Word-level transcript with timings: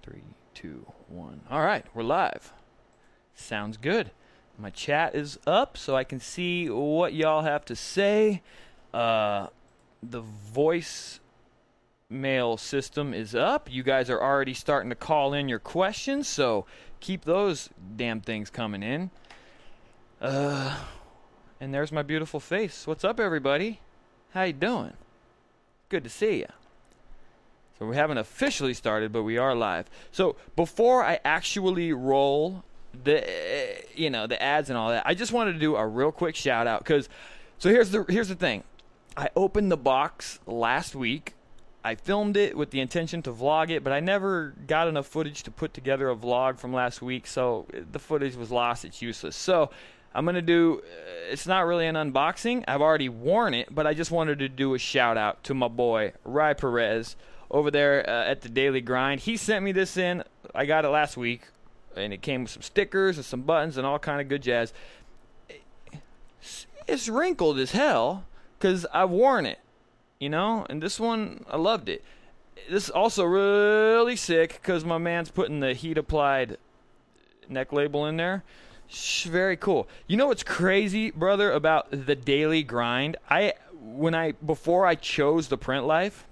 Three, 0.00 0.22
two, 0.54 0.86
one. 1.08 1.42
All 1.50 1.62
right, 1.62 1.84
we're 1.92 2.02
live. 2.02 2.52
Sounds 3.34 3.76
good. 3.76 4.10
My 4.58 4.70
chat 4.70 5.14
is 5.14 5.38
up 5.46 5.76
so 5.76 5.96
I 5.96 6.04
can 6.04 6.20
see 6.20 6.70
what 6.70 7.12
y'all 7.12 7.42
have 7.42 7.64
to 7.66 7.76
say. 7.76 8.42
Uh, 8.94 9.48
the 10.02 10.20
voice 10.20 11.20
mail 12.08 12.56
system 12.56 13.12
is 13.12 13.34
up. 13.34 13.68
You 13.70 13.82
guys 13.82 14.08
are 14.08 14.20
already 14.20 14.54
starting 14.54 14.90
to 14.90 14.96
call 14.96 15.34
in 15.34 15.48
your 15.48 15.58
questions, 15.58 16.28
so 16.28 16.66
keep 17.00 17.24
those 17.24 17.68
damn 17.96 18.20
things 18.20 18.50
coming 18.50 18.82
in. 18.82 19.10
Uh, 20.20 20.78
and 21.60 21.74
there's 21.74 21.92
my 21.92 22.02
beautiful 22.02 22.40
face. 22.40 22.86
What's 22.86 23.04
up, 23.04 23.20
everybody? 23.20 23.80
How 24.30 24.44
you 24.44 24.52
doing? 24.52 24.94
Good 25.88 26.04
to 26.04 26.10
see 26.10 26.38
you. 26.38 26.46
So 27.78 27.86
we 27.86 27.96
haven't 27.96 28.18
officially 28.18 28.74
started, 28.74 29.12
but 29.12 29.22
we 29.22 29.38
are 29.38 29.54
live. 29.54 29.90
So 30.10 30.36
before 30.56 31.04
I 31.04 31.18
actually 31.24 31.92
roll 31.92 32.64
the, 33.04 33.24
you 33.94 34.10
know, 34.10 34.26
the 34.26 34.40
ads 34.42 34.68
and 34.70 34.78
all 34.78 34.90
that, 34.90 35.02
I 35.06 35.14
just 35.14 35.32
wanted 35.32 35.54
to 35.54 35.58
do 35.58 35.76
a 35.76 35.86
real 35.86 36.12
quick 36.12 36.36
shout 36.36 36.66
out 36.66 36.80
because. 36.80 37.08
So 37.58 37.70
here's 37.70 37.90
the 37.90 38.04
here's 38.08 38.28
the 38.28 38.34
thing. 38.34 38.64
I 39.16 39.28
opened 39.36 39.70
the 39.70 39.76
box 39.76 40.40
last 40.46 40.94
week. 40.94 41.34
I 41.84 41.96
filmed 41.96 42.36
it 42.36 42.56
with 42.56 42.70
the 42.70 42.80
intention 42.80 43.22
to 43.22 43.32
vlog 43.32 43.70
it, 43.70 43.82
but 43.82 43.92
I 43.92 44.00
never 44.00 44.54
got 44.66 44.88
enough 44.88 45.06
footage 45.06 45.42
to 45.44 45.50
put 45.50 45.74
together 45.74 46.10
a 46.10 46.16
vlog 46.16 46.58
from 46.58 46.72
last 46.72 47.02
week, 47.02 47.26
so 47.26 47.66
the 47.72 47.98
footage 47.98 48.36
was 48.36 48.50
lost. 48.50 48.84
It's 48.84 49.02
useless. 49.02 49.34
So 49.34 49.70
I'm 50.14 50.24
going 50.24 50.36
to 50.36 50.42
do, 50.42 50.80
uh, 50.84 51.30
it's 51.30 51.46
not 51.46 51.66
really 51.66 51.86
an 51.86 51.96
unboxing. 51.96 52.64
I've 52.68 52.80
already 52.80 53.08
worn 53.08 53.54
it, 53.54 53.74
but 53.74 53.86
I 53.86 53.94
just 53.94 54.10
wanted 54.10 54.38
to 54.40 54.48
do 54.48 54.74
a 54.74 54.78
shout 54.78 55.16
out 55.16 55.42
to 55.44 55.54
my 55.54 55.68
boy, 55.68 56.12
Rai 56.24 56.54
Perez, 56.54 57.16
over 57.52 57.70
there 57.70 58.08
uh, 58.08 58.24
at 58.24 58.40
the 58.40 58.48
Daily 58.48 58.80
Grind. 58.80 59.20
He 59.20 59.36
sent 59.36 59.64
me 59.64 59.70
this 59.70 59.96
in. 59.96 60.24
I 60.54 60.64
got 60.66 60.84
it 60.84 60.88
last 60.88 61.16
week, 61.16 61.42
and 61.94 62.12
it 62.12 62.22
came 62.22 62.42
with 62.42 62.50
some 62.50 62.62
stickers 62.62 63.16
and 63.18 63.24
some 63.24 63.42
buttons 63.42 63.76
and 63.76 63.86
all 63.86 63.98
kind 63.98 64.20
of 64.20 64.28
good 64.28 64.42
jazz. 64.42 64.72
It's 66.88 67.08
wrinkled 67.08 67.58
as 67.58 67.72
hell 67.72 68.24
because 68.58 68.86
I've 68.92 69.10
worn 69.10 69.46
it, 69.46 69.60
you 70.18 70.28
know. 70.28 70.66
And 70.68 70.82
this 70.82 70.98
one, 70.98 71.44
I 71.48 71.56
loved 71.56 71.88
it. 71.88 72.02
This 72.68 72.84
is 72.84 72.90
also 72.90 73.24
really 73.24 74.16
sick 74.16 74.58
because 74.60 74.84
my 74.84 74.98
man's 74.98 75.30
putting 75.30 75.60
the 75.60 75.74
heat 75.74 75.98
applied 75.98 76.56
neck 77.48 77.72
label 77.72 78.06
in 78.06 78.16
there. 78.16 78.42
Sh- 78.88 79.24
Very 79.24 79.56
cool. 79.56 79.88
You 80.06 80.16
know 80.16 80.26
what's 80.26 80.42
crazy, 80.42 81.10
brother, 81.10 81.52
about 81.52 81.88
the 81.90 82.14
daily 82.16 82.62
grind? 82.62 83.16
I 83.30 83.54
when 83.80 84.14
I 84.14 84.32
before 84.32 84.86
I 84.86 84.94
chose 84.94 85.48
the 85.48 85.58
print 85.58 85.86
life, 85.86 86.26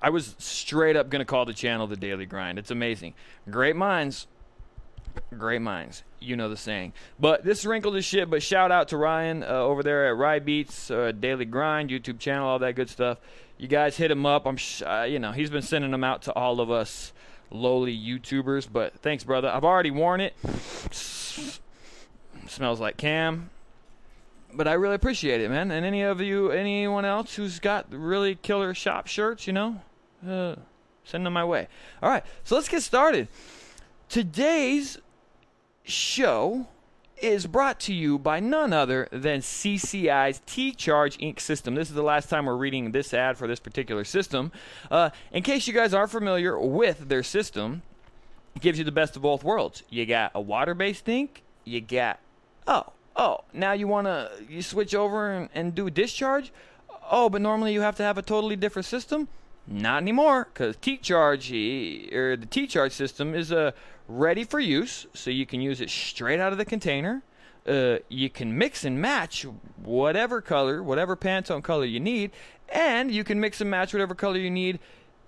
I 0.00 0.10
was 0.10 0.36
straight 0.38 0.96
up 0.96 1.10
gonna 1.10 1.24
call 1.24 1.44
the 1.44 1.52
channel 1.52 1.86
the 1.86 1.96
Daily 1.96 2.26
Grind. 2.26 2.58
It's 2.58 2.70
amazing. 2.70 3.14
Great 3.50 3.76
minds, 3.76 4.26
great 5.36 5.62
minds. 5.62 6.02
You 6.20 6.36
know 6.36 6.48
the 6.48 6.56
saying. 6.56 6.92
But 7.18 7.44
this 7.44 7.64
wrinkled 7.64 7.96
as 7.96 8.04
shit. 8.04 8.30
But 8.30 8.42
shout 8.42 8.72
out 8.72 8.88
to 8.88 8.96
Ryan 8.96 9.42
uh, 9.42 9.46
over 9.46 9.82
there 9.82 10.08
at 10.08 10.16
Rye 10.16 10.38
Beats, 10.38 10.90
uh, 10.90 11.12
Daily 11.12 11.44
Grind, 11.44 11.90
YouTube 11.90 12.18
channel, 12.18 12.48
all 12.48 12.58
that 12.58 12.74
good 12.74 12.90
stuff. 12.90 13.18
You 13.56 13.68
guys 13.68 13.96
hit 13.96 14.10
him 14.10 14.24
up. 14.26 14.46
I'm, 14.46 14.56
sh- 14.56 14.82
uh, 14.82 15.06
you 15.08 15.18
know, 15.18 15.32
he's 15.32 15.50
been 15.50 15.62
sending 15.62 15.90
them 15.90 16.04
out 16.04 16.22
to 16.22 16.32
all 16.32 16.60
of 16.60 16.70
us 16.70 17.12
lowly 17.50 17.96
YouTubers. 17.96 18.68
But 18.70 18.94
thanks, 19.00 19.24
brother. 19.24 19.48
I've 19.48 19.64
already 19.64 19.90
worn 19.90 20.20
it. 20.20 20.36
Smells 22.46 22.80
like 22.80 22.96
cam. 22.96 23.50
But 24.54 24.66
I 24.66 24.72
really 24.74 24.94
appreciate 24.94 25.40
it, 25.40 25.50
man. 25.50 25.70
And 25.70 25.84
any 25.84 26.02
of 26.02 26.20
you, 26.20 26.50
anyone 26.50 27.04
else 27.04 27.34
who's 27.34 27.60
got 27.60 27.86
really 27.90 28.34
killer 28.36 28.74
shop 28.74 29.06
shirts, 29.06 29.46
you 29.46 29.52
know, 29.52 29.82
uh, 30.26 30.56
send 31.04 31.26
them 31.26 31.32
my 31.32 31.44
way. 31.44 31.68
All 32.02 32.10
right, 32.10 32.24
so 32.44 32.54
let's 32.54 32.68
get 32.68 32.82
started. 32.82 33.28
Today's 34.08 34.98
show 35.84 36.66
is 37.20 37.46
brought 37.46 37.80
to 37.80 37.92
you 37.92 38.18
by 38.18 38.40
none 38.40 38.72
other 38.72 39.08
than 39.10 39.40
CCI's 39.40 40.40
T 40.46 40.72
Charge 40.72 41.16
Ink 41.20 41.40
system. 41.40 41.74
This 41.74 41.88
is 41.88 41.94
the 41.94 42.02
last 42.02 42.28
time 42.28 42.46
we're 42.46 42.56
reading 42.56 42.92
this 42.92 43.12
ad 43.12 43.36
for 43.36 43.46
this 43.46 43.60
particular 43.60 44.04
system. 44.04 44.52
Uh, 44.90 45.10
in 45.32 45.42
case 45.42 45.66
you 45.66 45.72
guys 45.72 45.92
aren't 45.92 46.10
familiar 46.10 46.58
with 46.58 47.08
their 47.08 47.22
system, 47.22 47.82
it 48.54 48.62
gives 48.62 48.78
you 48.78 48.84
the 48.84 48.92
best 48.92 49.16
of 49.16 49.22
both 49.22 49.42
worlds. 49.42 49.82
You 49.90 50.06
got 50.06 50.32
a 50.34 50.40
water 50.40 50.74
based 50.74 51.08
ink, 51.08 51.42
you 51.64 51.80
got, 51.80 52.20
oh, 52.66 52.92
oh, 53.16 53.40
now 53.52 53.72
you 53.72 53.88
want 53.88 54.06
to 54.06 54.30
you 54.48 54.62
switch 54.62 54.94
over 54.94 55.32
and, 55.32 55.48
and 55.54 55.74
do 55.74 55.86
a 55.86 55.90
discharge? 55.90 56.52
Oh, 57.10 57.28
but 57.28 57.40
normally 57.40 57.72
you 57.72 57.80
have 57.80 57.96
to 57.96 58.02
have 58.02 58.18
a 58.18 58.22
totally 58.22 58.56
different 58.56 58.86
system? 58.86 59.28
Not 59.70 60.02
anymore, 60.02 60.48
because 60.52 60.76
T-Charge 60.76 61.52
or 61.52 62.36
the 62.36 62.46
T-Charge 62.48 62.92
system 62.92 63.34
is 63.34 63.52
uh, 63.52 63.72
ready 64.08 64.44
for 64.44 64.58
use, 64.58 65.06
so 65.12 65.30
you 65.30 65.44
can 65.44 65.60
use 65.60 65.82
it 65.82 65.90
straight 65.90 66.40
out 66.40 66.52
of 66.52 66.58
the 66.58 66.64
container. 66.64 67.22
Uh, 67.66 67.98
you 68.08 68.30
can 68.30 68.56
mix 68.56 68.84
and 68.84 68.98
match 68.98 69.44
whatever 69.84 70.40
color, 70.40 70.82
whatever 70.82 71.16
Pantone 71.16 71.62
color 71.62 71.84
you 71.84 72.00
need, 72.00 72.30
and 72.70 73.10
you 73.10 73.24
can 73.24 73.38
mix 73.38 73.60
and 73.60 73.70
match 73.70 73.92
whatever 73.92 74.14
color 74.14 74.38
you 74.38 74.50
need. 74.50 74.78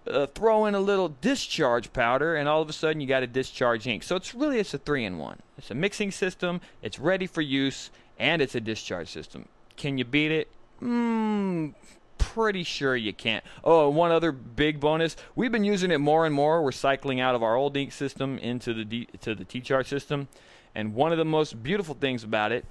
Uh, 0.06 0.24
throw 0.26 0.64
in 0.64 0.74
a 0.74 0.80
little 0.80 1.10
discharge 1.20 1.92
powder, 1.92 2.34
and 2.34 2.48
all 2.48 2.62
of 2.62 2.70
a 2.70 2.72
sudden 2.72 3.02
you 3.02 3.06
got 3.06 3.22
a 3.22 3.26
discharge 3.26 3.86
ink. 3.86 4.02
So 4.02 4.16
it's 4.16 4.34
really 4.34 4.58
it's 4.58 4.72
a 4.72 4.78
three-in-one. 4.78 5.40
It's 5.58 5.70
a 5.70 5.74
mixing 5.74 6.10
system. 6.10 6.62
It's 6.80 6.98
ready 6.98 7.26
for 7.26 7.42
use, 7.42 7.90
and 8.18 8.40
it's 8.40 8.54
a 8.54 8.60
discharge 8.60 9.08
system. 9.08 9.46
Can 9.76 9.98
you 9.98 10.06
beat 10.06 10.32
it? 10.32 10.48
Mm, 10.80 11.74
pretty 12.20 12.62
sure 12.62 12.94
you 12.94 13.12
can't. 13.12 13.42
Oh, 13.64 13.88
one 13.88 14.12
other 14.12 14.30
big 14.30 14.78
bonus: 14.78 15.16
we've 15.34 15.50
been 15.50 15.64
using 15.64 15.90
it 15.90 15.98
more 15.98 16.26
and 16.26 16.34
more. 16.34 16.62
We're 16.62 16.70
cycling 16.70 17.18
out 17.18 17.34
of 17.34 17.42
our 17.42 17.56
old 17.56 17.76
ink 17.76 17.92
system 17.92 18.38
into 18.38 18.74
the 18.74 18.84
D, 18.84 19.08
to 19.22 19.34
the 19.34 19.44
T-Charge 19.44 19.88
system, 19.88 20.28
and 20.74 20.94
one 20.94 21.10
of 21.10 21.18
the 21.18 21.24
most 21.24 21.62
beautiful 21.62 21.94
things 21.94 22.22
about 22.22 22.52
it 22.52 22.64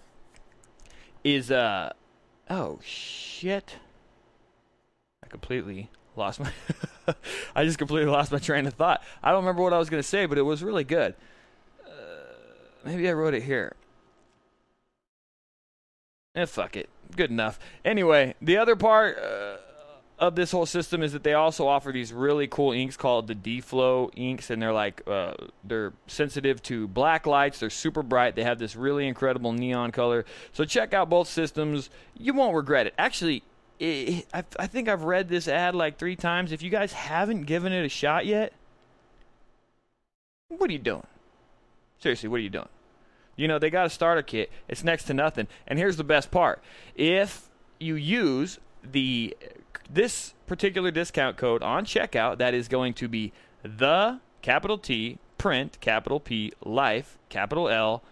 is 1.24 1.52
uh 1.52 1.92
oh 2.50 2.80
shit, 2.84 3.78
I 5.24 5.28
completely 5.28 5.90
lost 6.16 6.40
my. 6.40 6.52
I 7.56 7.66
just 7.66 7.80
completely 7.80 8.12
lost 8.12 8.32
my 8.32 8.38
train 8.38 8.68
of 8.68 8.76
thought. 8.76 9.04
I 9.24 9.32
don't 9.32 9.44
remember 9.44 9.64
what 9.64 9.74
I 9.74 9.80
was 9.80 9.90
gonna 9.90 10.04
say, 10.04 10.28
but 10.28 10.38
it 10.38 10.44
was 10.44 10.64
really 10.64 10.84
good. 10.84 11.16
Uh, 11.86 11.90
maybe 12.86 13.10
I 13.10 13.14
wrote 13.14 13.34
it 13.34 13.44
here. 13.44 13.74
Eh, 16.36 16.46
fuck 16.46 16.76
it. 16.76 16.90
Good 17.16 17.32
enough. 17.32 17.60
Anyway, 17.84 18.36
the 18.42 18.58
other 18.58 18.76
part 18.76 19.18
uh, 19.18 19.58
of 20.20 20.36
this 20.36 20.52
whole 20.52 20.66
system 20.66 21.02
is 21.02 21.14
that 21.14 21.24
they 21.24 21.34
also 21.34 21.68
offer 21.68 21.92
these 21.92 22.14
really 22.14 22.48
cool 22.48 22.72
inks 22.72 22.96
called 22.96 23.28
the 23.28 23.36
D-Flow 23.36 24.12
inks, 24.16 24.50
and 24.50 24.62
they're 24.62 24.74
like 24.74 25.02
uh, 25.08 25.34
they're 25.64 25.94
sensitive 26.08 26.62
to 26.64 26.88
black 26.88 27.26
lights. 27.26 27.60
They're 27.60 27.70
super 27.70 28.04
bright. 28.04 28.36
They 28.36 28.44
have 28.44 28.60
this 28.60 28.76
really 28.76 29.08
incredible 29.08 29.54
neon 29.54 29.92
color. 29.92 30.26
So 30.54 30.66
check 30.66 30.94
out 30.94 31.10
both 31.10 31.28
systems. 31.28 31.90
You 32.18 32.34
won't 32.34 32.56
regret 32.56 32.86
it. 32.86 32.94
Actually, 32.98 33.44
it, 33.80 34.28
I, 34.34 34.44
I 34.60 34.68
think 34.68 34.88
I've 34.88 35.04
read 35.04 35.30
this 35.30 35.48
ad 35.48 35.74
like 35.74 35.98
three 35.98 36.16
times. 36.16 36.52
If 36.52 36.62
you 36.62 36.70
guys 36.70 36.94
haven't 36.94 37.44
given 37.44 37.74
it 37.74 37.84
a 37.86 37.90
shot 37.90 38.28
yet, 38.28 38.54
what 40.50 40.70
are 40.70 40.74
you 40.74 40.80
doing? 40.80 41.08
Seriously, 42.00 42.30
what 42.30 42.38
are 42.38 42.44
you 42.44 42.50
doing? 42.50 42.70
You 43.40 43.48
know, 43.48 43.58
they 43.58 43.70
got 43.70 43.86
a 43.86 43.90
starter 43.90 44.22
kit. 44.22 44.52
It's 44.68 44.84
next 44.84 45.06
to 45.06 45.14
nothing. 45.14 45.48
And 45.66 45.80
here's 45.80 45.96
the 45.96 46.04
best 46.04 46.30
part. 46.30 46.62
If 46.94 47.48
you 47.80 47.96
use 47.96 48.60
the 48.84 49.36
this 49.90 50.34
particular 50.46 50.92
discount 50.92 51.38
code 51.38 51.64
on 51.64 51.86
checkout, 51.86 52.38
that 52.40 52.54
is 52.54 52.68
going 52.68 52.96
to 52.96 53.08
be 53.08 53.32
the 53.64 54.20
capital 54.42 54.78
T 54.78 55.20
print 55.38 55.78
capital 55.80 56.20
P 56.20 56.52
life 56.66 57.18
capital 57.30 57.70
L 57.70 58.04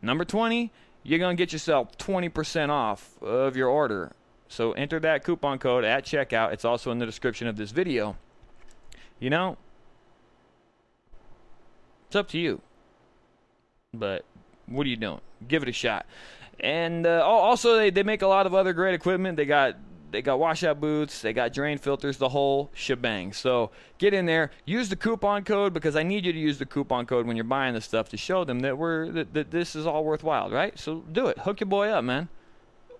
number 0.00 0.24
20, 0.24 0.70
you're 1.02 1.18
going 1.18 1.36
to 1.36 1.40
get 1.40 1.52
yourself 1.52 1.98
20% 1.98 2.70
off 2.70 3.20
of 3.20 3.56
your 3.56 3.68
order. 3.68 4.12
So 4.46 4.74
enter 4.74 5.00
that 5.00 5.24
coupon 5.24 5.58
code 5.58 5.82
at 5.82 6.04
checkout. 6.04 6.52
It's 6.52 6.64
also 6.64 6.92
in 6.92 7.00
the 7.00 7.06
description 7.06 7.48
of 7.48 7.56
this 7.56 7.72
video. 7.72 8.16
You 9.18 9.30
know, 9.30 9.56
it's 12.06 12.14
up 12.14 12.28
to 12.28 12.38
you. 12.38 12.60
But 13.92 14.24
what 14.70 14.86
are 14.86 14.90
you 14.90 14.96
doing? 14.96 15.20
Give 15.46 15.62
it 15.62 15.68
a 15.68 15.72
shot. 15.72 16.06
And 16.60 17.06
uh, 17.06 17.22
also, 17.24 17.76
they, 17.76 17.90
they 17.90 18.02
make 18.02 18.22
a 18.22 18.26
lot 18.26 18.46
of 18.46 18.54
other 18.54 18.72
great 18.72 18.94
equipment. 18.94 19.36
They 19.36 19.46
got 19.46 19.76
they 20.10 20.22
got 20.22 20.38
washout 20.38 20.80
boots, 20.80 21.20
they 21.20 21.32
got 21.32 21.52
drain 21.52 21.78
filters, 21.78 22.16
the 22.16 22.30
whole 22.30 22.70
shebang. 22.74 23.32
So 23.32 23.70
get 23.98 24.14
in 24.14 24.26
there, 24.26 24.50
use 24.64 24.88
the 24.88 24.96
coupon 24.96 25.44
code 25.44 25.74
because 25.74 25.96
I 25.96 26.02
need 26.02 26.24
you 26.24 26.32
to 26.32 26.38
use 26.38 26.58
the 26.58 26.66
coupon 26.66 27.06
code 27.06 27.26
when 27.26 27.36
you're 27.36 27.44
buying 27.44 27.74
the 27.74 27.80
stuff 27.80 28.08
to 28.10 28.16
show 28.16 28.44
them 28.44 28.60
that 28.60 28.78
we're 28.78 29.10
that, 29.10 29.34
that 29.34 29.50
this 29.50 29.76
is 29.76 29.86
all 29.86 30.04
worthwhile, 30.04 30.50
right? 30.50 30.78
So 30.78 31.04
do 31.12 31.26
it. 31.26 31.38
Hook 31.40 31.60
your 31.60 31.68
boy 31.68 31.88
up, 31.88 32.04
man. 32.04 32.28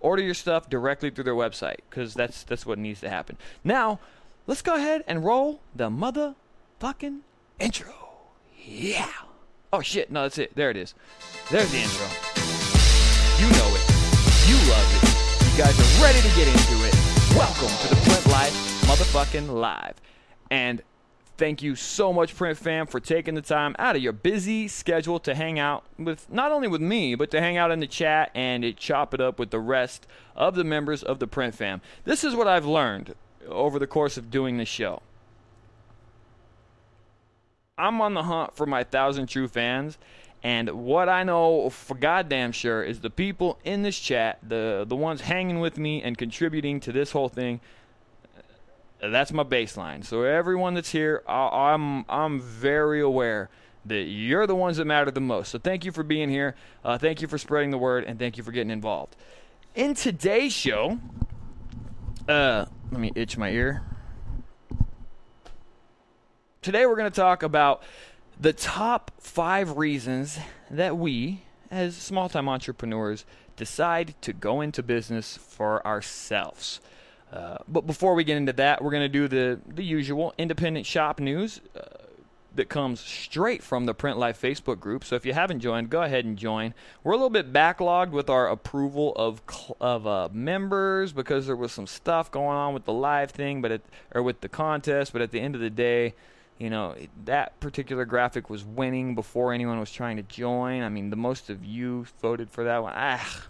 Order 0.01 0.23
your 0.23 0.33
stuff 0.33 0.69
directly 0.69 1.09
through 1.09 1.25
their 1.25 1.33
website 1.35 1.79
because 1.89 2.13
that's 2.13 2.43
that's 2.43 2.65
what 2.65 2.77
needs 2.77 3.01
to 3.01 3.09
happen. 3.09 3.37
Now, 3.63 3.99
let's 4.47 4.61
go 4.61 4.75
ahead 4.75 5.03
and 5.07 5.25
roll 5.25 5.61
the 5.75 5.89
motherfucking 5.89 7.19
intro. 7.59 7.93
Yeah. 8.63 9.11
Oh 9.71 9.81
shit! 9.81 10.09
No, 10.09 10.23
that's 10.23 10.39
it. 10.39 10.55
There 10.55 10.71
it 10.71 10.77
is. 10.77 10.95
There's 11.51 11.69
the 11.71 11.77
intro. 11.77 12.07
You 13.37 13.45
know 13.53 13.69
it. 13.75 13.85
You 14.49 14.57
love 14.65 14.89
it. 14.97 15.51
You 15.51 15.57
guys 15.63 15.77
are 15.77 16.03
ready 16.03 16.21
to 16.21 16.35
get 16.35 16.47
into 16.47 16.85
it. 16.87 16.95
Welcome 17.37 17.67
to 17.67 17.87
the 17.89 18.01
Print 18.01 18.25
Life 18.27 18.53
motherfucking 18.87 19.53
live. 19.53 20.01
And 20.49 20.81
Thank 21.37 21.61
you 21.61 21.77
so 21.77 22.11
much, 22.11 22.35
Print 22.35 22.57
Fam, 22.57 22.85
for 22.85 22.99
taking 22.99 23.33
the 23.33 23.41
time 23.41 23.73
out 23.79 23.95
of 23.95 24.01
your 24.01 24.11
busy 24.11 24.67
schedule 24.67 25.21
to 25.21 25.33
hang 25.33 25.57
out 25.57 25.85
with 25.97 26.29
not 26.29 26.51
only 26.51 26.67
with 26.67 26.81
me, 26.81 27.15
but 27.15 27.31
to 27.31 27.39
hang 27.39 27.55
out 27.55 27.71
in 27.71 27.79
the 27.79 27.87
chat 27.87 28.29
and 28.35 28.65
it 28.65 28.75
chop 28.75 29.13
it 29.13 29.21
up 29.21 29.39
with 29.39 29.49
the 29.49 29.59
rest 29.59 30.05
of 30.35 30.55
the 30.55 30.65
members 30.65 31.01
of 31.01 31.19
the 31.19 31.27
Print 31.27 31.55
Fam. 31.55 31.79
This 32.03 32.25
is 32.25 32.35
what 32.35 32.49
I've 32.49 32.65
learned 32.65 33.15
over 33.47 33.79
the 33.79 33.87
course 33.87 34.17
of 34.17 34.29
doing 34.29 34.57
this 34.57 34.67
show. 34.67 35.01
I'm 37.79 38.01
on 38.01 38.13
the 38.13 38.23
hunt 38.23 38.55
for 38.55 38.65
my 38.65 38.83
thousand 38.83 39.27
true 39.27 39.47
fans, 39.47 39.97
and 40.43 40.69
what 40.69 41.09
I 41.09 41.23
know 41.23 41.69
for 41.69 41.95
goddamn 41.95 42.51
sure 42.51 42.83
is 42.83 42.99
the 42.99 43.09
people 43.09 43.59
in 43.63 43.81
this 43.81 43.97
chat, 43.97 44.39
the 44.47 44.85
the 44.87 44.95
ones 44.95 45.21
hanging 45.21 45.59
with 45.59 45.77
me 45.77 46.03
and 46.03 46.17
contributing 46.17 46.79
to 46.81 46.91
this 46.91 47.11
whole 47.11 47.29
thing 47.29 47.61
that's 49.01 49.31
my 49.31 49.43
baseline. 49.43 50.03
So 50.03 50.23
everyone 50.23 50.73
that's 50.73 50.91
here, 50.91 51.23
I, 51.27 51.73
am 51.73 52.05
I'm 52.09 52.41
very 52.41 53.01
aware 53.01 53.49
that 53.85 54.03
you're 54.03 54.45
the 54.45 54.55
ones 54.55 54.77
that 54.77 54.85
matter 54.85 55.09
the 55.09 55.21
most. 55.21 55.49
So 55.49 55.59
thank 55.59 55.85
you 55.85 55.91
for 55.91 56.03
being 56.03 56.29
here. 56.29 56.55
Uh, 56.83 56.97
thank 56.97 57.21
you 57.21 57.27
for 57.27 57.37
spreading 57.37 57.71
the 57.71 57.77
word, 57.77 58.03
and 58.03 58.19
thank 58.19 58.37
you 58.37 58.43
for 58.43 58.51
getting 58.51 58.71
involved. 58.71 59.15
In 59.73 59.93
today's 59.93 60.53
show, 60.53 60.99
uh, 62.27 62.65
let 62.91 62.99
me 62.99 63.11
itch 63.15 63.37
my 63.37 63.49
ear. 63.49 63.83
Today 66.61 66.85
we're 66.85 66.97
going 66.97 67.09
to 67.09 67.15
talk 67.15 67.41
about 67.41 67.83
the 68.37 68.51
top 68.51 69.11
five 69.21 69.77
reasons 69.77 70.37
that 70.69 70.97
we, 70.97 71.43
as 71.71 71.95
small-time 71.95 72.49
entrepreneurs, 72.49 73.23
decide 73.55 74.13
to 74.23 74.33
go 74.33 74.59
into 74.59 74.83
business 74.83 75.37
for 75.37 75.85
ourselves. 75.87 76.81
Uh, 77.31 77.59
but 77.69 77.87
before 77.87 78.13
we 78.13 78.25
get 78.25 78.35
into 78.35 78.51
that, 78.51 78.83
we're 78.83 78.91
going 78.91 79.03
to 79.03 79.07
do 79.07 79.29
the, 79.29 79.61
the 79.73 79.85
usual 79.85 80.33
independent 80.37 80.85
shop 80.85 81.21
news 81.21 81.61
uh, 81.77 81.79
that 82.55 82.67
comes 82.67 82.99
straight 82.99 83.63
from 83.63 83.85
the 83.85 83.93
Print 83.93 84.17
Life 84.17 84.41
Facebook 84.41 84.81
group. 84.81 85.05
So 85.05 85.15
if 85.15 85.25
you 85.25 85.31
haven't 85.31 85.61
joined, 85.61 85.89
go 85.89 86.01
ahead 86.01 86.25
and 86.25 86.35
join. 86.35 86.73
We're 87.05 87.13
a 87.13 87.15
little 87.15 87.29
bit 87.29 87.53
backlogged 87.53 88.11
with 88.11 88.29
our 88.29 88.49
approval 88.49 89.13
of 89.15 89.41
of 89.79 90.05
uh, 90.05 90.27
members 90.33 91.13
because 91.13 91.47
there 91.47 91.55
was 91.55 91.71
some 91.71 91.87
stuff 91.87 92.29
going 92.29 92.57
on 92.57 92.73
with 92.73 92.83
the 92.83 92.91
live 92.91 93.31
thing, 93.31 93.61
but 93.61 93.79
or 94.13 94.21
with 94.21 94.41
the 94.41 94.49
contest. 94.49 95.13
But 95.13 95.21
at 95.21 95.31
the 95.31 95.39
end 95.39 95.55
of 95.55 95.61
the 95.61 95.69
day, 95.69 96.15
you 96.59 96.69
know 96.69 96.95
that 97.25 97.59
particular 97.59 98.05
graphic 98.05 98.49
was 98.49 98.63
winning 98.63 99.15
before 99.15 99.53
anyone 99.53 99.79
was 99.79 99.91
trying 99.91 100.17
to 100.17 100.23
join. 100.23 100.83
I 100.83 100.89
mean, 100.89 101.09
the 101.09 101.15
most 101.15 101.49
of 101.49 101.65
you 101.65 102.05
voted 102.21 102.51
for 102.51 102.65
that 102.65 102.83
one. 102.83 102.93
Ah, 102.95 103.45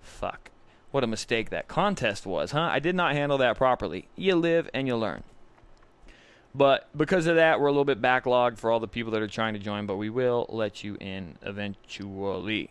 fuck. 0.00 0.50
What 0.92 1.04
a 1.04 1.06
mistake 1.06 1.50
that 1.50 1.68
contest 1.68 2.24
was, 2.24 2.52
huh? 2.52 2.68
I 2.70 2.78
did 2.78 2.94
not 2.94 3.14
handle 3.14 3.38
that 3.38 3.56
properly. 3.56 4.08
You 4.14 4.36
live 4.36 4.70
and 4.72 4.86
you 4.86 4.96
learn. 4.96 5.24
But 6.54 6.88
because 6.96 7.26
of 7.26 7.36
that, 7.36 7.60
we're 7.60 7.68
a 7.68 7.72
little 7.72 7.86
bit 7.86 8.02
backlogged 8.02 8.58
for 8.58 8.70
all 8.70 8.78
the 8.78 8.88
people 8.88 9.12
that 9.12 9.22
are 9.22 9.28
trying 9.28 9.54
to 9.54 9.58
join, 9.58 9.86
but 9.86 9.96
we 9.96 10.10
will 10.10 10.46
let 10.50 10.84
you 10.84 10.96
in 11.00 11.38
eventually. 11.42 12.70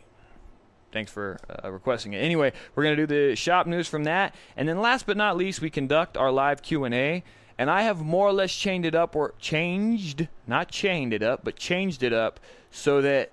Thanks 0.92 1.12
for 1.12 1.40
uh, 1.64 1.72
requesting 1.72 2.14
it. 2.14 2.20
Anyway, 2.20 2.54
we're 2.76 2.84
going 2.84 2.96
to 2.96 3.08
do 3.08 3.30
the 3.30 3.36
shop 3.36 3.66
news 3.66 3.88
from 3.88 4.04
that, 4.04 4.36
and 4.56 4.70
then 4.70 4.80
last 4.80 5.06
but 5.08 5.18
not 5.18 5.36
least, 5.36 5.62
we 5.62 5.70
conduct 5.70 6.16
our 6.16 6.32
live 6.32 6.62
Q&A, 6.62 6.90
and 6.90 7.24
I 7.70 7.84
have 7.84 8.02
more 8.02 8.28
or 8.28 8.34
less 8.34 8.56
chained 8.56 8.86
it 8.86 8.96
up 8.96 9.16
or 9.16 9.34
changed, 9.40 10.28
not 10.48 10.70
chained 10.70 11.14
it 11.14 11.22
up, 11.22 11.44
but 11.44 11.56
changed 11.56 12.02
it 12.02 12.14
up 12.14 12.40
so 12.72 13.02
that 13.02 13.32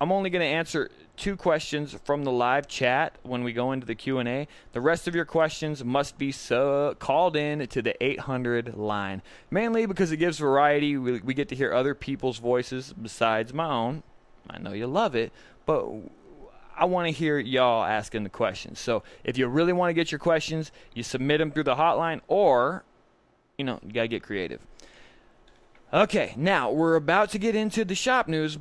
I'm 0.00 0.12
only 0.12 0.30
going 0.30 0.42
to 0.42 0.46
answer 0.46 0.90
two 1.16 1.36
questions 1.36 1.96
from 2.04 2.22
the 2.22 2.30
live 2.30 2.68
chat 2.68 3.16
when 3.22 3.42
we 3.42 3.52
go 3.52 3.72
into 3.72 3.86
the 3.86 3.94
Q&A. 3.94 4.46
The 4.72 4.80
rest 4.80 5.08
of 5.08 5.14
your 5.14 5.24
questions 5.24 5.84
must 5.84 6.16
be 6.16 6.30
so 6.30 6.94
called 6.98 7.36
in 7.36 7.66
to 7.66 7.82
the 7.82 8.00
800 8.02 8.76
line. 8.76 9.22
Mainly 9.50 9.86
because 9.86 10.12
it 10.12 10.18
gives 10.18 10.38
variety. 10.38 10.96
We, 10.96 11.18
we 11.20 11.34
get 11.34 11.48
to 11.48 11.56
hear 11.56 11.72
other 11.72 11.94
people's 11.94 12.38
voices 12.38 12.92
besides 12.92 13.52
my 13.52 13.68
own. 13.68 14.04
I 14.48 14.58
know 14.58 14.72
you 14.72 14.86
love 14.86 15.16
it, 15.16 15.32
but 15.66 15.84
I 16.78 16.84
want 16.84 17.08
to 17.08 17.12
hear 17.12 17.38
y'all 17.38 17.84
asking 17.84 18.22
the 18.22 18.30
questions. 18.30 18.78
So 18.78 19.02
if 19.24 19.36
you 19.36 19.48
really 19.48 19.72
want 19.72 19.90
to 19.90 19.94
get 19.94 20.12
your 20.12 20.20
questions, 20.20 20.70
you 20.94 21.02
submit 21.02 21.38
them 21.38 21.50
through 21.50 21.64
the 21.64 21.74
hotline 21.74 22.20
or, 22.28 22.84
you 23.58 23.64
know, 23.64 23.80
you 23.84 23.92
got 23.92 24.02
to 24.02 24.08
get 24.08 24.22
creative. 24.22 24.60
Okay, 25.92 26.34
now 26.36 26.70
we're 26.70 26.94
about 26.94 27.30
to 27.30 27.38
get 27.38 27.56
into 27.56 27.84
the 27.84 27.94
shop 27.94 28.28
news, 28.28 28.58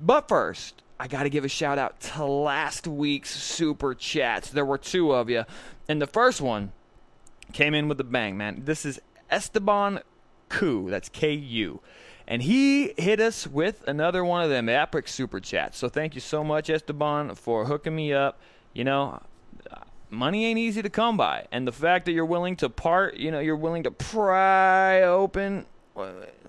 but 0.00 0.28
first, 0.28 0.82
I 0.98 1.08
got 1.08 1.24
to 1.24 1.30
give 1.30 1.44
a 1.44 1.48
shout 1.48 1.78
out 1.78 2.00
to 2.00 2.24
last 2.24 2.86
week's 2.86 3.30
super 3.30 3.94
chats. 3.94 4.50
There 4.50 4.64
were 4.64 4.78
two 4.78 5.12
of 5.12 5.28
you. 5.28 5.44
And 5.88 6.00
the 6.00 6.06
first 6.06 6.40
one 6.40 6.72
came 7.52 7.74
in 7.74 7.88
with 7.88 8.00
a 8.00 8.04
bang, 8.04 8.36
man. 8.36 8.62
This 8.64 8.84
is 8.86 9.00
Esteban 9.30 10.00
Ku. 10.48 10.88
That's 10.90 11.08
K 11.08 11.32
U. 11.32 11.80
And 12.30 12.42
he 12.42 12.92
hit 12.98 13.20
us 13.20 13.46
with 13.46 13.82
another 13.88 14.22
one 14.22 14.44
of 14.44 14.50
them 14.50 14.68
epic 14.68 15.08
super 15.08 15.40
chats. 15.40 15.78
So 15.78 15.88
thank 15.88 16.14
you 16.14 16.20
so 16.20 16.44
much, 16.44 16.68
Esteban, 16.68 17.34
for 17.34 17.64
hooking 17.64 17.96
me 17.96 18.12
up. 18.12 18.38
You 18.74 18.84
know, 18.84 19.22
money 20.10 20.44
ain't 20.44 20.58
easy 20.58 20.82
to 20.82 20.90
come 20.90 21.16
by. 21.16 21.46
And 21.50 21.66
the 21.66 21.72
fact 21.72 22.04
that 22.04 22.12
you're 22.12 22.26
willing 22.26 22.54
to 22.56 22.68
part, 22.68 23.16
you 23.16 23.30
know, 23.30 23.40
you're 23.40 23.56
willing 23.56 23.82
to 23.84 23.90
pry 23.90 25.02
open 25.02 25.64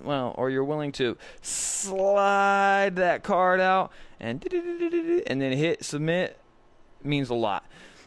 well, 0.03 0.35
or 0.37 0.49
you're 0.49 0.63
willing 0.63 0.91
to 0.91 1.17
slide 1.41 2.97
that 2.97 3.23
card 3.23 3.59
out 3.59 3.91
and 4.19 4.45
and 5.25 5.41
then 5.41 5.53
hit 5.53 5.83
submit 5.83 6.37
means 7.03 7.29
a 7.29 7.35
lot. 7.35 7.65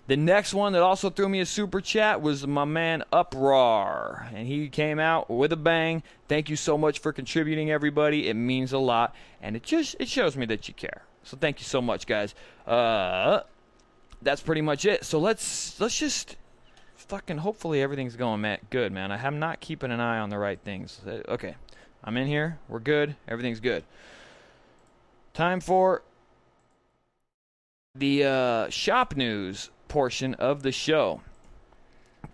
The 0.09 0.17
next 0.17 0.53
one 0.53 0.73
that 0.73 0.83
also 0.83 1.11
threw 1.11 1.29
me 1.29 1.41
a 1.41 1.47
super 1.47 1.81
chat 1.81 2.21
was 2.21 2.45
my 2.47 2.65
man 2.65 3.05
Uproar, 3.13 4.29
and 4.35 4.49
he 4.49 4.69
came 4.69 4.99
out 4.99 5.31
with 5.31 5.53
a 5.53 5.57
bang. 5.57 6.03
Thank 6.27 6.51
you 6.51 6.57
so 6.57 6.77
much 6.77 6.99
for 6.99 7.13
contributing, 7.13 7.71
everybody. 7.71 8.29
It 8.29 8.35
means 8.35 8.73
a 8.73 8.79
lot, 8.79 9.15
and 9.41 9.55
it 9.55 9.63
just 9.63 9.95
it 10.01 10.09
shows 10.09 10.37
me 10.37 10.45
that 10.47 10.67
you 10.67 10.75
care. 10.75 11.03
So 11.23 11.37
thank 11.37 11.61
you 11.61 11.65
so 11.65 11.81
much, 11.81 12.07
guys. 12.07 12.35
Uh, 12.67 13.43
that's 14.21 14.43
pretty 14.43 14.61
much 14.61 14.85
it. 14.85 15.05
So 15.05 15.21
let's 15.21 15.81
let's 15.81 15.97
just 15.97 16.37
fucking 16.97 17.39
hopefully 17.39 17.81
everything's 17.81 18.17
going 18.17 18.41
man, 18.41 18.59
good, 18.71 18.91
man. 18.91 19.13
I 19.13 19.25
am 19.25 19.39
not 19.39 19.61
keeping 19.61 19.93
an 19.93 20.01
eye 20.01 20.19
on 20.19 20.31
the 20.31 20.39
right 20.39 20.59
things. 20.65 21.01
Uh, 21.07 21.21
okay, 21.29 21.55
I'm 22.03 22.17
in 22.17 22.27
here. 22.27 22.59
We're 22.69 22.81
good. 22.81 23.15
Everything's 23.29 23.61
good. 23.61 23.85
Time 25.33 25.61
for 25.61 26.03
the 27.95 28.25
uh, 28.25 28.69
shop 28.69 29.15
news 29.17 29.71
portion 29.93 30.33
of 30.37 30.63
the 30.63 30.73
show. 30.73 31.21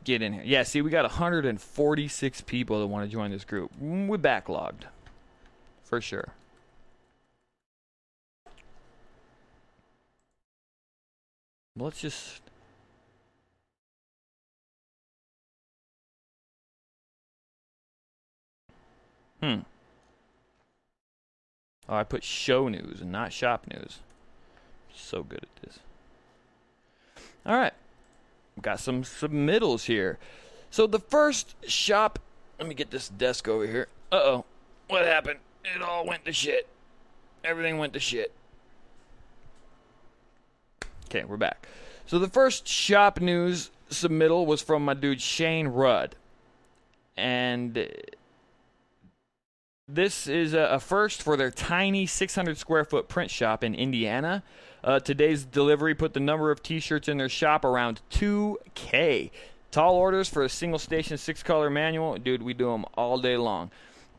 Get 0.04 0.22
in 0.22 0.32
here. 0.32 0.42
Yeah, 0.44 0.62
see, 0.62 0.80
we 0.80 0.90
got 0.90 1.02
146 1.02 2.40
people 2.42 2.78
that 2.78 2.86
want 2.86 3.04
to 3.04 3.12
join 3.12 3.32
this 3.32 3.44
group. 3.44 3.72
We're 3.80 4.16
backlogged. 4.16 4.84
For 5.82 6.00
sure. 6.00 6.28
Let's 11.76 12.00
just 12.00 12.42
Hmm. 19.42 19.60
Oh, 21.88 21.96
I 21.96 22.04
put 22.04 22.22
show 22.22 22.68
news 22.68 23.00
and 23.00 23.10
not 23.10 23.32
shop 23.32 23.66
news. 23.66 23.98
So 24.94 25.24
good 25.24 25.42
at 25.42 25.62
this. 25.62 25.80
All 27.48 27.56
right. 27.56 27.72
Got 28.60 28.78
some 28.78 29.02
submittals 29.02 29.86
here. 29.86 30.18
So 30.70 30.86
the 30.86 30.98
first 30.98 31.56
shop. 31.66 32.18
Let 32.58 32.68
me 32.68 32.74
get 32.74 32.90
this 32.90 33.08
desk 33.08 33.48
over 33.48 33.66
here. 33.66 33.88
Uh 34.12 34.16
oh. 34.16 34.44
What 34.88 35.06
happened? 35.06 35.38
It 35.64 35.80
all 35.82 36.06
went 36.06 36.24
to 36.26 36.32
shit. 36.32 36.68
Everything 37.42 37.78
went 37.78 37.94
to 37.94 38.00
shit. 38.00 38.32
Okay, 41.06 41.24
we're 41.24 41.36
back. 41.38 41.66
So 42.06 42.18
the 42.18 42.28
first 42.28 42.68
shop 42.68 43.20
news 43.20 43.70
submittal 43.90 44.44
was 44.44 44.60
from 44.60 44.84
my 44.84 44.94
dude 44.94 45.20
Shane 45.20 45.68
Rudd. 45.68 46.16
And 47.16 47.88
this 49.88 50.26
is 50.26 50.52
a, 50.52 50.78
first 50.80 51.22
for 51.22 51.36
their 51.36 51.50
tiny 51.50 52.06
600 52.06 52.58
square 52.58 52.84
foot 52.84 53.08
print 53.08 53.30
shop 53.30 53.64
in 53.64 53.74
Indiana. 53.74 54.42
Uh, 54.82 55.00
today's 55.00 55.44
delivery 55.44 55.94
put 55.94 56.14
the 56.14 56.20
number 56.20 56.50
of 56.50 56.62
t 56.62 56.80
shirts 56.80 57.08
in 57.08 57.18
their 57.18 57.28
shop 57.28 57.64
around 57.64 58.00
2K. 58.10 59.30
Tall 59.70 59.96
orders 59.96 60.28
for 60.28 60.42
a 60.42 60.48
single 60.48 60.78
station 60.78 61.18
six 61.18 61.42
color 61.42 61.68
manual. 61.68 62.16
Dude, 62.16 62.42
we 62.42 62.54
do 62.54 62.70
them 62.70 62.84
all 62.94 63.18
day 63.18 63.36
long. 63.36 63.70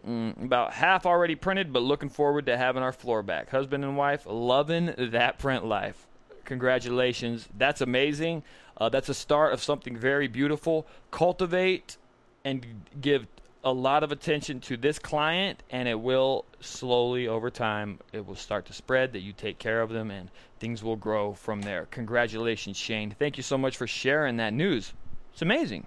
Mm, 0.08 0.46
about 0.46 0.74
half 0.74 1.06
already 1.06 1.36
printed, 1.36 1.74
but 1.74 1.82
looking 1.82 2.10
forward 2.10 2.46
to 2.46 2.58
having 2.58 2.84
our 2.84 2.92
floor 2.94 3.24
back. 3.24 3.50
Husband 3.50 3.84
and 3.84 3.98
wife 3.98 4.24
loving 4.25 4.94
that 4.98 5.39
print 5.39 5.66
life. 5.66 6.08
Congratulations. 6.46 7.48
That's 7.58 7.82
amazing. 7.82 8.44
Uh, 8.78 8.89
that's 8.89 9.10
a 9.10 9.13
start 9.13 9.54
of 9.54 9.62
something 9.62 9.98
very 9.98 10.28
beautiful. 10.28 10.88
Cultivate 11.12 11.98
and 12.46 12.66
give 13.01 13.28
a 13.63 13.72
lot 13.72 14.04
of 14.04 14.12
attention 14.12 14.60
to 14.62 14.78
this 14.78 15.00
client 15.00 15.62
and 15.70 15.88
it 15.88 16.00
will 16.00 16.46
slowly 16.62 17.28
over 17.28 17.50
time 17.50 18.00
it 18.13 18.25
will 18.25 18.36
start 18.36 18.66
to 18.66 18.74
spread 18.74 19.13
that 19.13 19.20
you 19.20 19.34
take 19.34 19.60
care 19.60 19.82
of 19.82 19.89
them 19.89 20.12
and 20.12 20.30
things 20.60 20.84
will 20.84 20.96
grow 20.96 21.34
from 21.34 21.62
there 21.62 21.86
congratulations 21.92 22.78
shane 22.78 23.13
thank 23.20 23.38
you 23.38 23.44
so 23.44 23.58
much 23.58 23.75
for 23.75 23.88
sharing 23.88 24.38
that 24.38 24.54
news 24.54 24.94
it's 25.34 25.42
amazing 25.42 25.86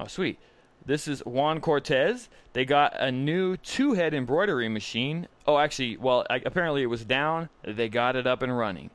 Oh, 0.00 0.06
sweet. 0.06 0.38
This 0.86 1.06
is 1.06 1.20
Juan 1.26 1.60
Cortez. 1.60 2.30
They 2.54 2.64
got 2.64 2.98
a 2.98 3.12
new 3.12 3.58
two 3.58 3.92
head 3.92 4.14
embroidery 4.14 4.66
machine. 4.66 5.28
Oh, 5.46 5.58
actually, 5.58 5.98
well, 5.98 6.24
I, 6.30 6.36
apparently 6.36 6.82
it 6.82 6.86
was 6.86 7.04
down. 7.04 7.50
They 7.62 7.90
got 7.90 8.16
it 8.16 8.26
up 8.26 8.40
and 8.40 8.56
running. 8.56 8.88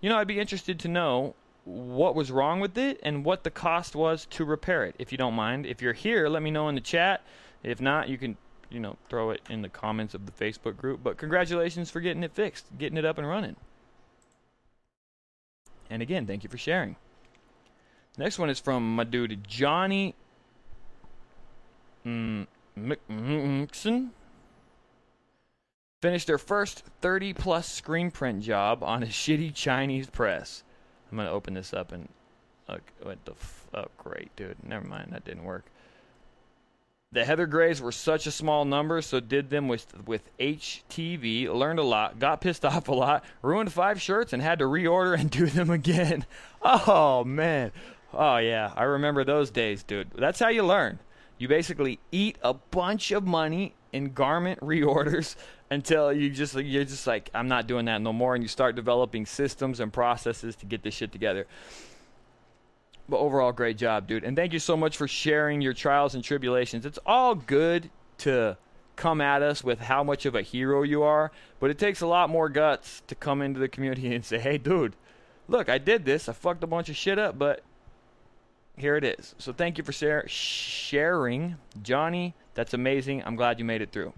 You 0.00 0.08
know, 0.08 0.18
I'd 0.18 0.28
be 0.28 0.38
interested 0.38 0.78
to 0.78 0.88
know 0.88 1.34
what 1.64 2.14
was 2.14 2.30
wrong 2.30 2.60
with 2.60 2.76
it 2.76 3.00
and 3.02 3.24
what 3.24 3.44
the 3.44 3.50
cost 3.50 3.94
was 3.94 4.26
to 4.26 4.44
repair 4.44 4.84
it, 4.84 4.94
if 4.98 5.12
you 5.12 5.18
don't 5.18 5.34
mind. 5.34 5.66
If 5.66 5.80
you're 5.80 5.92
here, 5.92 6.28
let 6.28 6.42
me 6.42 6.50
know 6.50 6.68
in 6.68 6.74
the 6.74 6.80
chat. 6.80 7.22
If 7.62 7.80
not, 7.80 8.08
you 8.08 8.18
can, 8.18 8.36
you 8.70 8.80
know, 8.80 8.96
throw 9.08 9.30
it 9.30 9.40
in 9.48 9.62
the 9.62 9.68
comments 9.68 10.14
of 10.14 10.26
the 10.26 10.32
Facebook 10.32 10.76
group. 10.76 11.00
But 11.02 11.16
congratulations 11.16 11.90
for 11.90 12.00
getting 12.00 12.24
it 12.24 12.32
fixed, 12.32 12.66
getting 12.78 12.98
it 12.98 13.04
up 13.04 13.18
and 13.18 13.28
running. 13.28 13.56
And 15.88 16.02
again, 16.02 16.26
thank 16.26 16.42
you 16.42 16.50
for 16.50 16.58
sharing. 16.58 16.96
Next 18.18 18.38
one 18.38 18.50
is 18.50 18.58
from 18.58 18.96
my 18.96 19.04
dude 19.04 19.46
Johnny 19.46 20.14
mm, 22.04 22.46
Mixon. 22.76 24.10
Finished 26.00 26.26
their 26.26 26.38
first 26.38 26.82
30 27.00 27.32
plus 27.34 27.70
screen 27.70 28.10
print 28.10 28.42
job 28.42 28.82
on 28.82 29.04
a 29.04 29.06
shitty 29.06 29.54
Chinese 29.54 30.10
press. 30.10 30.64
I'm 31.12 31.18
gonna 31.18 31.30
open 31.30 31.54
this 31.54 31.74
up 31.74 31.92
and 31.92 32.08
uh, 32.68 32.78
what 33.02 33.22
the 33.26 33.32
f- 33.32 33.66
oh 33.74 33.84
great 33.98 34.34
dude. 34.34 34.56
Never 34.66 34.86
mind, 34.86 35.08
that 35.12 35.24
didn't 35.24 35.44
work. 35.44 35.66
The 37.12 37.26
Heather 37.26 37.46
Grays 37.46 37.82
were 37.82 37.92
such 37.92 38.26
a 38.26 38.30
small 38.30 38.64
number, 38.64 39.02
so 39.02 39.20
did 39.20 39.50
them 39.50 39.68
with 39.68 39.86
with 40.06 40.30
HTV. 40.38 41.52
Learned 41.52 41.78
a 41.78 41.84
lot, 41.84 42.18
got 42.18 42.40
pissed 42.40 42.64
off 42.64 42.88
a 42.88 42.94
lot, 42.94 43.24
ruined 43.42 43.70
five 43.70 44.00
shirts, 44.00 44.32
and 44.32 44.42
had 44.42 44.58
to 44.60 44.64
reorder 44.64 45.18
and 45.18 45.30
do 45.30 45.46
them 45.46 45.68
again. 45.68 46.24
Oh 46.62 47.24
man, 47.24 47.72
oh 48.14 48.38
yeah, 48.38 48.72
I 48.74 48.84
remember 48.84 49.22
those 49.22 49.50
days, 49.50 49.82
dude. 49.82 50.10
That's 50.14 50.38
how 50.38 50.48
you 50.48 50.64
learn. 50.64 50.98
You 51.36 51.48
basically 51.48 51.98
eat 52.10 52.38
a 52.42 52.54
bunch 52.54 53.10
of 53.10 53.24
money 53.24 53.74
in 53.92 54.14
garment 54.14 54.60
reorders 54.60 55.36
until 55.72 56.12
you 56.12 56.30
just 56.30 56.54
you're 56.54 56.84
just 56.84 57.06
like 57.06 57.30
I'm 57.34 57.48
not 57.48 57.66
doing 57.66 57.86
that 57.86 58.00
no 58.00 58.12
more, 58.12 58.34
and 58.34 58.44
you 58.44 58.48
start 58.48 58.76
developing 58.76 59.26
systems 59.26 59.80
and 59.80 59.92
processes 59.92 60.54
to 60.56 60.66
get 60.66 60.82
this 60.82 60.94
shit 60.94 61.12
together. 61.12 61.46
But 63.08 63.18
overall, 63.18 63.52
great 63.52 63.78
job, 63.78 64.06
dude, 64.06 64.24
and 64.24 64.36
thank 64.36 64.52
you 64.52 64.58
so 64.58 64.76
much 64.76 64.96
for 64.96 65.08
sharing 65.08 65.60
your 65.60 65.72
trials 65.72 66.14
and 66.14 66.22
tribulations. 66.22 66.86
It's 66.86 66.98
all 67.04 67.34
good 67.34 67.90
to 68.18 68.56
come 68.94 69.20
at 69.20 69.42
us 69.42 69.64
with 69.64 69.80
how 69.80 70.04
much 70.04 70.26
of 70.26 70.34
a 70.34 70.42
hero 70.42 70.82
you 70.82 71.02
are, 71.02 71.32
but 71.58 71.70
it 71.70 71.78
takes 71.78 72.00
a 72.02 72.06
lot 72.06 72.30
more 72.30 72.48
guts 72.48 73.02
to 73.08 73.14
come 73.14 73.42
into 73.42 73.58
the 73.58 73.68
community 73.68 74.14
and 74.14 74.24
say, 74.24 74.38
"Hey, 74.38 74.58
dude, 74.58 74.94
look, 75.48 75.68
I 75.68 75.78
did 75.78 76.04
this. 76.04 76.28
I 76.28 76.32
fucked 76.32 76.62
a 76.62 76.66
bunch 76.66 76.88
of 76.88 76.96
shit 76.96 77.18
up, 77.18 77.38
but 77.38 77.62
here 78.76 78.96
it 78.96 79.04
is. 79.04 79.34
So 79.38 79.52
thank 79.52 79.78
you 79.78 79.84
for 79.84 79.92
share- 79.92 80.28
sharing, 80.28 81.56
Johnny. 81.82 82.34
That's 82.54 82.74
amazing. 82.74 83.22
I'm 83.24 83.36
glad 83.36 83.58
you 83.58 83.64
made 83.64 83.82
it 83.82 83.90
through. 83.92 84.12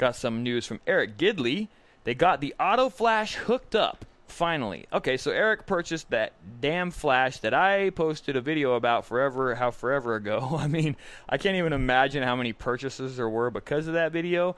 Got 0.00 0.16
some 0.16 0.42
news 0.42 0.64
from 0.64 0.80
Eric 0.86 1.18
Gidley. 1.18 1.68
They 2.04 2.14
got 2.14 2.40
the 2.40 2.54
auto 2.58 2.88
flash 2.88 3.34
hooked 3.34 3.74
up 3.74 4.06
finally. 4.26 4.86
Okay, 4.90 5.18
so 5.18 5.30
Eric 5.30 5.66
purchased 5.66 6.08
that 6.08 6.32
damn 6.62 6.90
flash 6.90 7.36
that 7.40 7.52
I 7.52 7.90
posted 7.90 8.34
a 8.34 8.40
video 8.40 8.76
about 8.76 9.04
forever, 9.04 9.54
how 9.54 9.70
forever 9.70 10.14
ago. 10.14 10.56
I 10.58 10.68
mean, 10.68 10.96
I 11.28 11.36
can't 11.36 11.56
even 11.56 11.74
imagine 11.74 12.22
how 12.22 12.34
many 12.34 12.54
purchases 12.54 13.18
there 13.18 13.28
were 13.28 13.50
because 13.50 13.88
of 13.88 13.92
that 13.92 14.10
video. 14.10 14.56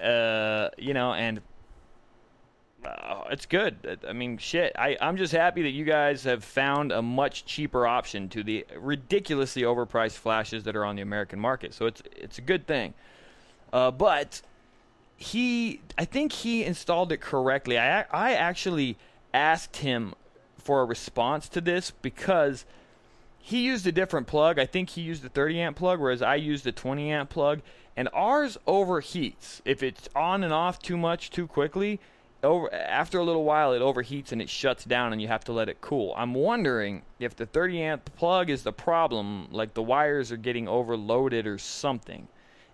Uh, 0.00 0.68
you 0.78 0.94
know, 0.94 1.12
and 1.12 1.40
uh, 2.84 3.24
it's 3.32 3.46
good. 3.46 3.98
I 4.06 4.12
mean, 4.12 4.38
shit. 4.38 4.74
I, 4.78 4.96
I'm 5.00 5.16
just 5.16 5.32
happy 5.32 5.62
that 5.62 5.70
you 5.70 5.86
guys 5.86 6.22
have 6.22 6.44
found 6.44 6.92
a 6.92 7.02
much 7.02 7.44
cheaper 7.46 7.84
option 7.84 8.28
to 8.28 8.44
the 8.44 8.64
ridiculously 8.76 9.62
overpriced 9.62 10.18
flashes 10.18 10.62
that 10.62 10.76
are 10.76 10.84
on 10.84 10.94
the 10.94 11.02
American 11.02 11.40
market. 11.40 11.74
So 11.74 11.86
it's 11.86 12.00
it's 12.14 12.38
a 12.38 12.42
good 12.42 12.68
thing. 12.68 12.94
Uh, 13.72 13.90
but 13.90 14.40
he, 15.18 15.80
I 15.98 16.04
think 16.04 16.32
he 16.32 16.64
installed 16.64 17.10
it 17.10 17.20
correctly. 17.20 17.76
I 17.76 18.02
I 18.12 18.34
actually 18.34 18.96
asked 19.34 19.78
him 19.78 20.14
for 20.56 20.80
a 20.80 20.84
response 20.84 21.48
to 21.50 21.60
this 21.60 21.90
because 21.90 22.64
he 23.40 23.62
used 23.62 23.86
a 23.86 23.92
different 23.92 24.28
plug. 24.28 24.60
I 24.60 24.66
think 24.66 24.90
he 24.90 25.00
used 25.00 25.24
a 25.24 25.28
30 25.28 25.60
amp 25.60 25.76
plug, 25.76 25.98
whereas 25.98 26.22
I 26.22 26.36
used 26.36 26.66
a 26.68 26.72
20 26.72 27.10
amp 27.10 27.30
plug. 27.30 27.62
And 27.96 28.08
ours 28.12 28.56
overheats 28.66 29.60
if 29.64 29.82
it's 29.82 30.08
on 30.14 30.44
and 30.44 30.52
off 30.52 30.78
too 30.78 30.96
much 30.96 31.30
too 31.30 31.48
quickly 31.48 31.98
over 32.44 32.72
after 32.72 33.18
a 33.18 33.24
little 33.24 33.42
while 33.42 33.72
it 33.72 33.82
overheats 33.82 34.30
and 34.30 34.40
it 34.40 34.48
shuts 34.48 34.84
down 34.84 35.12
and 35.12 35.20
you 35.20 35.26
have 35.26 35.42
to 35.44 35.52
let 35.52 35.68
it 35.68 35.80
cool. 35.80 36.14
I'm 36.16 36.32
wondering 36.32 37.02
if 37.18 37.34
the 37.34 37.46
30 37.46 37.82
amp 37.82 38.14
plug 38.14 38.50
is 38.50 38.62
the 38.62 38.72
problem, 38.72 39.48
like 39.50 39.74
the 39.74 39.82
wires 39.82 40.30
are 40.30 40.36
getting 40.36 40.68
overloaded 40.68 41.44
or 41.44 41.58
something. 41.58 42.28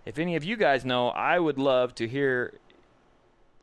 If 0.05 0.19
any 0.19 0.35
of 0.35 0.43
you 0.43 0.55
guys 0.55 0.85
know, 0.85 1.09
I 1.09 1.39
would 1.39 1.57
love 1.57 1.95
to 1.95 2.07
hear 2.07 2.53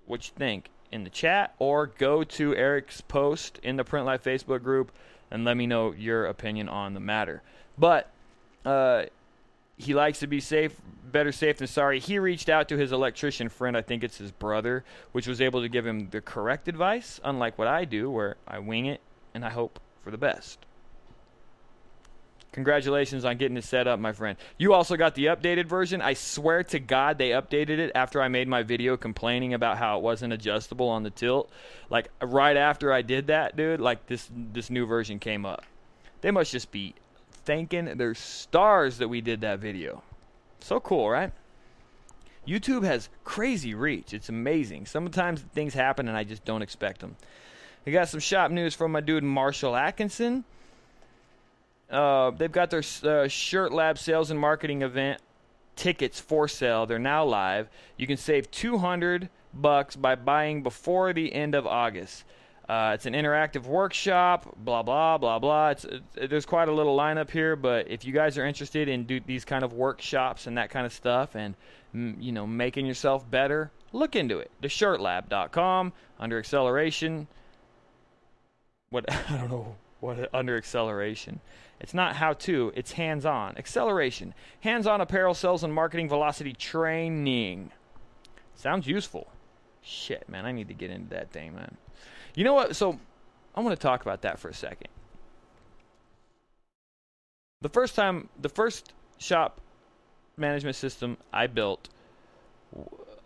what 0.07 0.27
you 0.27 0.35
think 0.37 0.71
in 0.91 1.05
the 1.05 1.11
chat 1.11 1.55
or 1.59 1.87
go 1.87 2.25
to 2.25 2.55
Eric's 2.57 3.01
post 3.01 3.61
in 3.63 3.77
the 3.77 3.85
Print 3.85 4.07
Life 4.07 4.25
Facebook 4.25 4.63
group 4.63 4.91
and 5.31 5.45
let 5.45 5.57
me 5.57 5.67
know 5.67 5.93
your 5.93 6.27
opinion 6.27 6.69
on 6.69 6.95
the 6.95 7.01
matter. 7.01 7.43
But 7.79 8.11
uh, 8.65 9.05
he 9.79 9.95
likes 9.95 10.19
to 10.19 10.27
be 10.27 10.41
safe, 10.41 10.77
better 11.11 11.33
safe 11.33 11.59
than 11.59 11.69
sorry. 11.69 12.01
He 12.01 12.19
reached 12.19 12.49
out 12.49 12.69
to 12.69 12.77
his 12.77 12.93
electrician 12.93 13.49
friend, 13.49 13.77
I 13.77 13.83
think 13.83 14.03
it's 14.03 14.19
his 14.19 14.33
brother, 14.33 14.85
which 15.13 15.27
was 15.27 15.41
able 15.41 15.63
to 15.63 15.69
give 15.69 15.87
him 15.87 16.09
the 16.11 16.21
correct 16.21 16.69
advice, 16.69 17.21
unlike 17.25 17.57
what 17.57 17.69
I 17.69 17.85
do, 17.85 18.11
where 18.11 18.37
I 18.47 18.59
wing 18.59 18.87
it 18.87 19.01
and 19.33 19.45
I 19.45 19.51
hope 19.51 19.81
for 20.03 20.11
the 20.11 20.19
best. 20.19 20.59
Congratulations 22.53 23.25
on 23.25 23.39
getting 23.39 23.57
it 23.57 23.65
set 23.65 23.87
up, 23.87 23.99
my 23.99 24.13
friend. 24.13 24.37
You 24.59 24.75
also 24.75 24.97
got 24.97 25.15
the 25.15 25.27
updated 25.27 25.67
version. 25.67 26.03
I 26.03 26.13
swear 26.13 26.63
to 26.65 26.79
God, 26.79 27.17
they 27.17 27.31
updated 27.31 27.79
it 27.79 27.93
after 27.95 28.21
I 28.21 28.29
made 28.29 28.47
my 28.47 28.63
video 28.63 28.99
complaining 28.99 29.55
about 29.55 29.79
how 29.79 29.97
it 29.97 30.03
wasn't 30.03 30.35
adjustable 30.35 30.89
on 30.89 31.03
the 31.03 31.11
tilt. 31.11 31.51
Like 31.89 32.11
right 32.21 32.57
after 32.57 32.93
I 32.93 33.01
did 33.01 33.29
that, 33.29 33.57
dude, 33.57 33.81
like 33.81 34.07
this 34.07 34.29
this 34.53 34.69
new 34.69 34.85
version 34.85 35.19
came 35.19 35.47
up. 35.47 35.65
They 36.21 36.31
must 36.31 36.53
just 36.53 36.71
be 36.71 36.95
thanking 37.45 37.97
their 37.97 38.15
stars 38.15 38.99
that 38.99 39.09
we 39.09 39.23
did 39.23 39.41
that 39.41 39.59
video. 39.59 40.03
So 40.61 40.79
cool, 40.79 41.09
right? 41.09 41.33
YouTube 42.47 42.85
has 42.85 43.09
crazy 43.25 43.75
reach. 43.75 44.13
It's 44.13 44.29
amazing. 44.29 44.87
Sometimes 44.87 45.41
things 45.41 45.73
happen 45.73 46.07
and 46.07 46.17
I 46.17 46.25
just 46.25 46.45
don't 46.45 46.63
expect 46.63 47.01
them. 47.01 47.17
We 47.87 47.93
got 47.93 48.09
some 48.09 48.21
shop 48.21 48.51
news 48.51 48.75
from 48.75 48.93
my 48.93 49.01
dude 49.01 49.25
Marshall 49.25 49.75
Atkinson. 49.75 50.45
Uh, 51.93 52.31
they've 52.31 52.51
got 52.51 52.71
their 52.71 52.83
uh, 53.05 53.29
Shirt 53.29 53.73
Lab 53.73 53.99
sales 53.99 54.31
and 54.31 54.41
marketing 54.41 54.83
event 54.83 55.21
tickets 55.77 56.19
for 56.19 56.49
sale. 56.49 56.87
They're 56.87 56.99
now 56.99 57.25
live. 57.25 57.69
You 57.97 58.07
can 58.07 58.17
save 58.17 58.51
200 58.51 59.29
bucks 59.55 59.95
by 59.97 60.15
buying 60.15 60.63
before 60.63 61.13
the 61.13 61.33
end 61.33 61.55
of 61.55 61.67
August. 61.67 62.25
Uh, 62.69 62.93
it's 62.95 63.07
an 63.07 63.13
interactive 63.13 63.67
workshop, 63.67 64.57
blah 64.57 64.83
blah 64.83 65.19
blah 65.19 65.39
blah. 65.39 65.71
It's, 65.71 65.85
it, 65.85 66.31
there's 66.31 66.47
quite 66.47 66.69
a 66.69 66.73
little 66.73 66.97
lineup 66.97 67.31
here, 67.31 67.57
but 67.57 67.89
if 67.89 68.05
you 68.05 68.13
guys 68.13 68.39
are 68.39 68.47
interested 68.47 68.89
in 68.89 69.05
do 69.05 69.21
these 69.21 69.45
kind 69.45 69.65
of 69.65 69.73
workshops 69.73 70.47
and 70.47 70.57
that 70.57 70.71
kind 70.71 70.87
of 70.87 70.93
stuff, 70.93 71.35
and 71.35 71.55
you 71.93 72.33
know 72.33 72.47
making 72.47 72.87
yourself 72.87 73.29
better, 73.31 73.71
look 73.93 74.17
into 74.17 74.39
it. 74.39 74.51
TheShirtLab.com 74.63 75.93
under 76.21 76.39
acceleration. 76.39 77.27
What 78.91 79.05
I 79.31 79.37
don't 79.37 79.51
know 79.51 79.77
what 80.01 80.31
under 80.33 80.57
acceleration. 80.57 81.41
It's 81.83 81.93
not 81.93 82.17
how 82.17 82.33
to. 82.35 82.73
It's 82.77 82.93
hands 82.93 83.27
on 83.27 83.59
acceleration. 83.59 84.35
Hands 84.61 84.87
on 84.87 85.01
apparel 85.01 85.35
sales 85.35 85.65
and 85.65 85.75
marketing 85.75 86.09
velocity 86.09 86.53
training. 86.53 87.73
Sounds 88.55 88.87
useful. 88.87 89.27
Shit, 89.83 90.29
man, 90.29 90.47
I 90.47 90.53
need 90.53 90.69
to 90.69 90.75
get 90.75 90.91
into 90.91 91.11
that 91.11 91.33
thing, 91.33 91.57
man. 91.57 91.77
You 92.37 92.45
know 92.45 92.55
what? 92.55 92.77
So 92.77 93.01
I 93.57 93.61
want 93.61 93.77
to 93.77 93.83
talk 93.83 94.03
about 94.03 94.23
that 94.23 94.39
for 94.39 94.49
a 94.49 94.55
second. 94.55 94.89
The 97.61 97.69
first 97.69 97.97
time, 97.97 98.29
the 98.41 98.49
first 98.49 98.93
shop 99.19 99.61
management 100.37 100.77
system 100.77 101.17
I 101.33 101.49
built, 101.49 101.89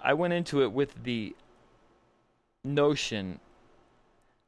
I 0.03 0.15
went 0.15 0.33
into 0.33 0.63
it 0.63 0.73
with 0.73 1.05
the 1.05 1.37
notion 2.65 3.39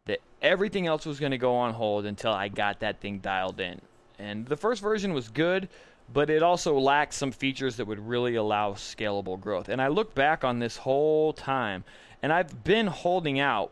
that 0.07 0.21
everything 0.41 0.87
else 0.87 1.05
was 1.05 1.21
going 1.21 1.33
to 1.33 1.39
go 1.39 1.55
on 1.55 1.75
hold 1.75 2.07
until 2.07 2.33
I 2.33 2.49
got 2.49 2.81
that 2.81 3.01
thing 3.01 3.19
dialed 3.19 3.61
in. 3.61 3.83
And 4.19 4.47
the 4.47 4.57
first 4.57 4.83
version 4.83 5.13
was 5.13 5.29
good, 5.29 5.69
but 6.13 6.31
it 6.31 6.43
also 6.43 6.79
lacked 6.79 7.15
some 7.15 7.33
features 7.33 7.77
that 7.77 7.87
would 7.87 8.09
really 8.09 8.35
allow 8.35 8.73
scalable 8.73 9.41
growth. 9.41 9.69
And 9.69 9.81
I 9.81 9.89
look 9.89 10.15
back 10.15 10.45
on 10.45 10.59
this 10.59 10.79
whole 10.79 11.33
time, 11.33 11.85
and 12.23 12.33
I've 12.33 12.65
been 12.65 12.87
holding 12.87 13.39
out 13.39 13.71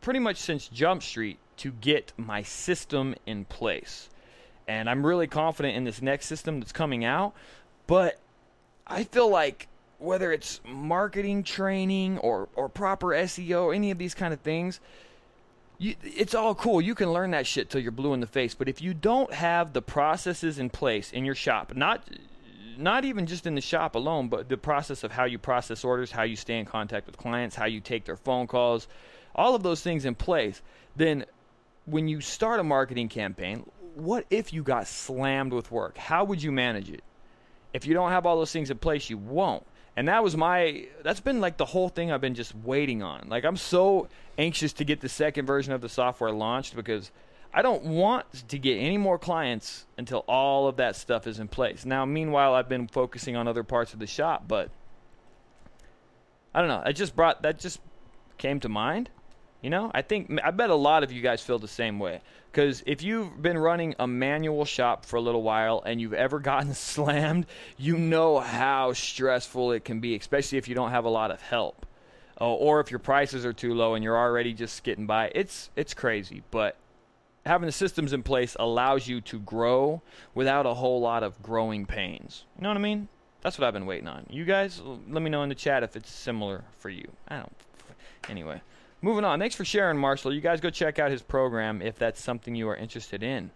pretty 0.00 0.20
much 0.20 0.36
since 0.36 0.68
Jump 0.68 1.02
Street 1.02 1.38
to 1.58 1.72
get 1.72 2.12
my 2.16 2.42
system 2.42 3.14
in 3.26 3.44
place. 3.44 4.08
And 4.66 4.88
I'm 4.90 5.04
really 5.04 5.26
confident 5.26 5.76
in 5.76 5.84
this 5.84 6.02
next 6.02 6.26
system 6.26 6.60
that's 6.60 6.72
coming 6.72 7.04
out, 7.04 7.32
but 7.86 8.18
I 8.86 9.04
feel 9.04 9.28
like 9.28 9.68
whether 9.98 10.32
it's 10.32 10.60
marketing 10.64 11.42
training 11.42 12.18
or, 12.18 12.48
or 12.54 12.68
proper 12.68 13.08
SEO, 13.08 13.74
any 13.74 13.90
of 13.90 13.98
these 13.98 14.14
kind 14.14 14.32
of 14.32 14.40
things, 14.40 14.80
you, 15.78 15.94
it's 16.02 16.34
all 16.34 16.54
cool. 16.54 16.80
You 16.80 16.94
can 16.94 17.12
learn 17.12 17.30
that 17.30 17.46
shit 17.46 17.70
till 17.70 17.80
you're 17.80 17.92
blue 17.92 18.12
in 18.12 18.20
the 18.20 18.26
face. 18.26 18.54
But 18.54 18.68
if 18.68 18.82
you 18.82 18.94
don't 18.94 19.32
have 19.32 19.72
the 19.72 19.82
processes 19.82 20.58
in 20.58 20.70
place 20.70 21.12
in 21.12 21.24
your 21.24 21.36
shop, 21.36 21.74
not 21.74 22.02
not 22.76 23.04
even 23.04 23.26
just 23.26 23.46
in 23.46 23.56
the 23.56 23.60
shop 23.60 23.96
alone, 23.96 24.28
but 24.28 24.48
the 24.48 24.56
process 24.56 25.02
of 25.02 25.10
how 25.10 25.24
you 25.24 25.38
process 25.38 25.82
orders, 25.82 26.12
how 26.12 26.22
you 26.22 26.36
stay 26.36 26.58
in 26.58 26.64
contact 26.64 27.06
with 27.06 27.16
clients, 27.16 27.56
how 27.56 27.66
you 27.66 27.80
take 27.80 28.04
their 28.04 28.16
phone 28.16 28.46
calls, 28.46 28.86
all 29.34 29.54
of 29.54 29.64
those 29.64 29.82
things 29.82 30.04
in 30.04 30.14
place, 30.14 30.62
then 30.94 31.24
when 31.86 32.06
you 32.06 32.20
start 32.20 32.60
a 32.60 32.64
marketing 32.64 33.08
campaign, 33.08 33.68
what 33.94 34.26
if 34.30 34.52
you 34.52 34.62
got 34.62 34.86
slammed 34.86 35.52
with 35.52 35.72
work? 35.72 35.98
How 35.98 36.22
would 36.24 36.40
you 36.40 36.52
manage 36.52 36.88
it? 36.88 37.02
If 37.72 37.84
you 37.84 37.94
don't 37.94 38.10
have 38.10 38.26
all 38.26 38.38
those 38.38 38.52
things 38.52 38.70
in 38.70 38.78
place, 38.78 39.10
you 39.10 39.18
won't. 39.18 39.66
And 39.98 40.06
that 40.06 40.22
was 40.22 40.36
my 40.36 40.86
that's 41.02 41.18
been 41.18 41.40
like 41.40 41.56
the 41.56 41.64
whole 41.64 41.88
thing 41.88 42.12
I've 42.12 42.20
been 42.20 42.36
just 42.36 42.54
waiting 42.54 43.02
on. 43.02 43.26
Like 43.28 43.44
I'm 43.44 43.56
so 43.56 44.06
anxious 44.38 44.72
to 44.74 44.84
get 44.84 45.00
the 45.00 45.08
second 45.08 45.44
version 45.44 45.72
of 45.72 45.80
the 45.80 45.88
software 45.88 46.30
launched 46.30 46.76
because 46.76 47.10
I 47.52 47.62
don't 47.62 47.82
want 47.82 48.24
to 48.46 48.58
get 48.60 48.76
any 48.76 48.96
more 48.96 49.18
clients 49.18 49.86
until 49.96 50.20
all 50.28 50.68
of 50.68 50.76
that 50.76 50.94
stuff 50.94 51.26
is 51.26 51.40
in 51.40 51.48
place. 51.48 51.84
Now, 51.84 52.04
meanwhile, 52.04 52.54
I've 52.54 52.68
been 52.68 52.86
focusing 52.86 53.34
on 53.34 53.48
other 53.48 53.64
parts 53.64 53.92
of 53.92 53.98
the 53.98 54.06
shop, 54.06 54.44
but 54.46 54.70
I 56.54 56.60
don't 56.60 56.68
know. 56.68 56.82
I 56.84 56.92
just 56.92 57.16
brought 57.16 57.42
that 57.42 57.58
just 57.58 57.80
came 58.36 58.60
to 58.60 58.68
mind. 58.68 59.10
You 59.62 59.70
know, 59.70 59.90
I 59.92 60.02
think 60.02 60.30
I 60.44 60.52
bet 60.52 60.70
a 60.70 60.76
lot 60.76 61.02
of 61.02 61.10
you 61.10 61.22
guys 61.22 61.42
feel 61.42 61.58
the 61.58 61.66
same 61.66 61.98
way. 61.98 62.20
Because 62.50 62.82
if 62.86 63.02
you've 63.02 63.40
been 63.40 63.58
running 63.58 63.94
a 63.98 64.06
manual 64.06 64.64
shop 64.64 65.04
for 65.04 65.16
a 65.16 65.20
little 65.20 65.42
while 65.42 65.82
and 65.84 66.00
you've 66.00 66.14
ever 66.14 66.40
gotten 66.40 66.74
slammed, 66.74 67.46
you 67.76 67.96
know 67.96 68.40
how 68.40 68.92
stressful 68.92 69.72
it 69.72 69.84
can 69.84 70.00
be, 70.00 70.16
especially 70.16 70.58
if 70.58 70.68
you 70.68 70.74
don't 70.74 70.90
have 70.90 71.04
a 71.04 71.10
lot 71.10 71.30
of 71.30 71.40
help, 71.40 71.86
oh, 72.40 72.54
or 72.54 72.80
if 72.80 72.90
your 72.90 73.00
prices 73.00 73.44
are 73.44 73.52
too 73.52 73.74
low 73.74 73.94
and 73.94 74.02
you're 74.02 74.16
already 74.16 74.54
just 74.54 74.82
getting 74.82 75.06
by. 75.06 75.30
It's 75.34 75.70
it's 75.76 75.94
crazy, 75.94 76.42
but 76.50 76.76
having 77.44 77.66
the 77.66 77.72
systems 77.72 78.12
in 78.12 78.22
place 78.22 78.56
allows 78.58 79.06
you 79.06 79.20
to 79.22 79.38
grow 79.40 80.02
without 80.34 80.66
a 80.66 80.74
whole 80.74 81.00
lot 81.00 81.22
of 81.22 81.42
growing 81.42 81.86
pains. 81.86 82.44
You 82.56 82.62
know 82.62 82.70
what 82.70 82.78
I 82.78 82.80
mean? 82.80 83.08
That's 83.40 83.58
what 83.58 83.66
I've 83.66 83.74
been 83.74 83.86
waiting 83.86 84.08
on. 84.08 84.26
You 84.30 84.44
guys, 84.44 84.82
let 85.08 85.22
me 85.22 85.30
know 85.30 85.42
in 85.42 85.48
the 85.48 85.54
chat 85.54 85.82
if 85.82 85.96
it's 85.96 86.10
similar 86.10 86.64
for 86.78 86.90
you. 86.90 87.08
I 87.28 87.36
don't. 87.36 87.52
Anyway. 88.28 88.60
Moving 89.00 89.24
on. 89.24 89.38
Thanks 89.38 89.54
for 89.54 89.64
sharing, 89.64 89.98
Marshall. 89.98 90.32
You 90.32 90.40
guys 90.40 90.60
go 90.60 90.70
check 90.70 90.98
out 90.98 91.10
his 91.10 91.22
program 91.22 91.80
if 91.80 91.98
that's 91.98 92.20
something 92.20 92.54
you 92.54 92.68
are 92.68 92.76
interested 92.76 93.22
in. 93.22 93.50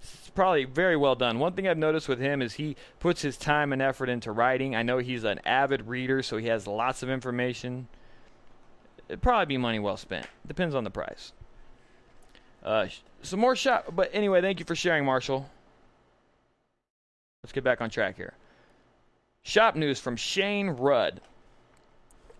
It's 0.00 0.30
probably 0.30 0.64
very 0.64 0.96
well 0.96 1.14
done. 1.14 1.38
One 1.38 1.52
thing 1.52 1.68
I've 1.68 1.78
noticed 1.78 2.08
with 2.08 2.20
him 2.20 2.42
is 2.42 2.54
he 2.54 2.76
puts 3.00 3.22
his 3.22 3.36
time 3.36 3.72
and 3.72 3.82
effort 3.82 4.08
into 4.08 4.32
writing. 4.32 4.74
I 4.76 4.82
know 4.82 4.98
he's 4.98 5.24
an 5.24 5.40
avid 5.44 5.88
reader, 5.88 6.22
so 6.22 6.36
he 6.36 6.46
has 6.46 6.66
lots 6.66 7.02
of 7.02 7.10
information. 7.10 7.88
It'd 9.08 9.22
probably 9.22 9.46
be 9.46 9.56
money 9.56 9.78
well 9.78 9.96
spent. 9.96 10.26
Depends 10.46 10.74
on 10.74 10.84
the 10.84 10.90
price. 10.90 11.32
Uh, 12.62 12.86
some 13.22 13.40
more 13.40 13.56
shop, 13.56 13.86
but 13.94 14.10
anyway, 14.12 14.40
thank 14.40 14.58
you 14.58 14.64
for 14.64 14.74
sharing, 14.74 15.04
Marshall. 15.04 15.48
Let's 17.42 17.52
get 17.52 17.64
back 17.64 17.80
on 17.80 17.88
track 17.88 18.16
here. 18.16 18.34
Shop 19.42 19.76
news 19.76 19.98
from 19.98 20.16
Shane 20.16 20.70
Rudd. 20.70 21.20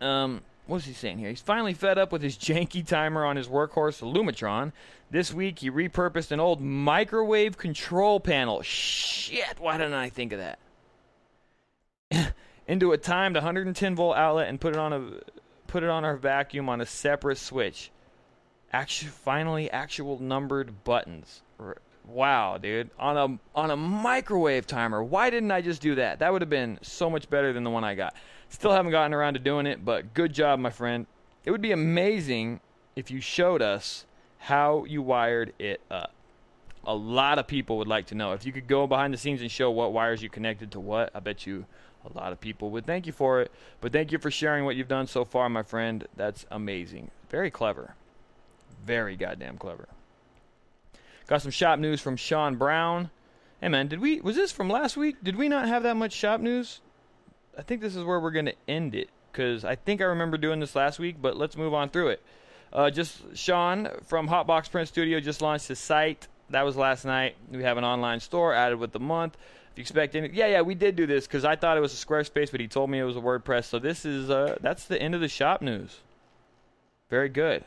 Um, 0.01 0.43
what's 0.69 0.85
he 0.85 0.93
saying 0.93 1.19
here? 1.19 1.31
He's 1.31 1.41
finally 1.41 1.75
fed 1.75 1.99
up 1.99 2.13
with 2.13 2.23
his 2.23 2.37
janky 2.37 2.87
timer 2.87 3.25
on 3.25 3.37
his 3.37 3.49
workhorse 3.49 3.99
the 3.99 4.07
Lumitron. 4.07 4.73
This 5.11 5.33
week, 5.33 5.61
he 5.61 5.71
repurposed 5.71 6.31
an 6.31 6.39
old 6.39 6.61
microwave 6.61 7.57
control 7.57 8.21
panel. 8.21 8.63
Shit, 8.63 9.59
why 9.59 9.79
didn't 9.79 9.95
I 9.95 10.11
think 10.11 10.33
of 10.33 10.41
that? 12.11 12.35
Into 12.69 12.93
a 12.93 12.99
timed 12.99 13.37
110 13.37 13.97
volt 13.97 14.17
outlet 14.17 14.49
and 14.49 14.61
put 14.61 14.75
it 14.75 14.79
on 14.79 14.93
a 14.93 15.11
put 15.67 15.83
it 15.83 15.89
on 15.89 16.05
our 16.05 16.17
vacuum 16.17 16.69
on 16.69 16.81
a 16.81 16.87
separate 16.87 17.39
switch. 17.39 17.91
Actually, 18.73 19.11
finally, 19.11 19.71
actual 19.71 20.19
numbered 20.21 20.85
buttons. 20.85 21.41
Wow, 22.05 22.59
dude, 22.59 22.91
on 22.99 23.17
a 23.17 23.59
on 23.59 23.71
a 23.71 23.77
microwave 23.77 24.67
timer. 24.67 25.03
Why 25.03 25.31
didn't 25.31 25.51
I 25.51 25.63
just 25.63 25.81
do 25.81 25.95
that? 25.95 26.19
That 26.19 26.31
would 26.31 26.43
have 26.43 26.51
been 26.51 26.79
so 26.83 27.09
much 27.09 27.31
better 27.31 27.55
than 27.55 27.65
the 27.65 27.71
one 27.71 27.85
I 27.85 27.95
got. 27.95 28.15
Still 28.49 28.73
haven't 28.73 28.93
gotten 28.93 29.15
around 29.15 29.35
to 29.35 29.41
doing 29.41 29.67
it, 29.67 29.85
but 29.85 30.15
good 30.15 30.33
job, 30.33 30.59
my 30.59 30.71
friend. 30.71 31.07
It 31.45 31.51
would 31.51 31.63
be 31.63 31.73
amazing 31.73 32.61
if 32.97 33.11
you 33.11 33.21
showed 33.21 33.63
us 33.63 34.05
how 34.39 34.85
you 34.85 35.03
wired 35.03 35.53
it 35.59 35.81
up. 35.91 36.13
A 36.85 36.95
lot 36.95 37.39
of 37.39 37.47
people 37.47 37.79
would 37.79 37.89
like 37.89 38.07
to 38.07 38.15
know. 38.15 38.33
If 38.33 38.47
you 38.47 38.53
could 38.53 38.67
go 38.67 38.87
behind 38.87 39.13
the 39.13 39.19
scenes 39.19 39.41
and 39.41 39.51
show 39.51 39.71
what 39.71 39.93
wires 39.93 40.23
you 40.23 40.31
connected 40.31 40.73
to 40.73 40.81
what, 40.81 41.11
I 41.15 41.21
bet 41.21 41.47
you 41.47 41.67
a 42.05 42.17
lot 42.17 42.33
of 42.33 42.41
people 42.41 42.71
would 42.71 42.87
thank 42.87 43.07
you 43.07 43.13
for 43.13 43.41
it. 43.41 43.53
But 43.81 43.93
thank 43.93 44.13
you 44.13 44.19
for 44.19 44.31
sharing 44.31 44.65
what 44.65 44.77
you've 44.77 44.89
done 44.89 45.07
so 45.07 45.25
far, 45.25 45.49
my 45.49 45.63
friend. 45.63 46.07
That's 46.17 46.47
amazing. 46.51 47.11
Very 47.31 47.51
clever. 47.51 47.95
Very 48.85 49.17
goddamn 49.17 49.59
clever. 49.59 49.89
Got 51.27 51.43
some 51.43 51.51
shop 51.51 51.79
news 51.79 52.01
from 52.01 52.17
Sean 52.17 52.57
Brown. 52.57 53.11
Hey 53.61 53.69
man, 53.69 53.89
did 53.89 54.01
we 54.01 54.21
was 54.21 54.37
this 54.37 54.53
from 54.53 54.71
last 54.71 54.97
week? 54.97 55.17
Did 55.23 55.37
we 55.37 55.49
not 55.49 55.69
have 55.69 55.83
that 55.83 55.97
much 55.97 56.13
shop 56.13 56.41
news? 56.41 56.81
I 57.59 57.63
think 57.63 57.81
this 57.81 57.97
is 57.97 58.05
where 58.05 58.21
we're 58.21 58.31
going 58.31 58.47
to 58.47 58.55
end 58.69 58.95
it 58.95 59.11
because 59.33 59.65
I 59.65 59.75
think 59.75 60.01
I 60.01 60.05
remember 60.05 60.39
doing 60.39 60.61
this 60.61 60.77
last 60.77 61.01
week, 61.01 61.17
but 61.21 61.37
let's 61.37 61.57
move 61.57 61.75
on 61.75 61.91
through 61.91 62.09
it. 62.09 62.23
Uh, 62.73 62.89
just 62.89 63.37
Sean 63.37 63.89
from 64.07 64.29
Hotbox 64.29 64.71
Print 64.71 64.87
Studio 64.87 65.19
just 65.19 65.43
launched 65.43 65.69
his 65.69 65.79
site. 65.79 66.29
That 66.51 66.63
was 66.63 66.77
last 66.77 67.05
night. 67.05 67.35
We 67.51 67.65
have 67.65 67.77
an 67.77 67.85
online 67.85 68.21
store 68.21 68.55
added 68.55 68.79
with 68.79 68.93
the 68.93 69.01
month. 69.01 69.37
If 69.73 69.79
you 69.79 69.83
expect 69.83 70.15
any, 70.15 70.31
yeah, 70.33 70.47
yeah, 70.47 70.61
we 70.61 70.75
did 70.75 70.95
do 70.95 71.07
this 71.07 71.27
because 71.27 71.45
I 71.45 71.57
thought 71.57 71.77
it 71.77 71.81
was 71.81 71.93
a 71.93 72.07
Squarespace, 72.07 72.51
but 72.51 72.61
he 72.61 72.69
told 72.69 72.91
me 72.91 73.01
it 73.01 73.05
was 73.05 73.17
a 73.17 73.21
WordPress. 73.21 73.65
So 73.65 73.79
this 73.79 74.05
is 74.05 74.31
uh, 74.31 74.57
that's 74.61 74.85
the 74.85 75.01
end 75.01 75.15
of 75.15 75.21
the 75.21 75.29
shop 75.29 75.61
news. 75.61 76.01
Very 77.11 77.29
good. 77.29 77.65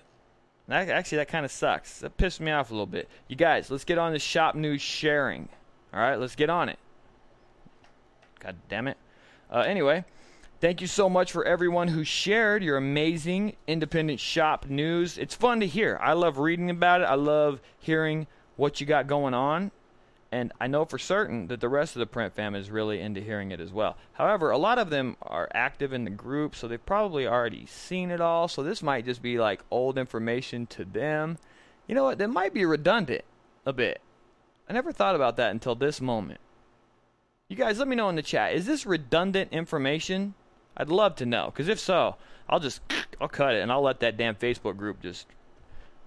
That, 0.68 0.88
actually, 0.90 1.18
that 1.18 1.28
kind 1.28 1.44
of 1.44 1.52
sucks. 1.52 2.00
That 2.00 2.16
pissed 2.16 2.40
me 2.40 2.52
off 2.52 2.70
a 2.70 2.74
little 2.74 2.86
bit. 2.86 3.10
You 3.28 3.36
guys, 3.36 3.70
let's 3.70 3.84
get 3.84 3.98
on 3.98 4.14
the 4.14 4.20
shop 4.20 4.56
news 4.56 4.82
sharing. 4.82 5.50
All 5.94 6.00
right, 6.00 6.18
let's 6.18 6.36
get 6.36 6.50
on 6.50 6.70
it. 6.70 6.80
God 8.40 8.56
damn 8.70 8.88
it. 8.88 8.98
Uh, 9.52 9.60
anyway, 9.60 10.06
thank 10.62 10.80
you 10.80 10.88
so 10.88 11.10
much 11.10 11.32
for 11.32 11.44
everyone 11.44 11.90
who 11.90 12.04
shared 12.04 12.64
your 12.64 12.78
amazing 12.78 13.56
independent 13.68 14.20
shop 14.20 14.66
news. 14.68 15.18
It's 15.18 15.36
fun 15.36 15.60
to 15.60 15.68
hear. 15.68 16.00
I 16.02 16.14
love 16.14 16.38
reading 16.38 16.70
about 16.70 17.02
it. 17.02 17.06
I 17.06 17.16
love 17.16 17.60
hearing 17.80 18.28
what 18.56 18.80
you 18.80 18.88
got 18.88 19.08
going 19.08 19.34
on. 19.34 19.72
And 20.32 20.54
I 20.62 20.68
know 20.68 20.86
for 20.86 20.98
certain 20.98 21.48
that 21.48 21.60
the 21.60 21.68
rest 21.68 21.98
of 21.98 22.00
the 22.00 22.06
print 22.06 22.34
fam 22.34 22.56
is 22.56 22.72
really 22.72 23.02
into 23.02 23.20
hearing 23.20 23.52
it 23.52 23.60
as 23.60 23.74
well. 23.74 23.98
However, 24.14 24.52
a 24.52 24.58
lot 24.58 24.80
of 24.80 24.90
them 24.90 25.18
are 25.22 25.50
active 25.54 25.92
in 25.92 26.06
the 26.06 26.10
group, 26.10 26.56
so 26.56 26.70
they've 26.70 26.86
probably 26.86 27.28
already 27.28 27.66
seen 27.66 28.12
it 28.12 28.22
all. 28.22 28.48
So 28.48 28.64
this 28.64 28.82
might 28.82 29.04
just 29.04 29.22
be 29.22 29.38
like 29.38 29.62
old 29.70 29.98
information 29.98 30.68
to 30.68 30.86
them. 30.86 31.38
You 31.86 31.96
know 31.96 32.06
what? 32.06 32.18
That 32.18 32.30
might 32.30 32.54
be 32.54 32.64
redundant 32.64 33.26
a 33.66 33.74
bit. 33.74 34.00
I 34.70 34.74
never 34.74 34.94
thought 34.94 35.16
about 35.16 35.36
that 35.36 35.52
until 35.52 35.76
this 35.76 36.00
moment. 36.00 36.40
You 37.52 37.58
guys, 37.58 37.80
let 37.80 37.90
me 37.90 37.98
know 37.98 38.08
in 38.08 38.16
the 38.16 38.22
chat. 38.22 38.54
Is 38.54 38.66
this 38.66 38.86
redundant 38.86 39.52
information? 39.52 40.36
I'd 40.78 40.88
love 40.88 41.18
to 41.18 41.26
know, 41.26 41.48
because 41.48 41.68
if 41.68 41.82
so, 41.82 42.16
I'll 42.48 42.62
just 42.62 42.80
I'll 43.20 43.28
cut 43.28 43.56
it 43.56 43.62
and 43.62 43.70
I'll 43.70 43.82
let 43.82 44.00
that 44.00 44.16
damn 44.16 44.36
Facebook 44.36 44.78
group 44.78 45.02
just 45.02 45.28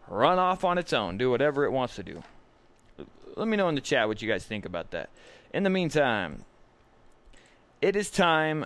run 0.08 0.38
off 0.38 0.64
on 0.64 0.78
its 0.78 0.94
own, 0.94 1.18
do 1.18 1.30
whatever 1.30 1.66
it 1.66 1.70
wants 1.70 1.96
to 1.96 2.02
do. 2.02 2.22
Let 3.36 3.46
me 3.46 3.58
know 3.58 3.68
in 3.68 3.74
the 3.74 3.82
chat 3.82 4.08
what 4.08 4.22
you 4.22 4.28
guys 4.28 4.46
think 4.46 4.64
about 4.64 4.92
that. 4.92 5.10
In 5.52 5.64
the 5.64 5.68
meantime, 5.68 6.46
it 7.82 7.94
is 7.94 8.10
time. 8.10 8.64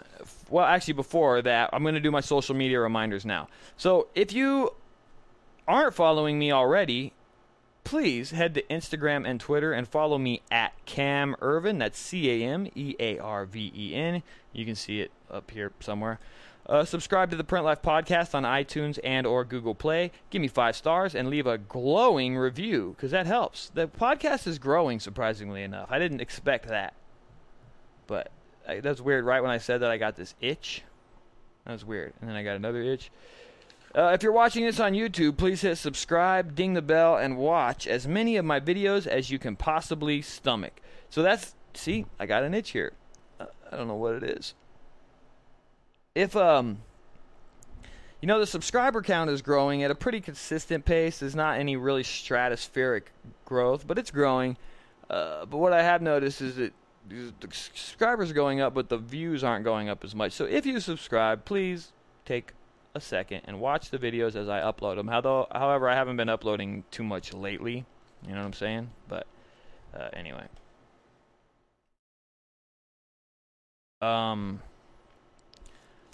Well, 0.49 0.65
actually, 0.65 0.95
before 0.95 1.43
that, 1.43 1.71
I'm 1.73 1.83
going 1.83 1.97
to 1.97 2.01
do 2.01 2.13
my 2.13 2.21
social 2.21 2.55
media 2.55 2.79
reminders 2.79 3.27
now. 3.27 3.49
So 3.77 4.07
if 4.15 4.33
you 4.33 4.73
aren't 5.67 5.95
following 5.95 6.39
me 6.39 6.53
already, 6.53 7.13
please 7.85 8.33
head 8.33 8.55
to 8.55 8.63
Instagram 8.65 9.29
and 9.29 9.41
Twitter 9.41 9.73
and 9.73 9.89
follow 9.89 10.19
me 10.19 10.43
at 10.51 10.73
Cam 10.85 11.35
Earven. 11.41 11.79
That's 11.79 11.99
C 11.99 12.31
A 12.31 12.47
M 12.47 12.69
E 12.75 12.95
A 12.99 13.19
R 13.19 13.45
V 13.47 13.73
E 13.75 13.95
N. 13.95 14.23
You 14.53 14.65
can 14.65 14.75
see 14.75 15.01
it 15.01 15.11
up 15.31 15.51
here 15.51 15.73
somewhere. 15.81 16.19
Uh, 16.67 16.85
subscribe 16.85 17.31
to 17.31 17.37
the 17.37 17.45
Print 17.45 17.65
Life 17.65 17.81
podcast 17.81 18.35
on 18.35 18.43
iTunes 18.43 18.99
and 19.03 19.27
or 19.27 19.43
Google 19.43 19.75
Play. 19.75 20.13
Give 20.29 20.43
me 20.43 20.49
five 20.49 20.77
stars 20.77 21.15
and 21.15 21.31
leave 21.31 21.47
a 21.47 21.57
glowing 21.57 22.37
review 22.37 22.95
because 22.95 23.11
that 23.13 23.27
helps. 23.27 23.71
The 23.71 23.89
podcast 23.89 24.47
is 24.47 24.59
growing 24.59 25.01
surprisingly 25.01 25.63
enough. 25.63 25.89
I 25.91 25.99
didn't 25.99 26.21
expect 26.21 26.69
that, 26.69 26.93
but 28.07 28.31
that's 28.67 29.01
weird. 29.01 29.25
Right 29.25 29.41
when 29.41 29.51
I 29.51 29.57
said 29.59 29.81
that, 29.81 29.91
I 29.91 29.97
got 29.97 30.17
this 30.17 30.35
itch. 30.43 30.83
That 31.65 31.73
was 31.73 31.87
weird, 31.87 32.13
and 32.21 32.29
then 32.29 32.37
I 32.37 32.43
got 32.43 32.57
another 32.57 32.83
itch. 32.83 33.11
Uh, 33.99 34.13
if 34.13 34.23
you're 34.23 34.31
watching 34.31 34.65
this 34.65 34.79
on 34.79 34.93
YouTube, 34.93 35.37
please 35.37 35.63
hit 35.63 35.75
subscribe, 35.75 36.55
ding 36.55 36.75
the 36.75 36.81
bell, 36.81 37.17
and 37.17 37.37
watch 37.37 37.85
as 37.85 38.07
many 38.07 38.37
of 38.37 38.45
my 38.45 38.61
videos 38.61 39.09
as 39.09 39.29
you 39.29 39.41
can 39.41 39.57
possibly 39.57 40.23
stomach. 40.23 40.81
So 41.11 41.21
that's, 41.21 41.57
see, 41.75 42.07
I 42.17 42.27
got 42.27 42.45
an 42.45 42.55
itch 42.55 42.71
here. 42.71 42.93
Uh, 43.41 43.47
I 43.73 43.77
don't 43.77 43.89
know 43.89 43.97
what 43.97 44.15
it 44.15 44.23
is. 44.23 44.55
If, 46.15 46.37
um, 46.37 46.79
you 48.23 48.29
know, 48.29 48.39
the 48.39 48.47
subscriber 48.47 49.03
count 49.03 49.31
is 49.31 49.43
growing 49.43 49.83
at 49.83 49.91
a 49.91 49.97
pretty 49.97 50.21
consistent 50.21 50.85
pace. 50.85 51.19
There's 51.19 51.35
not 51.35 51.59
any 51.59 51.75
really 51.75 52.05
stratospheric 52.05 53.07
growth, 53.47 53.85
but 53.85 53.99
it's 53.99 54.13
growing. 54.13 54.57
Uh, 55.11 55.45
but 55.45 55.57
what 55.57 55.73
I 55.73 55.83
have 55.83 56.03
noticed 56.03 56.41
is 56.41 56.55
that 56.55 56.73
the 57.09 57.33
subscribers 57.51 58.31
are 58.31 58.35
going 58.35 58.61
up, 58.61 58.75
but 58.75 58.91
the 58.91 58.99
views 58.99 59.43
aren't 59.43 59.65
going 59.65 59.89
up 59.89 60.05
as 60.05 60.15
much. 60.15 60.31
So 60.35 60.45
if 60.45 60.67
you 60.67 60.79
subscribe, 60.79 61.45
please 61.45 61.91
take 62.25 62.53
a 62.99 63.01
second 63.01 63.43
and 63.47 63.61
watch 63.61 63.91
the 63.91 63.99
videos 63.99 64.37
as 64.37 64.49
I 64.49 64.61
upload 64.61 64.97
them. 64.97 65.09
Although, 65.09 65.47
however, 65.51 65.89
I 65.89 65.95
haven't 65.95 66.17
been 66.17 66.29
uploading 66.29 66.85
too 66.91 67.05
much 67.05 67.33
lately. 67.33 67.87
You 68.27 68.33
know 68.33 68.41
what 68.41 68.47
I'm 68.47 68.53
saying? 68.53 68.91
But 69.09 69.27
uh, 69.99 70.09
anyway. 70.13 70.47
Um. 74.03 74.61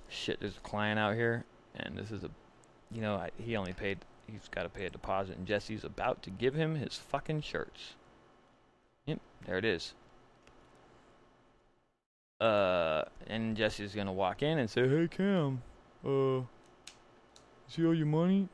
Shit, 0.08 0.38
there's 0.38 0.56
a 0.56 0.60
client 0.60 0.98
out 1.00 1.14
here, 1.16 1.44
and 1.74 1.98
this 1.98 2.12
is 2.12 2.22
a, 2.22 2.30
you 2.92 3.00
know, 3.00 3.16
I, 3.16 3.30
he 3.36 3.56
only 3.56 3.72
paid. 3.72 3.98
He's 4.30 4.48
got 4.48 4.62
to 4.62 4.68
pay 4.68 4.86
a 4.86 4.90
deposit, 4.90 5.36
and 5.36 5.44
Jesse's 5.44 5.82
about 5.82 6.22
to 6.22 6.30
give 6.30 6.54
him 6.54 6.76
his 6.76 6.94
fucking 6.94 7.40
shirts. 7.40 7.94
Yep, 9.06 9.18
there 9.44 9.58
it 9.58 9.64
is. 9.64 9.92
Uh, 12.40 13.02
and 13.26 13.56
Jesse's 13.56 13.94
gonna 13.94 14.12
walk 14.12 14.42
in 14.42 14.58
and 14.58 14.70
say, 14.70 14.88
"Hey 14.88 15.08
Cam, 15.08 15.62
uh, 16.06 16.42
see 17.68 17.84
all 17.84 17.94
your 17.94 18.06
money?" 18.06 18.48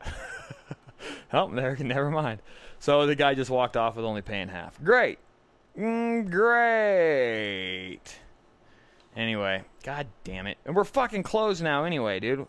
oh, 1.32 1.50
there, 1.50 1.76
never 1.76 2.10
mind. 2.10 2.40
So 2.78 3.06
the 3.06 3.14
guy 3.14 3.34
just 3.34 3.50
walked 3.50 3.76
off 3.76 3.96
with 3.96 4.04
only 4.04 4.22
paying 4.22 4.48
half. 4.48 4.82
Great, 4.82 5.18
mm, 5.78 6.30
great. 6.30 8.18
Anyway, 9.16 9.62
god 9.84 10.08
damn 10.24 10.46
it, 10.46 10.58
and 10.64 10.74
we're 10.74 10.84
fucking 10.84 11.22
closed 11.22 11.62
now 11.62 11.84
anyway, 11.84 12.20
dude. 12.20 12.46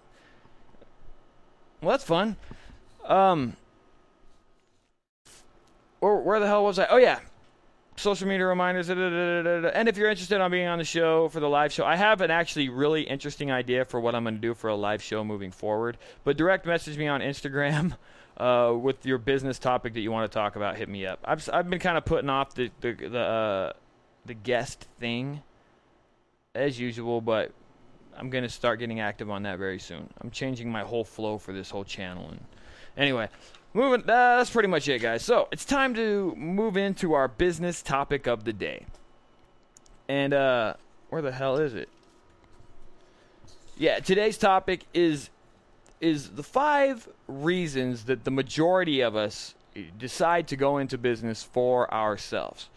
Well, 1.81 1.91
that's 1.91 2.03
fun. 2.03 2.37
Um, 3.05 3.55
where, 5.99 6.15
where 6.15 6.39
the 6.39 6.47
hell 6.47 6.63
was 6.63 6.79
I? 6.79 6.87
Oh 6.87 6.97
yeah, 6.97 7.19
social 7.95 8.27
media 8.27 8.45
reminders. 8.45 8.87
Da, 8.87 8.95
da, 8.95 9.41
da, 9.41 9.69
and 9.69 9.87
if 9.87 9.97
you're 9.97 10.09
interested 10.09 10.41
on 10.41 10.51
being 10.51 10.67
on 10.67 10.77
the 10.77 10.85
show 10.85 11.29
for 11.29 11.39
the 11.39 11.49
live 11.49 11.71
show, 11.71 11.85
I 11.85 11.95
have 11.95 12.21
an 12.21 12.31
actually 12.31 12.69
really 12.69 13.03
interesting 13.03 13.51
idea 13.51 13.85
for 13.85 13.99
what 13.99 14.15
I'm 14.15 14.23
going 14.23 14.35
to 14.35 14.41
do 14.41 14.53
for 14.53 14.69
a 14.69 14.75
live 14.75 15.01
show 15.01 15.23
moving 15.23 15.51
forward. 15.51 15.97
But 16.23 16.37
direct 16.37 16.65
message 16.65 16.97
me 16.97 17.07
on 17.07 17.21
Instagram 17.21 17.97
uh, 18.37 18.73
with 18.77 19.05
your 19.05 19.17
business 19.17 19.59
topic 19.59 19.93
that 19.93 20.01
you 20.01 20.11
want 20.11 20.29
to 20.29 20.33
talk 20.33 20.55
about. 20.55 20.77
Hit 20.77 20.89
me 20.89 21.05
up. 21.05 21.19
I've 21.23 21.47
I've 21.51 21.69
been 21.69 21.79
kind 21.79 21.97
of 21.97 22.05
putting 22.05 22.29
off 22.29 22.53
the 22.55 22.69
the 22.81 22.93
the, 22.93 23.19
uh, 23.19 23.73
the 24.25 24.33
guest 24.33 24.87
thing 24.99 25.41
as 26.53 26.79
usual, 26.79 27.21
but 27.21 27.51
I'm 28.17 28.29
going 28.29 28.43
to 28.43 28.49
start 28.49 28.79
getting 28.79 28.99
active 28.99 29.29
on 29.29 29.43
that 29.43 29.59
very 29.59 29.79
soon. 29.79 30.09
I'm 30.21 30.31
changing 30.31 30.71
my 30.71 30.83
whole 30.83 31.03
flow 31.03 31.37
for 31.37 31.53
this 31.53 31.69
whole 31.69 31.83
channel 31.83 32.29
and 32.29 32.39
anyway. 32.97 33.29
Moving, 33.75 34.03
uh, 34.03 34.37
that's 34.37 34.51
pretty 34.51 34.69
much 34.69 34.87
it, 34.87 35.01
guys. 35.01 35.21
So 35.21 35.49
it's 35.51 35.65
time 35.65 35.95
to 35.95 36.33
move 36.37 36.77
into 36.77 37.11
our 37.11 37.27
business 37.27 37.81
topic 37.81 38.25
of 38.25 38.45
the 38.45 38.53
day. 38.53 38.85
And 40.07 40.33
uh, 40.33 40.75
where 41.09 41.21
the 41.21 41.33
hell 41.33 41.57
is 41.57 41.73
it? 41.73 41.89
Yeah, 43.77 43.99
today's 43.99 44.37
topic 44.37 44.85
is 44.93 45.29
is 45.99 46.29
the 46.29 46.43
five 46.43 47.09
reasons 47.27 48.05
that 48.05 48.23
the 48.23 48.31
majority 48.31 49.01
of 49.01 49.17
us 49.17 49.55
decide 49.97 50.47
to 50.47 50.55
go 50.55 50.77
into 50.77 50.97
business 50.97 51.43
for 51.43 51.93
ourselves. 51.93 52.69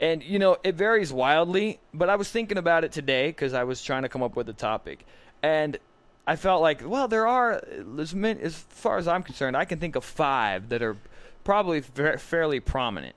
And 0.00 0.22
you 0.22 0.38
know, 0.38 0.56
it 0.64 0.74
varies 0.74 1.12
wildly, 1.12 1.80
but 1.92 2.08
I 2.08 2.16
was 2.16 2.30
thinking 2.30 2.56
about 2.56 2.82
it 2.82 2.92
today 2.92 3.28
because 3.28 3.52
I 3.52 3.64
was 3.64 3.82
trying 3.84 4.04
to 4.04 4.08
come 4.08 4.22
up 4.22 4.36
with 4.36 4.48
a 4.48 4.54
topic, 4.54 5.04
and 5.42 5.76
I 6.26 6.36
felt 6.36 6.60
like, 6.60 6.82
well, 6.84 7.06
there 7.06 7.26
are, 7.26 7.62
as, 7.98 8.14
many, 8.14 8.40
as 8.42 8.56
far 8.56 8.98
as 8.98 9.06
I'm 9.06 9.22
concerned, 9.22 9.56
I 9.56 9.64
can 9.64 9.78
think 9.78 9.94
of 9.94 10.04
five 10.04 10.70
that 10.70 10.82
are 10.82 10.96
probably 11.44 11.80
fa- 11.80 12.18
fairly 12.18 12.58
prominent. 12.58 13.14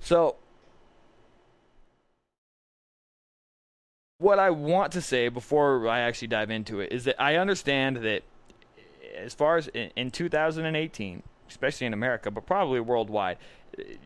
So, 0.00 0.36
what 4.18 4.40
I 4.40 4.50
want 4.50 4.92
to 4.92 5.00
say 5.00 5.28
before 5.28 5.88
I 5.88 6.00
actually 6.00 6.28
dive 6.28 6.50
into 6.50 6.80
it 6.80 6.92
is 6.92 7.04
that 7.04 7.20
I 7.22 7.36
understand 7.36 7.98
that 7.98 8.22
as 9.16 9.34
far 9.34 9.56
as 9.56 9.68
in, 9.68 9.90
in 9.94 10.10
2018, 10.10 11.22
especially 11.48 11.86
in 11.86 11.92
America, 11.92 12.30
but 12.30 12.46
probably 12.46 12.80
worldwide, 12.80 13.38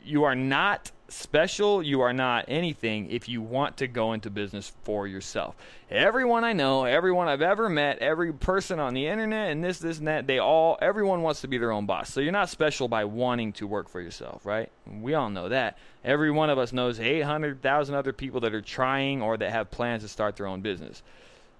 you 0.04 0.24
are 0.24 0.34
not 0.34 0.90
special, 1.08 1.82
you 1.82 2.00
are 2.00 2.12
not 2.12 2.46
anything 2.48 3.10
if 3.10 3.28
you 3.28 3.40
want 3.40 3.76
to 3.76 3.86
go 3.86 4.12
into 4.12 4.30
business 4.30 4.72
for 4.82 5.06
yourself. 5.06 5.54
Everyone 5.90 6.42
I 6.42 6.52
know, 6.52 6.84
everyone 6.84 7.28
I've 7.28 7.42
ever 7.42 7.68
met, 7.68 7.98
every 7.98 8.32
person 8.32 8.80
on 8.80 8.94
the 8.94 9.06
internet 9.06 9.50
and 9.50 9.62
this, 9.62 9.78
this, 9.78 9.98
and 9.98 10.08
that, 10.08 10.26
they 10.26 10.38
all, 10.38 10.76
everyone 10.80 11.22
wants 11.22 11.42
to 11.42 11.48
be 11.48 11.58
their 11.58 11.70
own 11.70 11.86
boss. 11.86 12.12
So 12.12 12.20
you're 12.20 12.32
not 12.32 12.48
special 12.48 12.88
by 12.88 13.04
wanting 13.04 13.52
to 13.54 13.66
work 13.66 13.88
for 13.88 14.00
yourself, 14.00 14.44
right? 14.44 14.70
We 15.00 15.14
all 15.14 15.30
know 15.30 15.48
that. 15.48 15.78
Every 16.04 16.30
one 16.30 16.50
of 16.50 16.58
us 16.58 16.72
knows 16.72 16.98
800,000 16.98 17.94
other 17.94 18.12
people 18.12 18.40
that 18.40 18.54
are 18.54 18.62
trying 18.62 19.22
or 19.22 19.36
that 19.36 19.50
have 19.52 19.70
plans 19.70 20.02
to 20.02 20.08
start 20.08 20.36
their 20.36 20.46
own 20.46 20.60
business. 20.60 21.02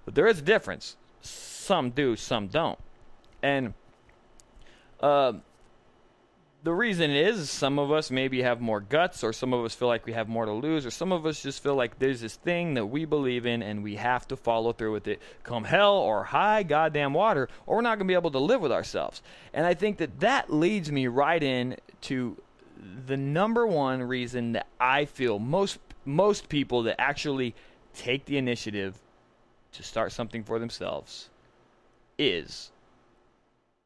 But 0.03 0.15
there 0.15 0.27
is 0.27 0.39
a 0.39 0.43
difference. 0.43 0.97
Some 1.21 1.91
do, 1.91 2.15
some 2.15 2.47
don't. 2.47 2.79
And, 3.41 3.73
uh, 4.99 5.33
the 6.67 6.73
reason 6.73 7.11
is 7.11 7.49
some 7.49 7.79
of 7.79 7.93
us 7.93 8.11
maybe 8.11 8.41
have 8.41 8.59
more 8.59 8.81
guts, 8.81 9.23
or 9.23 9.31
some 9.31 9.53
of 9.53 9.63
us 9.63 9.73
feel 9.73 9.87
like 9.87 10.05
we 10.05 10.11
have 10.11 10.27
more 10.27 10.43
to 10.43 10.51
lose, 10.51 10.85
or 10.85 10.91
some 10.91 11.13
of 11.13 11.25
us 11.25 11.41
just 11.41 11.63
feel 11.63 11.75
like 11.75 11.97
there's 11.97 12.19
this 12.19 12.35
thing 12.35 12.73
that 12.73 12.87
we 12.87 13.05
believe 13.05 13.45
in 13.45 13.63
and 13.63 13.81
we 13.81 13.95
have 13.95 14.27
to 14.27 14.35
follow 14.35 14.73
through 14.73 14.91
with 14.91 15.07
it, 15.07 15.21
come 15.43 15.63
hell 15.63 15.93
or 15.93 16.25
high 16.25 16.63
goddamn 16.63 17.13
water, 17.13 17.47
or 17.65 17.77
we're 17.77 17.81
not 17.83 17.91
going 17.91 18.05
to 18.05 18.11
be 18.11 18.15
able 18.15 18.31
to 18.31 18.39
live 18.39 18.59
with 18.59 18.73
ourselves. 18.73 19.21
And 19.53 19.65
I 19.65 19.75
think 19.75 19.95
that 19.99 20.19
that 20.19 20.51
leads 20.51 20.91
me 20.91 21.07
right 21.07 21.41
in 21.41 21.77
to 22.01 22.35
the 23.05 23.15
number 23.15 23.65
one 23.65 24.03
reason 24.03 24.51
that 24.51 24.67
I 24.77 25.05
feel 25.05 25.39
most 25.39 25.79
most 26.03 26.49
people 26.49 26.83
that 26.83 26.99
actually 26.99 27.55
take 27.95 28.25
the 28.25 28.37
initiative 28.37 28.99
to 29.71 29.83
start 29.83 30.11
something 30.11 30.43
for 30.43 30.59
themselves 30.59 31.29
is 32.17 32.71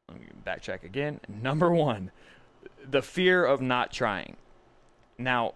let 0.08 0.18
me 0.18 0.26
backtrack 0.44 0.82
again. 0.82 1.20
Number 1.28 1.70
one 1.70 2.10
the 2.88 3.02
fear 3.02 3.44
of 3.44 3.60
not 3.60 3.92
trying. 3.92 4.36
Now, 5.18 5.54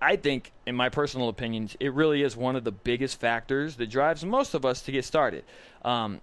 I 0.00 0.16
think, 0.16 0.52
in 0.66 0.76
my 0.76 0.88
personal 0.88 1.28
opinions, 1.28 1.76
it 1.80 1.92
really 1.92 2.22
is 2.22 2.36
one 2.36 2.56
of 2.56 2.64
the 2.64 2.72
biggest 2.72 3.18
factors 3.20 3.76
that 3.76 3.90
drives 3.90 4.24
most 4.24 4.54
of 4.54 4.64
us 4.64 4.82
to 4.82 4.92
get 4.92 5.04
started. 5.04 5.44
Um, 5.84 6.20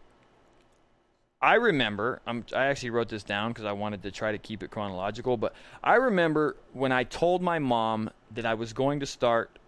I 1.42 1.56
remember, 1.56 2.22
I'm, 2.26 2.46
i 2.56 2.66
actually 2.66 2.92
wrote 2.92 3.10
this 3.10 3.24
down 3.24 3.52
because 3.52 3.66
I 3.66 3.74
wanted 3.74 4.02
to 4.04 4.12
try 4.12 4.32
to 4.32 4.38
keep 4.38 4.64
it 4.64 4.72
chronological, 4.72 5.36
but 5.38 5.54
I 5.84 5.96
remember 5.96 6.56
when 6.74 6.92
I 6.92 7.04
told 7.04 7.42
my 7.42 7.60
mom 7.60 8.10
that 8.32 8.46
I 8.46 8.54
was 8.54 8.74
going 8.74 9.02
to 9.02 9.06
start 9.06 9.60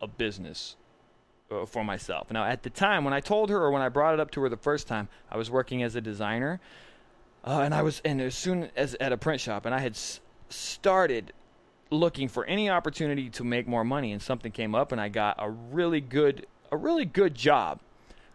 a 0.00 0.06
business 0.06 0.76
uh, 1.50 1.66
for 1.66 1.84
myself. 1.84 2.30
Now, 2.30 2.44
at 2.44 2.62
the 2.62 2.70
time, 2.70 3.04
when 3.04 3.12
I 3.12 3.20
told 3.20 3.50
her 3.50 3.58
or 3.58 3.70
when 3.70 3.82
I 3.82 3.88
brought 3.88 4.14
it 4.14 4.20
up 4.20 4.30
to 4.32 4.40
her 4.42 4.48
the 4.48 4.56
first 4.56 4.86
time, 4.86 5.08
I 5.30 5.36
was 5.36 5.50
working 5.50 5.82
as 5.82 5.96
a 5.96 6.00
designer. 6.00 6.60
Uh, 7.46 7.60
and 7.60 7.72
I 7.72 7.82
was, 7.82 8.02
and 8.04 8.20
as 8.20 8.34
soon 8.34 8.70
as 8.76 8.96
at 9.00 9.12
a 9.12 9.16
print 9.16 9.40
shop, 9.40 9.66
and 9.66 9.74
I 9.74 9.78
had 9.78 9.92
s- 9.92 10.20
started 10.48 11.32
looking 11.90 12.26
for 12.26 12.44
any 12.46 12.68
opportunity 12.68 13.30
to 13.30 13.44
make 13.44 13.68
more 13.68 13.84
money, 13.84 14.10
and 14.12 14.20
something 14.20 14.50
came 14.50 14.74
up, 14.74 14.90
and 14.90 15.00
I 15.00 15.08
got 15.08 15.36
a 15.38 15.48
really 15.48 16.00
good, 16.00 16.46
a 16.72 16.76
really 16.76 17.04
good 17.04 17.36
job, 17.36 17.78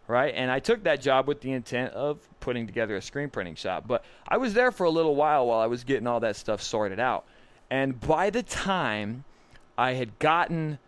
right? 0.08 0.32
And 0.34 0.50
I 0.50 0.60
took 0.60 0.84
that 0.84 1.02
job 1.02 1.28
with 1.28 1.42
the 1.42 1.52
intent 1.52 1.92
of 1.92 2.26
putting 2.40 2.66
together 2.66 2.96
a 2.96 3.02
screen 3.02 3.28
printing 3.28 3.54
shop. 3.54 3.84
But 3.86 4.02
I 4.26 4.38
was 4.38 4.54
there 4.54 4.72
for 4.72 4.84
a 4.84 4.90
little 4.90 5.14
while 5.14 5.46
while 5.46 5.60
I 5.60 5.66
was 5.66 5.84
getting 5.84 6.06
all 6.06 6.20
that 6.20 6.36
stuff 6.36 6.62
sorted 6.62 6.98
out, 6.98 7.26
and 7.70 8.00
by 8.00 8.30
the 8.30 8.42
time 8.42 9.24
I 9.76 9.92
had 9.92 10.18
gotten 10.18 10.78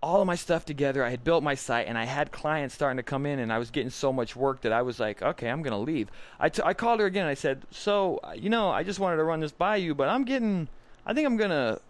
all 0.00 0.20
of 0.20 0.26
my 0.26 0.36
stuff 0.36 0.64
together. 0.64 1.04
I 1.04 1.10
had 1.10 1.24
built 1.24 1.42
my 1.42 1.54
site 1.54 1.88
and 1.88 1.98
I 1.98 2.04
had 2.04 2.30
clients 2.30 2.74
starting 2.74 2.98
to 2.98 3.02
come 3.02 3.26
in 3.26 3.38
and 3.38 3.52
I 3.52 3.58
was 3.58 3.70
getting 3.70 3.90
so 3.90 4.12
much 4.12 4.36
work 4.36 4.60
that 4.60 4.72
I 4.72 4.82
was 4.82 5.00
like, 5.00 5.22
okay, 5.22 5.48
I'm 5.48 5.62
going 5.62 5.72
to 5.72 5.78
leave. 5.78 6.08
I, 6.38 6.48
t- 6.48 6.62
I 6.64 6.72
called 6.72 7.00
her 7.00 7.06
again. 7.06 7.26
I 7.26 7.34
said, 7.34 7.62
so, 7.70 8.20
uh, 8.22 8.32
you 8.32 8.48
know, 8.48 8.70
I 8.70 8.84
just 8.84 9.00
wanted 9.00 9.16
to 9.16 9.24
run 9.24 9.40
this 9.40 9.52
by 9.52 9.76
you, 9.76 9.94
but 9.94 10.08
I'm 10.08 10.24
getting, 10.24 10.68
I 11.04 11.14
think 11.14 11.26
I'm 11.26 11.36
going 11.36 11.50
to, 11.50 11.80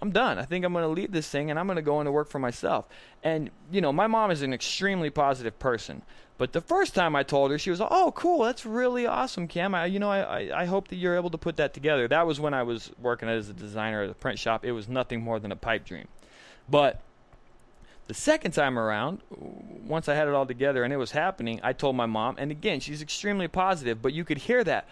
I'm 0.00 0.10
done. 0.10 0.38
I 0.38 0.44
think 0.44 0.64
I'm 0.64 0.72
going 0.72 0.84
to 0.84 0.88
leave 0.88 1.12
this 1.12 1.28
thing 1.28 1.50
and 1.50 1.58
I'm 1.58 1.66
going 1.66 1.76
to 1.76 1.82
go 1.82 2.00
into 2.00 2.12
work 2.12 2.28
for 2.28 2.38
myself. 2.38 2.88
And, 3.22 3.50
you 3.70 3.82
know, 3.82 3.92
my 3.92 4.06
mom 4.06 4.30
is 4.30 4.42
an 4.42 4.54
extremely 4.54 5.10
positive 5.10 5.58
person. 5.58 6.02
But 6.38 6.52
the 6.52 6.60
first 6.60 6.94
time 6.94 7.16
I 7.16 7.24
told 7.24 7.50
her, 7.50 7.58
she 7.58 7.68
was 7.68 7.80
oh, 7.80 8.12
cool. 8.14 8.44
That's 8.44 8.64
really 8.64 9.06
awesome, 9.06 9.48
Cam. 9.48 9.74
I, 9.74 9.86
you 9.86 9.98
know, 9.98 10.08
I, 10.08 10.20
I, 10.20 10.62
I 10.62 10.64
hope 10.66 10.88
that 10.88 10.96
you're 10.96 11.16
able 11.16 11.30
to 11.30 11.38
put 11.38 11.56
that 11.56 11.74
together. 11.74 12.06
That 12.06 12.28
was 12.28 12.38
when 12.38 12.54
I 12.54 12.62
was 12.62 12.92
working 13.02 13.28
as 13.28 13.48
a 13.48 13.52
designer 13.52 14.04
at 14.04 14.10
a 14.10 14.14
print 14.14 14.38
shop. 14.38 14.64
It 14.64 14.70
was 14.70 14.88
nothing 14.88 15.20
more 15.20 15.40
than 15.40 15.50
a 15.50 15.56
pipe 15.56 15.84
dream. 15.84 16.06
But 16.68 17.00
the 18.08 18.14
second 18.14 18.52
time 18.52 18.78
around, 18.78 19.20
once 19.30 20.08
I 20.08 20.14
had 20.14 20.28
it 20.28 20.34
all 20.34 20.46
together 20.46 20.82
and 20.82 20.92
it 20.92 20.96
was 20.96 21.12
happening, 21.12 21.60
I 21.62 21.74
told 21.74 21.94
my 21.94 22.06
mom, 22.06 22.36
and 22.38 22.50
again, 22.50 22.80
she's 22.80 23.02
extremely 23.02 23.48
positive, 23.48 24.02
but 24.02 24.12
you 24.14 24.24
could 24.24 24.38
hear 24.38 24.64
that 24.64 24.88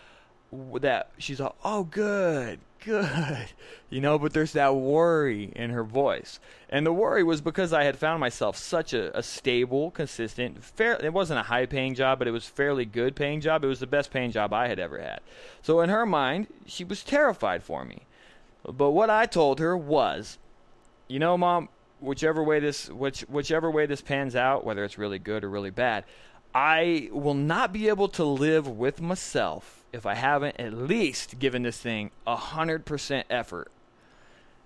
that 0.80 1.10
she's 1.18 1.40
like, 1.40 1.52
"Oh, 1.64 1.84
good, 1.84 2.60
good," 2.84 3.48
you 3.90 4.00
know. 4.00 4.18
But 4.18 4.32
there's 4.32 4.52
that 4.52 4.76
worry 4.76 5.52
in 5.56 5.70
her 5.70 5.82
voice, 5.82 6.38
and 6.68 6.86
the 6.86 6.92
worry 6.92 7.24
was 7.24 7.40
because 7.40 7.72
I 7.72 7.84
had 7.84 7.96
found 7.96 8.20
myself 8.20 8.56
such 8.56 8.92
a, 8.92 9.16
a 9.16 9.22
stable, 9.22 9.90
consistent, 9.90 10.62
fair. 10.62 10.94
It 11.02 11.12
wasn't 11.12 11.40
a 11.40 11.44
high-paying 11.44 11.94
job, 11.94 12.18
but 12.18 12.28
it 12.28 12.32
was 12.32 12.46
fairly 12.46 12.84
good-paying 12.84 13.40
job. 13.40 13.64
It 13.64 13.68
was 13.68 13.80
the 13.80 13.86
best-paying 13.86 14.30
job 14.30 14.52
I 14.52 14.68
had 14.68 14.78
ever 14.78 15.00
had. 15.00 15.20
So 15.62 15.80
in 15.80 15.90
her 15.90 16.06
mind, 16.06 16.46
she 16.64 16.84
was 16.84 17.02
terrified 17.02 17.62
for 17.64 17.84
me. 17.84 18.02
But 18.64 18.92
what 18.92 19.10
I 19.10 19.26
told 19.26 19.58
her 19.58 19.76
was, 19.76 20.38
you 21.08 21.18
know, 21.18 21.36
mom, 21.36 21.68
whichever 22.00 22.42
way 22.42 22.60
this 22.60 22.88
which 22.90 23.22
whichever 23.22 23.70
way 23.70 23.86
this 23.86 24.02
pans 24.02 24.36
out, 24.36 24.64
whether 24.64 24.84
it's 24.84 24.98
really 24.98 25.18
good 25.18 25.44
or 25.44 25.50
really 25.50 25.70
bad, 25.70 26.04
I 26.54 27.08
will 27.12 27.34
not 27.34 27.72
be 27.72 27.88
able 27.88 28.08
to 28.10 28.24
live 28.24 28.68
with 28.68 29.00
myself 29.00 29.84
if 29.92 30.06
I 30.06 30.14
haven't 30.14 30.58
at 30.58 30.72
least 30.72 31.38
given 31.38 31.62
this 31.62 31.78
thing 31.78 32.10
a 32.26 32.36
hundred 32.36 32.84
percent 32.84 33.26
effort. 33.30 33.70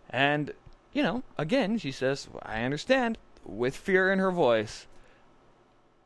And 0.08 0.52
you 0.92 1.02
know, 1.02 1.22
again, 1.38 1.78
she 1.78 1.92
says, 1.92 2.28
I 2.42 2.62
understand, 2.62 3.16
with 3.44 3.76
fear 3.76 4.12
in 4.12 4.18
her 4.18 4.30
voice. 4.30 4.86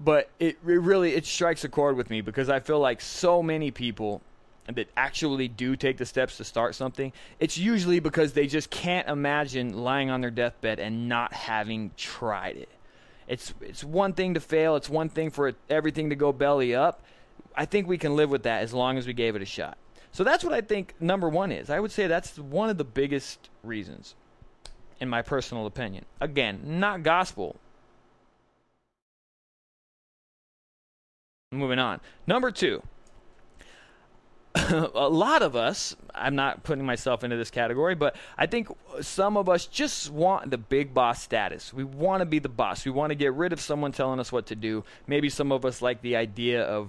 But 0.01 0.29
it, 0.39 0.59
it 0.67 0.81
really 0.81 1.15
it 1.15 1.25
strikes 1.25 1.65
a 1.65 1.69
chord 1.69 1.97
with 1.97 2.11
me 2.11 2.21
because 2.21 2.49
I 2.49 2.61
feel 2.61 2.81
like 2.81 3.01
so 3.01 3.43
many 3.43 3.71
people 3.71 4.21
that 4.73 4.89
actually 4.97 5.49
do 5.49 5.77
take 5.77 5.99
the 5.99 6.07
steps 6.07 6.39
to 6.39 6.45
start 6.45 6.75
something, 6.75 7.13
it's 7.39 7.59
usually 7.59 8.01
because 8.01 8.33
they 8.33 8.47
just 8.47 8.71
can't 8.71 9.09
imagine 9.09 9.77
lying 9.77 10.11
on 10.11 10.21
their 10.21 10.31
deathbed 10.31 10.79
and 10.79 11.09
not 11.09 11.33
having 11.33 11.91
tried 11.97 12.57
it. 12.57 12.69
It's 13.29 13.55
it's 13.61 13.85
one 13.85 14.13
thing 14.13 14.35
to 14.35 14.41
fail, 14.41 14.77
it's 14.77 14.89
one 14.89 15.09
thing 15.09 15.31
for 15.31 15.53
everything 15.69 16.11
to 16.11 16.17
go 16.17 16.33
belly 16.33 16.75
up. 16.75 17.03
I 17.55 17.65
think 17.65 17.87
we 17.87 17.99
can 17.99 18.17
live 18.17 18.31
with 18.31 18.43
that 18.45 18.63
as 18.63 18.75
long 18.75 18.99
as 18.99 19.07
we 19.07 19.13
gave 19.13 19.37
it 19.37 19.43
a 19.43 19.47
shot. 19.47 19.79
So 20.13 20.25
that's 20.25 20.45
what 20.45 20.53
I 20.53 20.61
think 20.61 20.95
number 21.01 21.29
1 21.29 21.51
is. 21.53 21.71
I 21.71 21.81
would 21.81 21.91
say 21.91 22.07
that's 22.07 22.39
one 22.39 22.71
of 22.71 22.79
the 22.79 22.85
biggest 22.85 23.51
reasons 23.63 24.15
in 25.01 25.09
my 25.09 25.23
personal 25.23 25.67
opinion. 25.67 26.05
Again, 26.21 26.61
not 26.65 27.03
gospel. 27.03 27.57
Moving 31.51 31.79
on. 31.79 32.01
Number 32.27 32.51
2 32.51 32.83
a 34.71 35.09
lot 35.09 35.43
of 35.43 35.57
us, 35.57 35.97
I'm 36.15 36.37
not 36.37 36.63
putting 36.63 36.87
myself 36.87 37.25
into 37.25 37.37
this 37.37 37.51
category, 37.51 37.97
but 37.97 38.15
I 38.39 38.47
think 38.47 38.69
some 39.01 39.37
of 39.37 39.49
us 39.49 39.67
just 39.67 40.11
want 40.11 40.51
the 40.51 40.59
big 40.59 40.95
boss 40.95 41.21
status. 41.21 41.75
We 41.75 41.83
want 41.83 42.21
to 42.21 42.27
be 42.27 42.39
the 42.39 42.49
boss. 42.49 42.85
We 42.85 42.93
want 42.93 43.11
to 43.11 43.17
get 43.17 43.35
rid 43.35 43.53
of 43.53 43.61
someone 43.61 43.91
telling 43.91 44.21
us 44.21 44.31
what 44.31 44.47
to 44.47 44.55
do. 44.55 44.85
Maybe 45.09 45.29
some 45.29 45.51
of 45.51 45.65
us 45.65 45.83
like 45.83 46.03
the 46.03 46.15
idea 46.15 46.63
of 46.63 46.89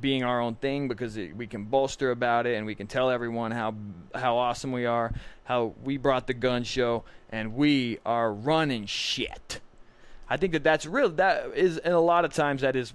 being 0.00 0.24
our 0.24 0.40
own 0.40 0.56
thing 0.56 0.88
because 0.88 1.16
we 1.16 1.46
can 1.46 1.64
bolster 1.64 2.10
about 2.10 2.46
it 2.46 2.56
and 2.56 2.66
we 2.66 2.74
can 2.74 2.86
tell 2.86 3.08
everyone 3.08 3.52
how 3.52 3.74
how 4.14 4.36
awesome 4.36 4.72
we 4.72 4.84
are, 4.84 5.12
how 5.44 5.74
we 5.84 5.96
brought 5.96 6.26
the 6.26 6.34
gun 6.34 6.64
show 6.64 7.04
and 7.30 7.54
we 7.54 7.98
are 8.04 8.32
running 8.32 8.84
shit. 8.86 9.60
I 10.28 10.36
think 10.36 10.52
that 10.52 10.64
that's 10.64 10.86
real. 10.86 11.08
That 11.10 11.52
is, 11.54 11.78
and 11.78 11.94
a 11.94 12.00
lot 12.00 12.24
of 12.24 12.32
times 12.32 12.62
that 12.62 12.74
is 12.76 12.92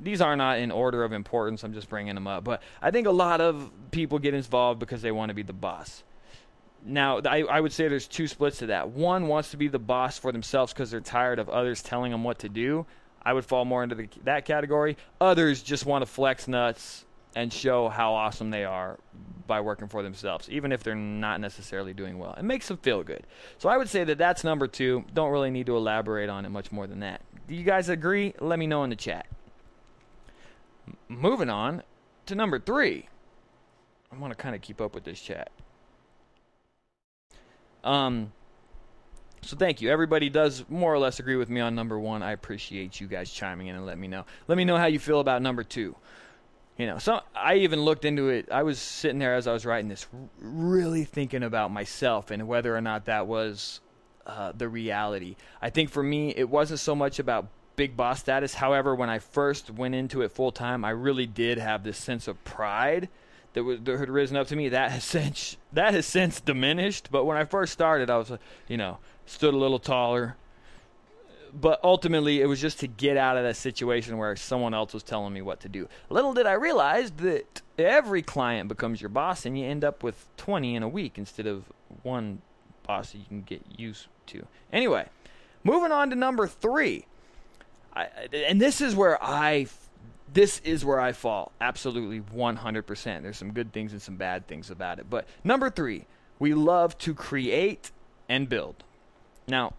these 0.00 0.20
are 0.20 0.36
not 0.36 0.58
in 0.58 0.70
order 0.70 1.04
of 1.04 1.12
importance. 1.12 1.64
I'm 1.64 1.74
just 1.74 1.88
bringing 1.88 2.14
them 2.14 2.26
up. 2.26 2.44
But 2.44 2.62
I 2.80 2.90
think 2.90 3.06
a 3.06 3.12
lot 3.12 3.40
of 3.40 3.70
people 3.90 4.18
get 4.18 4.34
involved 4.34 4.80
because 4.80 5.02
they 5.02 5.12
want 5.12 5.30
to 5.30 5.34
be 5.34 5.42
the 5.42 5.52
boss. 5.52 6.02
Now, 6.84 7.20
I, 7.24 7.42
I 7.42 7.60
would 7.60 7.72
say 7.72 7.88
there's 7.88 8.06
two 8.06 8.28
splits 8.28 8.58
to 8.58 8.66
that. 8.66 8.90
One 8.90 9.26
wants 9.26 9.50
to 9.50 9.56
be 9.56 9.68
the 9.68 9.80
boss 9.80 10.18
for 10.18 10.30
themselves 10.30 10.72
because 10.72 10.90
they're 10.90 11.00
tired 11.00 11.38
of 11.38 11.48
others 11.48 11.82
telling 11.82 12.12
them 12.12 12.22
what 12.22 12.38
to 12.40 12.48
do. 12.48 12.86
I 13.22 13.32
would 13.32 13.44
fall 13.44 13.64
more 13.64 13.82
into 13.82 13.96
the, 13.96 14.08
that 14.24 14.44
category. 14.44 14.96
Others 15.20 15.62
just 15.62 15.86
want 15.86 16.02
to 16.02 16.06
flex 16.06 16.46
nuts 16.46 17.04
and 17.34 17.52
show 17.52 17.88
how 17.88 18.14
awesome 18.14 18.50
they 18.50 18.64
are 18.64 18.98
by 19.46 19.60
working 19.60 19.88
for 19.88 20.02
themselves, 20.02 20.48
even 20.50 20.72
if 20.72 20.82
they're 20.82 20.94
not 20.94 21.40
necessarily 21.40 21.92
doing 21.92 22.18
well. 22.18 22.34
It 22.38 22.44
makes 22.44 22.68
them 22.68 22.76
feel 22.78 23.02
good. 23.02 23.26
So 23.58 23.68
I 23.68 23.76
would 23.76 23.88
say 23.88 24.04
that 24.04 24.18
that's 24.18 24.44
number 24.44 24.68
two. 24.68 25.04
Don't 25.14 25.32
really 25.32 25.50
need 25.50 25.66
to 25.66 25.76
elaborate 25.76 26.28
on 26.28 26.44
it 26.44 26.50
much 26.50 26.70
more 26.70 26.86
than 26.86 27.00
that. 27.00 27.22
Do 27.48 27.54
you 27.54 27.64
guys 27.64 27.88
agree? 27.88 28.34
Let 28.40 28.58
me 28.58 28.66
know 28.66 28.84
in 28.84 28.90
the 28.90 28.96
chat 28.96 29.26
moving 31.08 31.50
on 31.50 31.82
to 32.26 32.34
number 32.34 32.58
three. 32.58 33.08
I 34.12 34.16
want 34.16 34.32
to 34.32 34.42
kind 34.42 34.54
of 34.54 34.62
keep 34.62 34.80
up 34.80 34.94
with 34.94 35.04
this 35.04 35.20
chat. 35.20 35.50
Um, 37.84 38.32
so 39.42 39.56
thank 39.56 39.80
you. 39.80 39.90
Everybody 39.90 40.30
does 40.30 40.64
more 40.68 40.92
or 40.92 40.98
less 40.98 41.20
agree 41.20 41.36
with 41.36 41.48
me 41.48 41.60
on 41.60 41.74
number 41.74 41.98
one. 41.98 42.22
I 42.22 42.32
appreciate 42.32 43.00
you 43.00 43.06
guys 43.06 43.30
chiming 43.30 43.68
in 43.68 43.76
and 43.76 43.86
let 43.86 43.98
me 43.98 44.08
know. 44.08 44.24
Let 44.46 44.58
me 44.58 44.64
know 44.64 44.76
how 44.76 44.86
you 44.86 44.98
feel 44.98 45.20
about 45.20 45.42
number 45.42 45.62
two. 45.62 45.94
You 46.76 46.86
know, 46.86 46.98
so 46.98 47.20
I 47.34 47.56
even 47.56 47.80
looked 47.80 48.04
into 48.04 48.28
it. 48.28 48.48
I 48.52 48.62
was 48.62 48.78
sitting 48.78 49.18
there 49.18 49.34
as 49.34 49.48
I 49.48 49.52
was 49.52 49.66
writing 49.66 49.88
this, 49.88 50.06
really 50.40 51.04
thinking 51.04 51.42
about 51.42 51.72
myself 51.72 52.30
and 52.30 52.46
whether 52.46 52.76
or 52.76 52.80
not 52.80 53.06
that 53.06 53.26
was 53.26 53.80
uh, 54.26 54.52
the 54.56 54.68
reality. 54.68 55.34
I 55.60 55.70
think 55.70 55.90
for 55.90 56.02
me, 56.02 56.32
it 56.36 56.48
wasn't 56.48 56.78
so 56.78 56.94
much 56.94 57.18
about 57.18 57.48
big 57.78 57.96
boss 57.96 58.18
status. 58.18 58.54
However, 58.54 58.94
when 58.94 59.08
I 59.08 59.20
first 59.20 59.70
went 59.70 59.94
into 59.94 60.20
it 60.20 60.32
full 60.32 60.50
time, 60.50 60.84
I 60.84 60.90
really 60.90 61.26
did 61.26 61.58
have 61.58 61.84
this 61.84 61.96
sense 61.96 62.26
of 62.26 62.42
pride 62.44 63.08
that, 63.54 63.84
that 63.84 63.98
had 64.00 64.10
risen 64.10 64.36
up 64.36 64.48
to 64.48 64.56
me. 64.56 64.68
That 64.68 64.90
has 64.90 65.04
since 65.16 65.56
that 65.72 65.94
has 65.94 66.04
since 66.04 66.40
diminished. 66.40 67.08
But 67.10 67.24
when 67.24 67.38
I 67.38 67.44
first 67.44 67.72
started, 67.72 68.10
I 68.10 68.18
was, 68.18 68.32
you 68.66 68.76
know, 68.76 68.98
stood 69.24 69.54
a 69.54 69.56
little 69.56 69.78
taller. 69.78 70.36
But 71.58 71.80
ultimately, 71.82 72.42
it 72.42 72.46
was 72.46 72.60
just 72.60 72.80
to 72.80 72.86
get 72.86 73.16
out 73.16 73.38
of 73.38 73.44
that 73.44 73.56
situation 73.56 74.18
where 74.18 74.36
someone 74.36 74.74
else 74.74 74.92
was 74.92 75.02
telling 75.02 75.32
me 75.32 75.40
what 75.40 75.60
to 75.60 75.68
do. 75.68 75.88
Little 76.10 76.34
did 76.34 76.44
I 76.44 76.52
realize 76.52 77.10
that 77.12 77.62
every 77.78 78.20
client 78.20 78.68
becomes 78.68 79.00
your 79.00 79.08
boss, 79.08 79.46
and 79.46 79.58
you 79.58 79.64
end 79.64 79.82
up 79.82 80.02
with 80.02 80.26
20 80.36 80.74
in 80.74 80.82
a 80.82 80.88
week 80.88 81.16
instead 81.16 81.46
of 81.46 81.64
one 82.02 82.42
boss 82.86 83.12
that 83.12 83.18
you 83.18 83.24
can 83.24 83.42
get 83.42 83.62
used 83.78 84.08
to. 84.26 84.46
Anyway, 84.74 85.06
moving 85.64 85.90
on 85.90 86.10
to 86.10 86.16
number 86.16 86.46
three. 86.46 87.06
I, 87.98 88.28
and 88.32 88.60
this 88.60 88.80
is 88.80 88.94
where 88.94 89.22
I 89.22 89.66
this 90.32 90.60
is 90.60 90.84
where 90.84 91.00
I 91.00 91.12
fall 91.12 91.52
absolutely 91.60 92.20
100%. 92.20 93.22
There's 93.22 93.36
some 93.36 93.52
good 93.52 93.72
things 93.72 93.92
and 93.92 94.02
some 94.02 94.16
bad 94.16 94.46
things 94.46 94.70
about 94.70 94.98
it. 94.98 95.08
But 95.08 95.26
number 95.42 95.70
3, 95.70 96.04
we 96.38 96.54
love 96.54 96.98
to 96.98 97.14
create 97.14 97.90
and 98.28 98.48
build. 98.48 98.84
Now, 99.46 99.72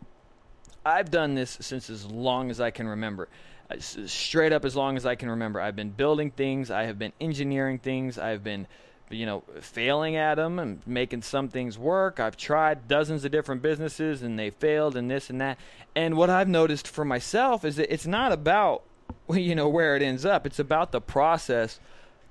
I've 0.85 1.11
done 1.11 1.35
this 1.35 1.57
since 1.61 1.89
as 1.89 2.05
long 2.05 2.49
as 2.49 2.59
I 2.59 2.71
can 2.71 2.87
remember. 2.87 3.29
Uh, 3.69 3.75
straight 3.79 4.51
up 4.51 4.65
as 4.65 4.75
long 4.75 4.97
as 4.97 5.05
I 5.05 5.13
can 5.13 5.29
remember. 5.29 5.61
I've 5.61 5.75
been 5.75 5.91
building 5.91 6.31
things, 6.31 6.71
I 6.71 6.85
have 6.85 6.97
been 6.97 7.13
engineering 7.21 7.77
things, 7.77 8.17
I've 8.17 8.43
been 8.43 8.65
you 9.09 9.25
know, 9.25 9.43
failing 9.61 10.15
at 10.15 10.35
them 10.35 10.59
and 10.59 10.81
making 10.85 11.21
some 11.21 11.49
things 11.49 11.77
work. 11.77 12.19
I've 12.19 12.37
tried 12.37 12.87
dozens 12.87 13.25
of 13.25 13.31
different 13.31 13.61
businesses 13.61 14.21
and 14.21 14.37
they 14.37 14.49
failed 14.49 14.95
and 14.95 15.09
this 15.09 15.29
and 15.29 15.41
that. 15.41 15.57
And 15.95 16.15
what 16.15 16.29
I've 16.29 16.47
noticed 16.47 16.87
for 16.87 17.03
myself 17.03 17.65
is 17.65 17.77
that 17.77 17.91
it's 17.91 18.07
not 18.07 18.31
about, 18.31 18.83
you 19.29 19.55
know, 19.55 19.67
where 19.67 19.95
it 19.95 20.01
ends 20.01 20.25
up. 20.25 20.45
It's 20.45 20.59
about 20.59 20.91
the 20.91 21.01
process. 21.01 21.79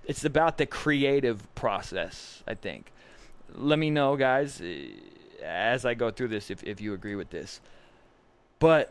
It's 0.04 0.24
about 0.24 0.58
the 0.58 0.66
creative 0.66 1.52
process, 1.54 2.42
I 2.46 2.54
think. 2.54 2.92
Let 3.54 3.78
me 3.78 3.90
know, 3.90 4.16
guys, 4.16 4.60
eh, 4.60 4.88
as 5.42 5.84
I 5.84 5.94
go 5.94 6.10
through 6.10 6.28
this 6.28 6.50
if, 6.50 6.62
if 6.62 6.80
you 6.80 6.94
agree 6.94 7.14
with 7.14 7.30
this. 7.30 7.60
But 8.58 8.90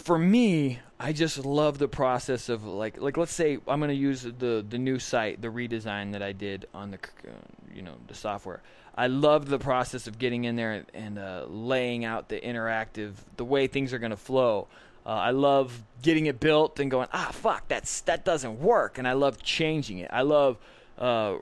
for 0.00 0.18
me, 0.18 0.80
I 0.98 1.12
just 1.12 1.38
love 1.44 1.78
the 1.78 1.88
process 1.88 2.48
of 2.48 2.64
like 2.64 3.00
like 3.00 3.16
let's 3.16 3.32
say 3.32 3.58
I'm 3.68 3.80
going 3.80 3.88
to 3.88 3.94
use 3.94 4.22
the 4.22 4.64
the 4.68 4.78
new 4.78 4.98
site, 4.98 5.40
the 5.40 5.48
redesign 5.48 6.12
that 6.12 6.22
I 6.22 6.32
did 6.32 6.66
on 6.74 6.90
the 6.90 6.98
uh, 7.26 7.32
you 7.74 7.82
know 7.82 7.94
the 8.06 8.14
software. 8.14 8.62
I 8.96 9.06
love 9.06 9.48
the 9.48 9.58
process 9.58 10.06
of 10.06 10.18
getting 10.18 10.44
in 10.44 10.56
there 10.56 10.84
and, 10.92 11.18
uh, 11.18 11.46
laying 11.48 12.04
out 12.04 12.28
the 12.28 12.40
interactive, 12.40 13.12
the 13.36 13.44
way 13.44 13.66
things 13.66 13.92
are 13.94 13.98
going 13.98 14.10
to 14.10 14.16
flow. 14.16 14.66
Uh, 15.06 15.10
I 15.10 15.30
love 15.30 15.80
getting 16.02 16.26
it 16.26 16.40
built 16.40 16.80
and 16.80 16.90
going, 16.90 17.08
ah, 17.12 17.30
fuck, 17.32 17.66
that's 17.68 18.02
that 18.02 18.24
doesn't 18.24 18.60
work, 18.60 18.98
and 18.98 19.08
I 19.08 19.14
love 19.14 19.42
changing 19.42 19.98
it. 19.98 20.10
I 20.12 20.22
love 20.22 20.58
uh, 20.98 21.36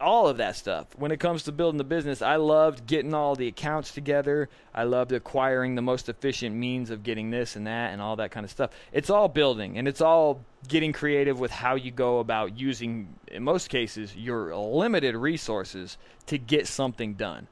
all 0.00 0.28
of 0.28 0.38
that 0.38 0.56
stuff. 0.56 0.86
When 0.96 1.10
it 1.10 1.20
comes 1.20 1.44
to 1.44 1.52
building 1.52 1.78
the 1.78 1.84
business, 1.84 2.22
I 2.22 2.36
loved 2.36 2.86
getting 2.86 3.14
all 3.14 3.34
the 3.34 3.48
accounts 3.48 3.92
together. 3.92 4.48
I 4.74 4.84
loved 4.84 5.12
acquiring 5.12 5.74
the 5.74 5.82
most 5.82 6.08
efficient 6.08 6.54
means 6.54 6.90
of 6.90 7.02
getting 7.02 7.30
this 7.30 7.56
and 7.56 7.66
that 7.66 7.92
and 7.92 8.00
all 8.00 8.16
that 8.16 8.30
kind 8.30 8.44
of 8.44 8.50
stuff. 8.50 8.70
It's 8.92 9.10
all 9.10 9.28
building 9.28 9.78
and 9.78 9.86
it's 9.86 10.00
all 10.00 10.40
getting 10.66 10.92
creative 10.92 11.38
with 11.38 11.50
how 11.50 11.74
you 11.74 11.90
go 11.90 12.18
about 12.18 12.58
using, 12.58 13.14
in 13.28 13.42
most 13.42 13.68
cases, 13.68 14.14
your 14.16 14.54
limited 14.56 15.14
resources 15.14 15.96
to 16.26 16.38
get 16.38 16.66
something 16.66 17.14
done. 17.14 17.48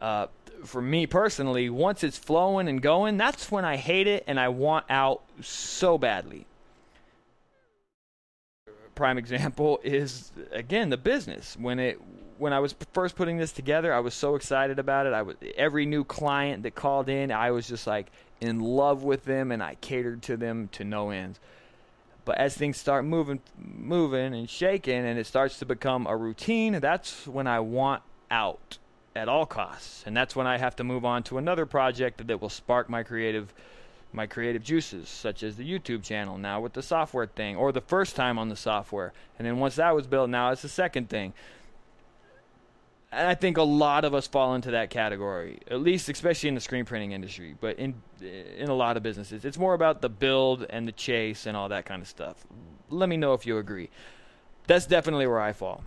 Uh, 0.00 0.26
for 0.64 0.80
me 0.80 1.06
personally, 1.06 1.68
once 1.68 2.02
it's 2.04 2.18
flowing 2.18 2.68
and 2.68 2.80
going, 2.80 3.16
that's 3.16 3.50
when 3.50 3.64
I 3.64 3.76
hate 3.76 4.06
it 4.06 4.24
and 4.26 4.38
I 4.38 4.48
want 4.48 4.86
out 4.88 5.22
so 5.40 5.98
badly 5.98 6.46
prime 8.96 9.18
example 9.18 9.78
is 9.84 10.32
again 10.50 10.90
the 10.90 10.96
business. 10.96 11.56
When 11.56 11.78
it 11.78 12.00
when 12.38 12.52
I 12.52 12.58
was 12.58 12.74
first 12.92 13.14
putting 13.14 13.36
this 13.36 13.52
together, 13.52 13.94
I 13.94 14.00
was 14.00 14.14
so 14.14 14.34
excited 14.34 14.78
about 14.78 15.06
it. 15.06 15.12
I 15.12 15.22
was 15.22 15.36
every 15.56 15.86
new 15.86 16.02
client 16.02 16.64
that 16.64 16.74
called 16.74 17.08
in, 17.08 17.30
I 17.30 17.52
was 17.52 17.68
just 17.68 17.86
like 17.86 18.10
in 18.40 18.60
love 18.60 19.04
with 19.04 19.24
them, 19.24 19.52
and 19.52 19.62
I 19.62 19.76
catered 19.76 20.22
to 20.22 20.36
them 20.36 20.68
to 20.72 20.84
no 20.84 21.10
ends. 21.10 21.38
But 22.24 22.38
as 22.38 22.56
things 22.56 22.76
start 22.76 23.04
moving, 23.04 23.40
moving 23.56 24.34
and 24.34 24.50
shaking, 24.50 25.06
and 25.06 25.18
it 25.18 25.26
starts 25.26 25.60
to 25.60 25.64
become 25.66 26.06
a 26.08 26.16
routine, 26.16 26.80
that's 26.80 27.26
when 27.26 27.46
I 27.46 27.60
want 27.60 28.02
out 28.30 28.78
at 29.14 29.28
all 29.28 29.46
costs, 29.46 30.02
and 30.04 30.16
that's 30.16 30.36
when 30.36 30.46
I 30.46 30.58
have 30.58 30.76
to 30.76 30.84
move 30.84 31.04
on 31.04 31.22
to 31.24 31.38
another 31.38 31.64
project 31.64 32.26
that 32.26 32.40
will 32.40 32.50
spark 32.50 32.90
my 32.90 33.02
creative 33.02 33.54
my 34.16 34.26
creative 34.26 34.64
juices, 34.64 35.08
such 35.08 35.42
as 35.42 35.56
the 35.56 35.70
YouTube 35.70 36.02
channel, 36.02 36.38
now 36.38 36.60
with 36.60 36.72
the 36.72 36.82
software 36.82 37.26
thing, 37.26 37.54
or 37.56 37.70
the 37.70 37.80
first 37.82 38.16
time 38.16 38.38
on 38.38 38.48
the 38.48 38.56
software. 38.56 39.12
And 39.38 39.46
then 39.46 39.58
once 39.58 39.76
that 39.76 39.94
was 39.94 40.06
built, 40.06 40.30
now 40.30 40.50
it's 40.50 40.62
the 40.62 40.68
second 40.68 41.08
thing. 41.10 41.34
and 43.12 43.28
I 43.28 43.34
think 43.34 43.56
a 43.56 43.62
lot 43.62 44.04
of 44.04 44.14
us 44.14 44.26
fall 44.26 44.54
into 44.54 44.72
that 44.72 44.90
category, 44.90 45.60
at 45.70 45.80
least 45.80 46.08
especially 46.08 46.48
in 46.48 46.54
the 46.54 46.60
screen 46.60 46.84
printing 46.84 47.12
industry, 47.12 47.54
but 47.60 47.78
in 47.78 47.94
in 48.20 48.68
a 48.68 48.74
lot 48.74 48.96
of 48.96 49.02
businesses. 49.02 49.44
It's 49.44 49.58
more 49.58 49.74
about 49.74 50.00
the 50.00 50.08
build 50.08 50.66
and 50.70 50.88
the 50.88 50.92
chase 50.92 51.46
and 51.46 51.56
all 51.56 51.68
that 51.68 51.84
kind 51.84 52.02
of 52.02 52.08
stuff. 52.08 52.44
Let 52.90 53.08
me 53.08 53.16
know 53.16 53.34
if 53.34 53.46
you 53.46 53.58
agree. 53.58 53.90
That's 54.66 54.86
definitely 54.86 55.26
where 55.26 55.40
I 55.40 55.52
fall. 55.52 55.84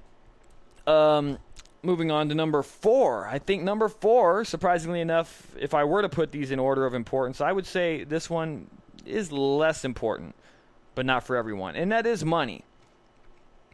Um, 0.87 1.37
moving 1.81 2.11
on 2.11 2.29
to 2.29 2.35
number 2.35 2.61
four. 2.61 3.27
I 3.27 3.39
think 3.39 3.63
number 3.63 3.87
four, 3.87 4.43
surprisingly 4.45 5.01
enough, 5.01 5.47
if 5.59 5.73
I 5.73 5.83
were 5.83 6.01
to 6.01 6.09
put 6.09 6.31
these 6.31 6.51
in 6.51 6.59
order 6.59 6.85
of 6.85 6.93
importance, 6.93 7.41
I 7.41 7.51
would 7.51 7.65
say 7.65 8.03
this 8.03 8.29
one 8.29 8.67
is 9.05 9.31
less 9.31 9.85
important, 9.85 10.35
but 10.95 11.05
not 11.05 11.23
for 11.23 11.35
everyone, 11.35 11.75
and 11.75 11.91
that 11.91 12.05
is 12.05 12.23
money. 12.25 12.63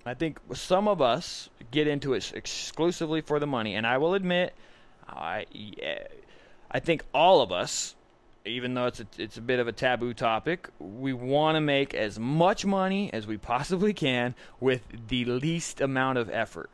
I 0.06 0.14
think 0.14 0.40
some 0.54 0.88
of 0.88 1.02
us 1.02 1.50
get 1.72 1.88
into 1.88 2.14
it 2.14 2.32
exclusively 2.36 3.22
for 3.22 3.40
the 3.40 3.48
money, 3.48 3.76
and 3.76 3.88
I 3.88 3.98
will 3.98 4.14
admit, 4.14 4.54
I 5.08 5.46
yeah, 5.52 6.04
I 6.70 6.80
think 6.80 7.04
all 7.14 7.42
of 7.42 7.52
us, 7.52 7.96
even 8.46 8.76
though 8.76 8.86
it's 8.86 9.00
a, 9.00 9.08
it's 9.18 9.38
a 9.38 9.42
bit 9.42 9.60
of 9.60 9.68
a 9.68 9.72
taboo 9.72 10.14
topic, 10.14 10.70
we 10.80 11.14
want 11.14 11.56
to 11.56 11.62
make 11.62 11.96
as 11.96 12.20
much 12.20 12.66
money 12.66 13.12
as 13.14 13.26
we 13.26 13.38
possibly 13.38 13.94
can 13.94 14.36
with 14.60 14.84
the 15.08 15.26
least 15.26 15.82
amount 15.82 16.20
of 16.20 16.30
effort. 16.30 16.70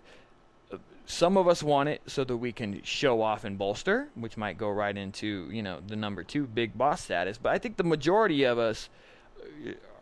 Some 1.05 1.35
of 1.37 1.47
us 1.47 1.61
want 1.61 1.89
it 1.89 2.01
so 2.07 2.23
that 2.23 2.37
we 2.37 2.51
can 2.51 2.81
show 2.83 3.21
off 3.21 3.43
and 3.43 3.57
bolster, 3.57 4.09
which 4.15 4.37
might 4.37 4.57
go 4.57 4.69
right 4.69 4.95
into 4.95 5.49
you 5.51 5.61
know 5.61 5.79
the 5.85 5.95
number 5.95 6.23
two 6.23 6.47
big 6.47 6.77
boss 6.77 7.01
status. 7.01 7.37
But 7.37 7.51
I 7.53 7.57
think 7.57 7.77
the 7.77 7.83
majority 7.83 8.43
of 8.43 8.57
us 8.57 8.89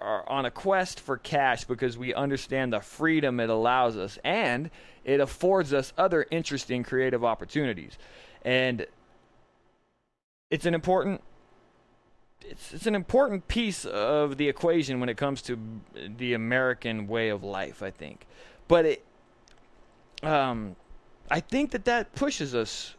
are 0.02 0.28
on 0.30 0.46
a 0.46 0.52
quest 0.52 1.00
for 1.00 1.18
cash 1.18 1.66
because 1.66 1.98
we 1.98 2.14
understand 2.14 2.72
the 2.74 2.80
freedom 2.80 3.40
it 3.40 3.50
allows 3.50 3.98
us 3.98 4.18
and 4.24 4.70
it 5.04 5.20
affords 5.20 5.74
us 5.74 5.94
other 5.98 6.26
interesting 6.32 6.84
creative 6.84 7.24
opportunities. 7.24 7.98
And 8.44 8.86
it's 10.50 10.66
an 10.66 10.74
important 10.74 11.22
it's 12.42 12.74
it's 12.74 12.88
an 12.88 12.96
important 12.96 13.48
piece 13.48 13.86
of 13.86 14.38
the 14.38 14.48
equation 14.48 15.00
when 15.00 15.10
it 15.10 15.18
comes 15.18 15.42
to 15.44 15.60
the 16.18 16.34
American 16.34 17.08
way 17.08 17.30
of 17.30 17.44
life, 17.44 17.84
I 17.84 17.92
think. 17.92 18.26
But 18.68 18.86
it 18.86 19.06
um 20.24 20.76
I 21.30 21.40
think 21.40 21.72
that 21.72 21.86
that 21.86 22.14
pushes 22.16 22.56
us 22.56 22.96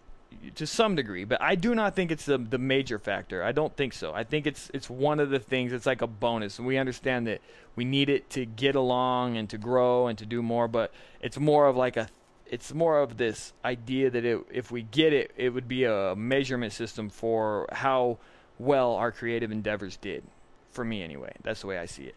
to 0.55 0.66
some 0.66 0.95
degree, 0.95 1.25
but 1.25 1.43
I 1.43 1.55
do 1.55 1.75
not 1.75 1.97
think 1.97 2.11
it's 2.11 2.25
the 2.25 2.38
the 2.38 2.59
major 2.59 2.99
factor. 2.99 3.43
I 3.43 3.53
don't 3.53 3.77
think 3.77 3.93
so. 3.93 4.14
I 4.14 4.25
think 4.25 4.47
it's 4.47 4.71
it's 4.73 4.88
one 4.88 5.21
of 5.21 5.31
the 5.31 5.38
things. 5.38 5.73
It's 5.73 5.87
like 5.87 6.03
a 6.03 6.07
bonus, 6.07 6.59
and 6.59 6.66
we 6.66 6.79
understand 6.79 7.27
that 7.27 7.40
we 7.77 7.85
need 7.85 8.09
it 8.09 8.31
to 8.31 8.47
get 8.47 8.75
along 8.77 9.37
and 9.37 9.51
to 9.51 9.59
grow 9.59 10.07
and 10.07 10.16
to 10.19 10.27
do 10.27 10.43
more. 10.43 10.69
But 10.69 10.93
it's 11.21 11.38
more 11.38 11.66
of 11.66 11.77
like 11.77 11.97
a 11.97 12.09
it's 12.47 12.73
more 12.75 13.01
of 13.01 13.16
this 13.16 13.53
idea 13.64 14.11
that 14.11 14.25
it, 14.25 14.40
if 14.51 14.71
we 14.71 14.83
get 14.83 15.12
it, 15.12 15.31
it 15.37 15.51
would 15.51 15.69
be 15.69 15.85
a 15.85 16.14
measurement 16.16 16.73
system 16.73 17.09
for 17.09 17.69
how 17.73 18.19
well 18.59 18.95
our 18.95 19.12
creative 19.12 19.53
endeavors 19.53 19.97
did. 19.97 20.25
For 20.73 20.85
me, 20.85 21.03
anyway, 21.03 21.33
that's 21.43 21.61
the 21.62 21.69
way 21.69 21.79
I 21.79 21.87
see 21.87 22.05
it. 22.05 22.14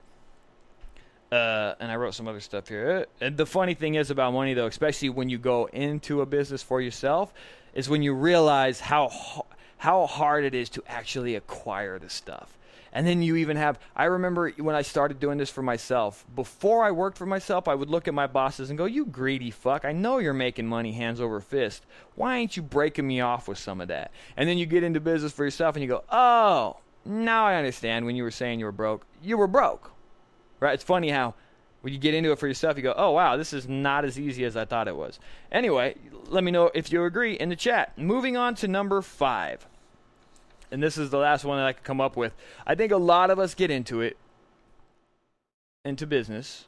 Uh, 1.34 1.74
and 1.80 1.92
I 1.92 1.96
wrote 1.96 2.14
some 2.14 2.28
other 2.28 2.40
stuff 2.40 2.68
here. 2.68 3.08
And 3.20 3.38
the 3.38 3.48
funny 3.48 3.74
thing 3.74 3.96
is 3.96 4.12
about 4.12 4.34
money, 4.34 4.54
though, 4.54 4.68
especially 4.68 5.10
when 5.10 5.30
you 5.30 5.40
go 5.40 5.66
into 5.66 6.22
a 6.22 6.28
business 6.28 6.62
for 6.62 6.80
yourself, 6.80 7.34
is 7.74 7.90
when 7.90 8.04
you 8.04 8.14
realize 8.14 8.80
how 8.80 9.10
how 9.78 10.06
hard 10.06 10.44
it 10.44 10.54
is 10.54 10.70
to 10.70 10.84
actually 10.88 11.36
acquire 11.36 11.98
the 11.98 12.10
stuff. 12.10 12.56
And 12.94 13.08
then 13.08 13.24
you 13.24 13.36
even 13.38 13.58
have, 13.58 13.80
I 13.96 14.06
remember 14.06 14.52
when 14.52 14.76
I 14.76 14.84
started 14.84 15.20
doing 15.20 15.40
this 15.40 15.50
for 15.50 15.64
myself, 15.64 16.24
before 16.36 16.86
I 16.86 16.92
worked 16.92 17.18
for 17.18 17.26
myself, 17.26 17.68
I 17.68 17.74
would 17.74 17.90
look 17.90 18.08
at 18.08 18.14
my 18.14 18.28
bosses 18.28 18.70
and 18.70 18.78
go, 18.78 18.86
You 18.86 19.04
greedy 19.04 19.50
fuck, 19.50 19.86
I 19.86 19.92
know 19.92 20.20
you're 20.20 20.34
making 20.34 20.68
money 20.68 20.92
hands 20.92 21.20
over 21.20 21.42
fist. 21.42 21.84
Why 22.14 22.38
ain't 22.38 22.56
you 22.56 22.62
breaking 22.62 23.08
me 23.08 23.22
off 23.22 23.48
with 23.48 23.58
some 23.58 23.82
of 23.82 23.88
that? 23.88 24.12
And 24.38 24.48
then 24.48 24.60
you 24.60 24.68
get 24.68 24.84
into 24.84 25.00
business 25.00 25.32
for 25.32 25.44
yourself 25.44 25.76
and 25.76 25.82
you 25.82 25.90
go, 25.90 26.04
Oh, 26.12 26.78
now 27.06 27.48
I 27.48 27.56
understand 27.56 28.06
when 28.06 28.16
you 28.16 28.22
were 28.22 28.30
saying 28.30 28.60
you 28.60 28.66
were 28.66 28.72
broke. 28.72 29.04
You 29.24 29.38
were 29.38 29.48
broke. 29.48 29.93
Right? 30.64 30.74
It's 30.74 30.84
funny 30.84 31.10
how 31.10 31.34
when 31.82 31.92
you 31.92 32.00
get 32.00 32.14
into 32.14 32.32
it 32.32 32.40
for 32.40 32.48
yourself, 32.48 32.78
you 32.78 32.84
go, 32.84 32.94
oh, 32.96 33.12
wow, 33.12 33.36
this 33.36 33.52
is 33.52 33.68
not 33.68 34.06
as 34.06 34.18
easy 34.18 34.46
as 34.46 34.56
I 34.56 34.64
thought 34.64 34.88
it 34.88 34.96
was. 34.96 35.20
Anyway, 35.52 35.96
let 36.30 36.42
me 36.42 36.52
know 36.52 36.72
if 36.74 36.90
you 36.90 37.04
agree 37.04 37.34
in 37.34 37.50
the 37.50 37.58
chat. 37.58 37.98
Moving 37.98 38.38
on 38.38 38.56
to 38.56 38.70
number 38.70 39.02
five. 39.02 39.68
And 40.72 40.82
this 40.82 40.98
is 40.98 41.10
the 41.10 41.18
last 41.18 41.44
one 41.44 41.58
that 41.58 41.66
I 41.68 41.74
could 41.74 41.84
come 41.84 42.00
up 42.00 42.16
with. 42.16 42.34
I 42.66 42.76
think 42.76 42.94
a 42.94 42.98
lot 42.98 43.30
of 43.30 43.40
us 43.40 43.54
get 43.54 43.70
into 43.70 44.00
it, 44.00 44.16
into 45.84 46.08
business, 46.08 46.68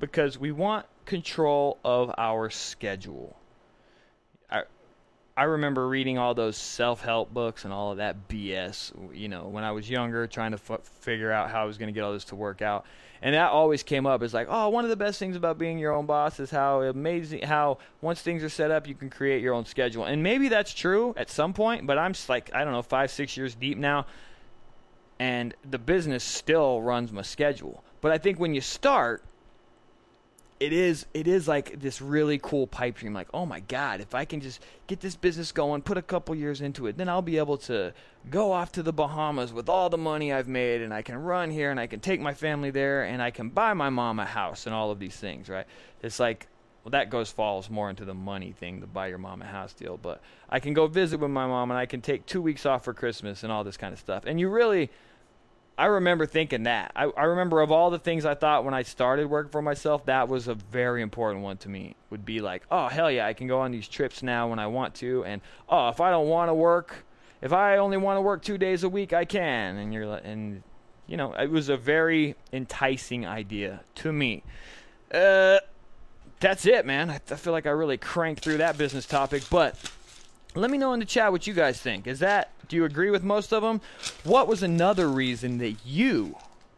because 0.00 0.36
we 0.36 0.50
want 0.50 0.86
control 1.04 1.78
of 1.84 2.12
our 2.18 2.50
schedule. 2.50 3.36
I, 5.40 5.44
remember 5.44 5.88
reading 5.88 6.18
all 6.18 6.34
those 6.34 6.56
self-help 6.56 7.32
books 7.32 7.64
and 7.64 7.72
all 7.72 7.92
of 7.92 7.98
that 7.98 8.28
BS, 8.28 9.16
you 9.16 9.28
know, 9.28 9.48
when 9.48 9.64
I 9.64 9.72
was 9.72 9.88
younger, 9.88 10.26
trying 10.26 10.52
to 10.52 10.60
f- 10.70 10.82
figure 11.00 11.32
out 11.32 11.50
how 11.50 11.62
I 11.62 11.64
was 11.64 11.78
going 11.78 11.88
to 11.88 11.92
get 11.92 12.04
all 12.04 12.12
this 12.12 12.24
to 12.26 12.36
work 12.36 12.62
out 12.62 12.84
and 13.22 13.34
that 13.34 13.50
always 13.50 13.82
came 13.82 14.06
up 14.06 14.22
as 14.22 14.32
like, 14.32 14.46
oh, 14.50 14.70
one 14.70 14.84
of 14.84 14.90
the 14.90 14.96
best 14.96 15.18
things 15.18 15.36
about 15.36 15.58
being 15.58 15.78
your 15.78 15.92
own 15.92 16.06
boss 16.06 16.40
is 16.40 16.50
how 16.50 16.82
amazing 16.82 17.42
how 17.42 17.78
once 18.00 18.22
things 18.22 18.42
are 18.42 18.48
set 18.48 18.70
up, 18.70 18.88
you 18.88 18.94
can 18.94 19.10
create 19.10 19.42
your 19.42 19.54
own 19.54 19.66
schedule. 19.66 20.04
And 20.04 20.22
maybe 20.22 20.48
that's 20.48 20.72
true 20.72 21.14
at 21.16 21.28
some 21.28 21.52
point, 21.52 21.86
but 21.86 21.98
I'm 21.98 22.14
like 22.28 22.50
I 22.54 22.64
don't 22.64 22.72
know, 22.72 22.82
five 22.82 23.10
six 23.10 23.36
years 23.36 23.54
deep 23.54 23.76
now, 23.76 24.06
and 25.18 25.54
the 25.68 25.78
business 25.78 26.24
still 26.24 26.80
runs 26.80 27.12
my 27.12 27.22
schedule. 27.22 27.84
But 28.00 28.12
I 28.12 28.18
think 28.18 28.38
when 28.38 28.54
you 28.54 28.62
start, 28.62 29.22
it 30.60 30.74
is 30.74 31.06
it 31.14 31.26
is 31.26 31.48
like 31.48 31.80
this 31.80 32.02
really 32.02 32.38
cool 32.38 32.66
pipe 32.66 32.96
dream. 32.96 33.14
Like 33.14 33.28
oh 33.32 33.46
my 33.46 33.60
god 33.60 34.00
if 34.00 34.14
i 34.14 34.24
can 34.24 34.40
just 34.40 34.62
get 34.86 35.00
this 35.00 35.16
business 35.16 35.50
going 35.50 35.80
put 35.82 35.96
a 35.96 36.02
couple 36.02 36.34
years 36.34 36.60
into 36.60 36.86
it 36.86 36.96
then 36.98 37.08
i'll 37.08 37.22
be 37.22 37.38
able 37.38 37.56
to 37.56 37.92
go 38.28 38.52
off 38.52 38.70
to 38.72 38.82
the 38.82 38.92
bahamas 38.92 39.52
with 39.52 39.68
all 39.68 39.88
the 39.88 39.98
money 39.98 40.32
i've 40.32 40.48
made 40.48 40.82
and 40.82 40.92
i 40.92 41.00
can 41.00 41.16
run 41.16 41.50
here 41.50 41.70
and 41.70 41.80
i 41.80 41.86
can 41.86 41.98
take 41.98 42.20
my 42.20 42.34
family 42.34 42.70
there 42.70 43.04
and 43.04 43.22
i 43.22 43.30
can 43.30 43.48
buy 43.48 43.72
my 43.72 43.88
mom 43.88 44.20
a 44.20 44.24
house 44.24 44.66
and 44.66 44.74
all 44.74 44.90
of 44.90 44.98
these 44.98 45.16
things 45.16 45.48
right? 45.48 45.66
It's 46.02 46.20
like 46.20 46.46
well 46.84 46.90
that 46.90 47.10
goes 47.10 47.30
falls 47.30 47.70
more 47.70 47.88
into 47.88 48.04
the 48.04 48.14
money 48.14 48.52
thing 48.52 48.80
the 48.80 48.86
buy 48.86 49.06
your 49.08 49.18
mom 49.18 49.42
a 49.42 49.46
house 49.46 49.72
deal. 49.72 49.96
But 49.96 50.20
i 50.48 50.60
can 50.60 50.74
go 50.74 50.86
visit 50.86 51.20
with 51.20 51.30
my 51.30 51.46
mom 51.46 51.70
and 51.70 51.78
i 51.78 51.86
can 51.86 52.02
take 52.02 52.26
two 52.26 52.42
weeks 52.42 52.66
off 52.66 52.84
for 52.84 52.92
christmas 52.92 53.42
and 53.42 53.50
all 53.50 53.64
this 53.64 53.76
kind 53.76 53.92
of 53.94 53.98
stuff. 53.98 54.24
And 54.26 54.38
you 54.38 54.48
really 54.50 54.90
I 55.80 55.86
remember 55.86 56.26
thinking 56.26 56.64
that. 56.64 56.92
I, 56.94 57.04
I 57.04 57.24
remember 57.24 57.62
of 57.62 57.72
all 57.72 57.88
the 57.88 57.98
things 57.98 58.26
I 58.26 58.34
thought 58.34 58.66
when 58.66 58.74
I 58.74 58.82
started 58.82 59.30
working 59.30 59.50
for 59.50 59.62
myself, 59.62 60.04
that 60.04 60.28
was 60.28 60.46
a 60.46 60.54
very 60.54 61.00
important 61.00 61.42
one 61.42 61.56
to 61.56 61.70
me. 61.70 61.96
Would 62.10 62.26
be 62.26 62.40
like, 62.40 62.64
oh 62.70 62.88
hell 62.88 63.10
yeah, 63.10 63.26
I 63.26 63.32
can 63.32 63.46
go 63.46 63.60
on 63.60 63.70
these 63.70 63.88
trips 63.88 64.22
now 64.22 64.50
when 64.50 64.58
I 64.58 64.66
want 64.66 64.94
to, 64.96 65.24
and 65.24 65.40
oh 65.70 65.88
if 65.88 65.98
I 65.98 66.10
don't 66.10 66.28
want 66.28 66.50
to 66.50 66.54
work, 66.54 67.06
if 67.40 67.54
I 67.54 67.78
only 67.78 67.96
want 67.96 68.18
to 68.18 68.20
work 68.20 68.42
two 68.42 68.58
days 68.58 68.84
a 68.84 68.90
week, 68.90 69.14
I 69.14 69.24
can. 69.24 69.78
And 69.78 69.94
you're 69.94 70.16
and 70.16 70.62
you 71.06 71.16
know 71.16 71.32
it 71.32 71.50
was 71.50 71.70
a 71.70 71.78
very 71.78 72.34
enticing 72.52 73.26
idea 73.26 73.80
to 73.94 74.12
me. 74.12 74.42
Uh, 75.10 75.60
that's 76.40 76.66
it, 76.66 76.84
man. 76.84 77.08
I, 77.08 77.20
I 77.30 77.36
feel 77.36 77.54
like 77.54 77.64
I 77.64 77.70
really 77.70 77.96
cranked 77.96 78.44
through 78.44 78.58
that 78.58 78.76
business 78.76 79.06
topic, 79.06 79.44
but 79.48 79.78
let 80.54 80.70
me 80.70 80.76
know 80.76 80.92
in 80.92 81.00
the 81.00 81.06
chat 81.06 81.32
what 81.32 81.46
you 81.46 81.54
guys 81.54 81.80
think. 81.80 82.06
Is 82.06 82.18
that 82.18 82.52
do 82.70 82.76
you 82.76 82.84
agree 82.84 83.10
with 83.10 83.22
most 83.22 83.52
of 83.52 83.62
them? 83.62 83.82
What 84.24 84.48
was 84.48 84.62
another 84.62 85.08
reason 85.08 85.58
that 85.58 85.74
you 85.84 86.36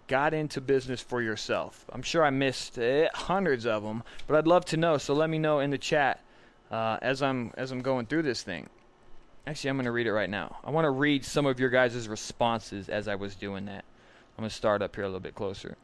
got 0.08 0.34
into 0.34 0.60
business 0.60 1.00
for 1.00 1.22
yourself? 1.22 1.84
I'm 1.92 2.02
sure 2.02 2.24
I 2.24 2.30
missed 2.30 2.78
uh, 2.78 3.08
hundreds 3.14 3.66
of 3.66 3.84
them, 3.84 4.02
but 4.26 4.36
I'd 4.36 4.46
love 4.46 4.64
to 4.66 4.76
know. 4.76 4.98
So 4.98 5.14
let 5.14 5.30
me 5.30 5.38
know 5.38 5.60
in 5.60 5.70
the 5.70 5.78
chat 5.78 6.24
uh, 6.70 6.98
as 7.00 7.22
I'm 7.22 7.52
as 7.56 7.70
I'm 7.70 7.82
going 7.82 8.06
through 8.06 8.22
this 8.22 8.42
thing. 8.42 8.68
Actually, 9.46 9.70
I'm 9.70 9.76
going 9.76 9.84
to 9.84 9.92
read 9.92 10.06
it 10.06 10.12
right 10.12 10.30
now. 10.30 10.56
I 10.64 10.70
want 10.70 10.86
to 10.86 10.90
read 10.90 11.24
some 11.24 11.46
of 11.46 11.60
your 11.60 11.68
guys' 11.68 12.08
responses 12.08 12.88
as 12.88 13.06
I 13.06 13.14
was 13.14 13.34
doing 13.34 13.66
that. 13.66 13.84
I'm 14.36 14.42
going 14.42 14.48
to 14.48 14.54
start 14.54 14.82
up 14.82 14.94
here 14.94 15.04
a 15.04 15.08
little 15.08 15.20
bit 15.20 15.34
closer. 15.34 15.76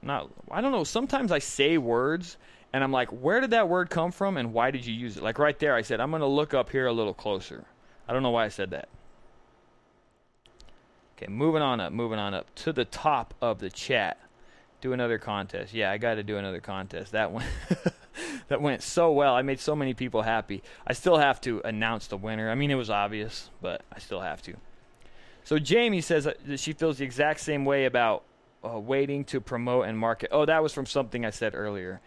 Not, 0.00 0.30
I 0.50 0.60
don't 0.60 0.72
know. 0.72 0.84
Sometimes 0.84 1.32
I 1.32 1.38
say 1.38 1.76
words 1.76 2.36
and 2.72 2.82
I'm 2.82 2.92
like, 2.92 3.08
where 3.10 3.40
did 3.40 3.50
that 3.50 3.68
word 3.68 3.90
come 3.90 4.12
from 4.12 4.36
and 4.36 4.52
why 4.52 4.70
did 4.70 4.86
you 4.86 4.94
use 4.94 5.16
it? 5.16 5.22
Like 5.22 5.38
right 5.38 5.58
there, 5.58 5.74
I 5.74 5.82
said, 5.82 6.00
I'm 6.00 6.10
going 6.10 6.20
to 6.20 6.26
look 6.26 6.54
up 6.54 6.70
here 6.70 6.86
a 6.86 6.92
little 6.92 7.14
closer. 7.14 7.66
I 8.08 8.12
don't 8.12 8.22
know 8.22 8.30
why 8.30 8.44
I 8.44 8.48
said 8.48 8.70
that. 8.70 8.88
Okay, 11.16 11.30
moving 11.30 11.62
on 11.62 11.80
up, 11.80 11.92
moving 11.92 12.18
on 12.18 12.34
up 12.34 12.52
to 12.56 12.72
the 12.72 12.84
top 12.84 13.34
of 13.40 13.60
the 13.60 13.70
chat. 13.70 14.18
Do 14.80 14.92
another 14.92 15.18
contest. 15.18 15.72
Yeah, 15.72 15.92
I 15.92 15.98
got 15.98 16.14
to 16.14 16.24
do 16.24 16.36
another 16.36 16.60
contest. 16.60 17.12
That 17.12 17.30
went 17.30 17.46
that 18.48 18.60
went 18.60 18.82
so 18.82 19.12
well. 19.12 19.34
I 19.34 19.42
made 19.42 19.60
so 19.60 19.76
many 19.76 19.94
people 19.94 20.22
happy. 20.22 20.62
I 20.86 20.92
still 20.92 21.18
have 21.18 21.40
to 21.42 21.60
announce 21.64 22.08
the 22.08 22.16
winner. 22.16 22.50
I 22.50 22.56
mean, 22.56 22.70
it 22.70 22.74
was 22.74 22.90
obvious, 22.90 23.50
but 23.60 23.82
I 23.92 24.00
still 24.00 24.20
have 24.20 24.42
to. 24.42 24.54
So 25.44 25.58
Jamie 25.58 26.00
says 26.00 26.24
that 26.24 26.60
she 26.60 26.72
feels 26.72 26.98
the 26.98 27.04
exact 27.04 27.40
same 27.40 27.64
way 27.64 27.84
about 27.84 28.24
uh, 28.64 28.78
waiting 28.78 29.24
to 29.26 29.40
promote 29.40 29.86
and 29.86 29.98
market. 29.98 30.30
Oh, 30.32 30.44
that 30.44 30.62
was 30.62 30.72
from 30.72 30.86
something 30.86 31.24
I 31.24 31.30
said 31.30 31.54
earlier 31.54 32.00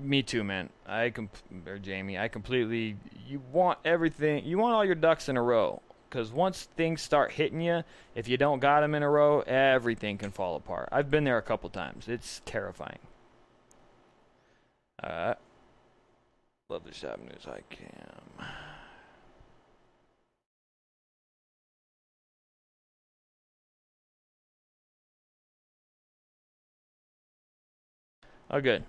me 0.00 0.22
too, 0.22 0.44
man. 0.44 0.70
I 0.86 1.10
com- 1.10 1.30
or 1.66 1.78
Jamie, 1.78 2.18
I 2.18 2.28
completely. 2.28 2.96
You 3.26 3.42
want 3.52 3.78
everything. 3.84 4.44
You 4.44 4.58
want 4.58 4.74
all 4.74 4.84
your 4.84 4.94
ducks 4.94 5.28
in 5.28 5.36
a 5.36 5.42
row. 5.42 5.80
Because 6.08 6.30
once 6.32 6.68
things 6.76 7.02
start 7.02 7.32
hitting 7.32 7.60
you, 7.60 7.82
if 8.14 8.28
you 8.28 8.36
don't 8.36 8.60
got 8.60 8.80
them 8.82 8.94
in 8.94 9.02
a 9.02 9.10
row, 9.10 9.40
everything 9.40 10.16
can 10.16 10.30
fall 10.30 10.54
apart. 10.54 10.88
I've 10.92 11.10
been 11.10 11.24
there 11.24 11.38
a 11.38 11.42
couple 11.42 11.68
times. 11.70 12.06
It's 12.08 12.40
terrifying. 12.44 13.00
Uh, 15.02 15.34
Love 16.68 16.84
the 16.84 16.92
shop 16.92 17.18
news. 17.20 17.46
I 17.46 17.60
can. 17.70 18.46
Oh, 28.50 28.60
good. 28.60 28.84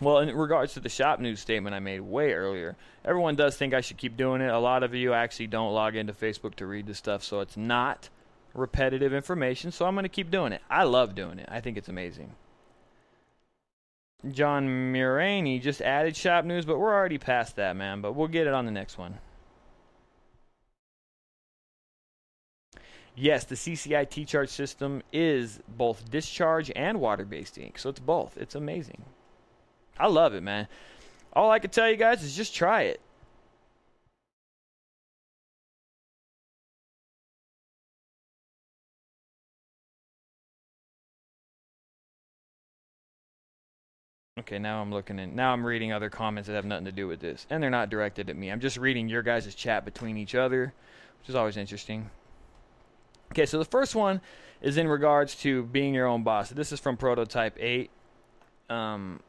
Well, 0.00 0.18
in 0.18 0.34
regards 0.34 0.74
to 0.74 0.80
the 0.80 0.88
shop 0.88 1.18
news 1.18 1.40
statement 1.40 1.74
I 1.74 1.80
made 1.80 2.00
way 2.00 2.32
earlier, 2.32 2.76
everyone 3.04 3.34
does 3.34 3.56
think 3.56 3.74
I 3.74 3.80
should 3.80 3.96
keep 3.96 4.16
doing 4.16 4.40
it. 4.40 4.50
A 4.50 4.58
lot 4.58 4.84
of 4.84 4.94
you 4.94 5.12
actually 5.12 5.48
don't 5.48 5.74
log 5.74 5.96
into 5.96 6.12
Facebook 6.12 6.54
to 6.56 6.66
read 6.66 6.86
the 6.86 6.94
stuff, 6.94 7.24
so 7.24 7.40
it's 7.40 7.56
not 7.56 8.08
repetitive 8.54 9.12
information, 9.12 9.72
so 9.72 9.86
I'm 9.86 9.94
going 9.94 10.04
to 10.04 10.08
keep 10.08 10.30
doing 10.30 10.52
it. 10.52 10.62
I 10.70 10.84
love 10.84 11.16
doing 11.16 11.40
it. 11.40 11.48
I 11.50 11.60
think 11.60 11.76
it's 11.76 11.88
amazing. 11.88 12.32
John 14.30 14.92
Muraney 14.92 15.60
just 15.60 15.80
added 15.80 16.16
shop 16.16 16.44
news, 16.44 16.64
but 16.64 16.78
we're 16.78 16.94
already 16.94 17.18
past 17.18 17.56
that, 17.56 17.76
man. 17.76 18.00
But 18.00 18.12
we'll 18.12 18.28
get 18.28 18.46
it 18.46 18.54
on 18.54 18.66
the 18.66 18.72
next 18.72 18.98
one. 18.98 19.18
Yes, 23.14 23.44
the 23.44 23.56
CCI 23.56 24.08
T-Charge 24.08 24.48
system 24.48 25.02
is 25.12 25.58
both 25.68 26.08
discharge 26.08 26.70
and 26.76 27.00
water-based 27.00 27.58
ink, 27.58 27.78
so 27.78 27.90
it's 27.90 27.98
both. 27.98 28.36
It's 28.36 28.54
amazing. 28.54 29.02
I 29.98 30.06
love 30.06 30.34
it, 30.34 30.42
man. 30.42 30.68
All 31.32 31.50
I 31.50 31.58
can 31.58 31.70
tell 31.70 31.90
you 31.90 31.96
guys 31.96 32.22
is 32.22 32.36
just 32.36 32.54
try 32.54 32.82
it. 32.82 33.00
Okay, 44.38 44.58
now 44.58 44.80
I'm 44.80 44.92
looking 44.92 45.18
in. 45.18 45.34
Now 45.34 45.52
I'm 45.52 45.66
reading 45.66 45.92
other 45.92 46.08
comments 46.08 46.46
that 46.46 46.54
have 46.54 46.64
nothing 46.64 46.84
to 46.84 46.92
do 46.92 47.08
with 47.08 47.20
this, 47.20 47.46
and 47.50 47.62
they're 47.62 47.70
not 47.70 47.90
directed 47.90 48.30
at 48.30 48.36
me. 48.36 48.50
I'm 48.50 48.60
just 48.60 48.76
reading 48.76 49.08
your 49.08 49.22
guys' 49.22 49.52
chat 49.54 49.84
between 49.84 50.16
each 50.16 50.34
other, 50.34 50.72
which 51.20 51.28
is 51.28 51.34
always 51.34 51.56
interesting. 51.56 52.08
Okay, 53.32 53.46
so 53.46 53.58
the 53.58 53.64
first 53.64 53.94
one 53.94 54.20
is 54.62 54.76
in 54.76 54.86
regards 54.88 55.34
to 55.36 55.64
being 55.64 55.92
your 55.92 56.06
own 56.06 56.22
boss. 56.22 56.50
This 56.50 56.72
is 56.72 56.80
from 56.80 56.96
Prototype 56.96 57.56
8. 57.58 57.90
Um, 58.70 59.20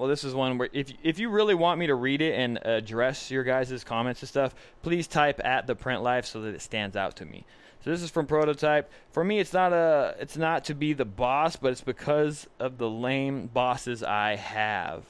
well, 0.00 0.08
this 0.08 0.24
is 0.24 0.34
one 0.34 0.56
where 0.56 0.70
if 0.72 0.94
if 1.02 1.18
you 1.18 1.28
really 1.28 1.54
want 1.54 1.78
me 1.78 1.86
to 1.88 1.94
read 1.94 2.22
it 2.22 2.34
and 2.34 2.58
address 2.64 3.30
your 3.30 3.44
guys' 3.44 3.84
comments 3.84 4.22
and 4.22 4.30
stuff, 4.30 4.54
please 4.80 5.06
type 5.06 5.38
at 5.44 5.66
the 5.66 5.74
print 5.74 6.02
life 6.02 6.24
so 6.24 6.40
that 6.40 6.54
it 6.54 6.62
stands 6.62 6.96
out 6.96 7.16
to 7.16 7.26
me. 7.26 7.44
So 7.84 7.90
this 7.90 8.00
is 8.00 8.08
from 8.08 8.24
Prototype. 8.24 8.90
For 9.12 9.22
me, 9.22 9.40
it's 9.40 9.52
not 9.52 9.74
a 9.74 10.16
it's 10.18 10.38
not 10.38 10.64
to 10.64 10.74
be 10.74 10.94
the 10.94 11.04
boss, 11.04 11.56
but 11.56 11.72
it's 11.72 11.82
because 11.82 12.48
of 12.58 12.78
the 12.78 12.88
lame 12.88 13.48
bosses 13.48 14.02
I 14.02 14.36
have. 14.36 15.04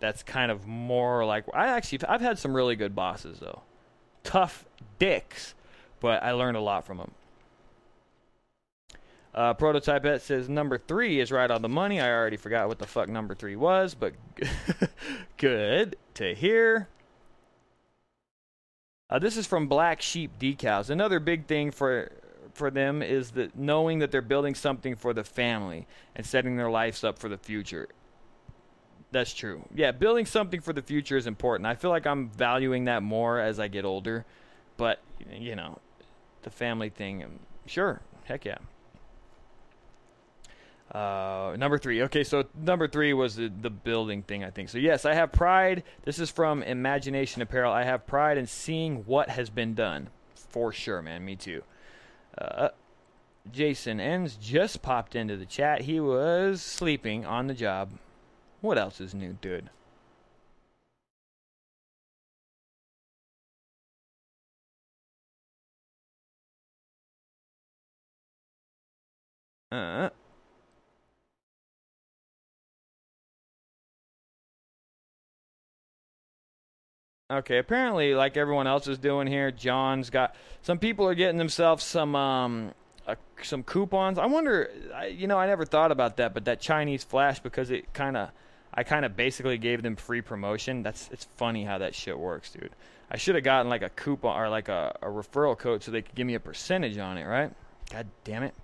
That's 0.00 0.22
kind 0.22 0.50
of 0.50 0.66
more 0.66 1.26
like 1.26 1.44
I 1.52 1.66
actually 1.66 2.00
I've 2.08 2.22
had 2.22 2.38
some 2.38 2.56
really 2.56 2.76
good 2.76 2.94
bosses 2.94 3.40
though, 3.40 3.60
tough 4.24 4.64
dicks, 4.98 5.54
but 6.00 6.22
I 6.22 6.32
learned 6.32 6.56
a 6.56 6.62
lot 6.62 6.86
from 6.86 6.96
them. 6.96 7.10
Uh, 9.38 9.54
Prototype 9.54 10.04
it 10.04 10.20
says 10.20 10.48
number 10.48 10.78
three 10.78 11.20
is 11.20 11.30
right 11.30 11.48
on 11.48 11.62
the 11.62 11.68
money. 11.68 12.00
I 12.00 12.10
already 12.10 12.36
forgot 12.36 12.66
what 12.66 12.80
the 12.80 12.88
fuck 12.88 13.08
number 13.08 13.36
three 13.36 13.54
was, 13.54 13.94
but 13.94 14.12
good 15.36 15.94
to 16.14 16.34
hear. 16.34 16.88
Uh, 19.08 19.20
this 19.20 19.36
is 19.36 19.46
from 19.46 19.68
Black 19.68 20.02
Sheep 20.02 20.40
Decals. 20.40 20.90
Another 20.90 21.20
big 21.20 21.46
thing 21.46 21.70
for 21.70 22.10
for 22.52 22.68
them 22.68 23.00
is 23.00 23.30
that 23.32 23.56
knowing 23.56 24.00
that 24.00 24.10
they're 24.10 24.22
building 24.22 24.56
something 24.56 24.96
for 24.96 25.14
the 25.14 25.22
family 25.22 25.86
and 26.16 26.26
setting 26.26 26.56
their 26.56 26.68
lives 26.68 27.04
up 27.04 27.16
for 27.16 27.28
the 27.28 27.38
future. 27.38 27.86
That's 29.12 29.32
true. 29.32 29.68
Yeah, 29.72 29.92
building 29.92 30.26
something 30.26 30.60
for 30.60 30.72
the 30.72 30.82
future 30.82 31.16
is 31.16 31.28
important. 31.28 31.68
I 31.68 31.76
feel 31.76 31.90
like 31.90 32.08
I'm 32.08 32.28
valuing 32.30 32.86
that 32.86 33.04
more 33.04 33.38
as 33.38 33.60
I 33.60 33.68
get 33.68 33.84
older, 33.84 34.26
but 34.76 35.00
you 35.30 35.54
know, 35.54 35.78
the 36.42 36.50
family 36.50 36.88
thing, 36.88 37.22
um, 37.22 37.38
sure, 37.66 38.00
heck 38.24 38.44
yeah. 38.44 38.58
Uh, 40.92 41.54
number 41.58 41.76
three. 41.76 42.02
Okay, 42.02 42.24
so 42.24 42.44
number 42.56 42.88
three 42.88 43.12
was 43.12 43.36
the, 43.36 43.52
the 43.60 43.70
building 43.70 44.22
thing, 44.22 44.42
I 44.42 44.50
think. 44.50 44.70
So, 44.70 44.78
yes, 44.78 45.04
I 45.04 45.14
have 45.14 45.32
pride. 45.32 45.82
This 46.04 46.18
is 46.18 46.30
from 46.30 46.62
Imagination 46.62 47.42
Apparel. 47.42 47.72
I 47.72 47.84
have 47.84 48.06
pride 48.06 48.38
in 48.38 48.46
seeing 48.46 49.04
what 49.04 49.28
has 49.28 49.50
been 49.50 49.74
done. 49.74 50.08
For 50.34 50.72
sure, 50.72 51.02
man. 51.02 51.24
Me 51.24 51.36
too. 51.36 51.62
Uh, 52.36 52.70
Jason 53.52 54.00
Ends 54.00 54.36
just 54.40 54.80
popped 54.80 55.14
into 55.14 55.36
the 55.36 55.46
chat. 55.46 55.82
He 55.82 56.00
was 56.00 56.62
sleeping 56.62 57.26
on 57.26 57.46
the 57.48 57.54
job. 57.54 57.90
What 58.60 58.78
else 58.78 59.00
is 59.00 59.14
new, 59.14 59.36
dude? 59.40 59.70
Uh, 69.70 70.08
Okay, 77.30 77.58
apparently, 77.58 78.14
like 78.14 78.38
everyone 78.38 78.66
else 78.66 78.88
is 78.88 78.96
doing 78.96 79.26
here, 79.26 79.50
John's 79.50 80.08
got 80.08 80.34
some 80.62 80.78
people 80.78 81.06
are 81.06 81.14
getting 81.14 81.36
themselves 81.36 81.84
some 81.84 82.16
um 82.16 82.72
uh, 83.06 83.16
some 83.42 83.62
coupons. 83.62 84.18
I 84.18 84.24
wonder, 84.24 84.70
I, 84.94 85.06
you 85.08 85.26
know, 85.26 85.36
I 85.36 85.46
never 85.46 85.66
thought 85.66 85.92
about 85.92 86.16
that, 86.16 86.32
but 86.32 86.46
that 86.46 86.58
Chinese 86.58 87.04
flash 87.04 87.38
because 87.38 87.70
it 87.70 87.92
kind 87.92 88.16
of, 88.16 88.30
I 88.72 88.82
kind 88.82 89.04
of 89.04 89.14
basically 89.14 89.58
gave 89.58 89.82
them 89.82 89.94
free 89.94 90.22
promotion. 90.22 90.82
That's 90.82 91.10
it's 91.12 91.26
funny 91.36 91.64
how 91.64 91.76
that 91.76 91.94
shit 91.94 92.18
works, 92.18 92.50
dude. 92.50 92.70
I 93.10 93.18
should 93.18 93.34
have 93.34 93.44
gotten 93.44 93.68
like 93.68 93.82
a 93.82 93.90
coupon 93.90 94.40
or 94.40 94.48
like 94.48 94.70
a, 94.70 94.96
a 95.02 95.08
referral 95.08 95.56
code 95.56 95.82
so 95.82 95.90
they 95.90 96.00
could 96.00 96.14
give 96.14 96.26
me 96.26 96.34
a 96.34 96.40
percentage 96.40 96.96
on 96.96 97.18
it, 97.18 97.26
right? 97.26 97.52
God 97.90 98.06
damn 98.24 98.42
it. 98.42 98.54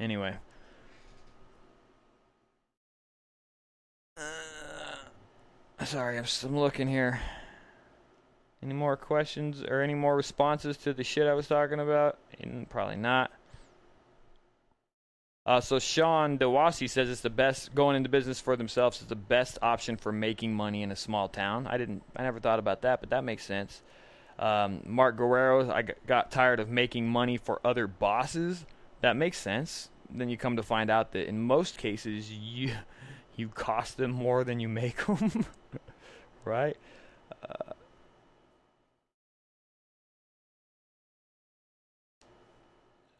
Anyway. 0.00 0.34
Sorry, 5.84 6.16
I'm, 6.16 6.24
I'm 6.42 6.58
looking 6.58 6.88
here. 6.88 7.20
Any 8.62 8.72
more 8.72 8.96
questions 8.96 9.62
or 9.62 9.82
any 9.82 9.94
more 9.94 10.16
responses 10.16 10.78
to 10.78 10.94
the 10.94 11.04
shit 11.04 11.26
I 11.26 11.34
was 11.34 11.46
talking 11.46 11.78
about? 11.78 12.18
Mm, 12.42 12.68
probably 12.68 12.96
not. 12.96 13.30
Uh, 15.44 15.60
so 15.60 15.78
Sean 15.78 16.38
Dewasi 16.38 16.88
says 16.88 17.10
it's 17.10 17.20
the 17.20 17.28
best 17.28 17.74
going 17.74 17.96
into 17.96 18.08
business 18.08 18.40
for 18.40 18.56
themselves 18.56 19.02
is 19.02 19.08
the 19.08 19.14
best 19.14 19.58
option 19.60 19.98
for 19.98 20.10
making 20.10 20.54
money 20.54 20.82
in 20.82 20.90
a 20.90 20.96
small 20.96 21.28
town. 21.28 21.66
I 21.66 21.76
didn't, 21.76 22.02
I 22.16 22.22
never 22.22 22.40
thought 22.40 22.58
about 22.58 22.80
that, 22.82 23.00
but 23.00 23.10
that 23.10 23.22
makes 23.22 23.44
sense. 23.44 23.82
Um, 24.38 24.80
Mark 24.86 25.18
Guerrero, 25.18 25.70
I 25.70 25.82
got 25.82 26.30
tired 26.30 26.60
of 26.60 26.70
making 26.70 27.06
money 27.06 27.36
for 27.36 27.60
other 27.62 27.86
bosses. 27.86 28.64
That 29.02 29.16
makes 29.16 29.36
sense. 29.36 29.90
Then 30.08 30.30
you 30.30 30.38
come 30.38 30.56
to 30.56 30.62
find 30.62 30.90
out 30.90 31.12
that 31.12 31.28
in 31.28 31.42
most 31.42 31.76
cases 31.76 32.32
you 32.32 32.72
you 33.36 33.48
cost 33.48 33.96
them 33.96 34.10
more 34.10 34.44
than 34.44 34.60
you 34.60 34.68
make 34.68 35.06
them, 35.06 35.46
right? 36.44 36.76
Uh, 37.42 37.72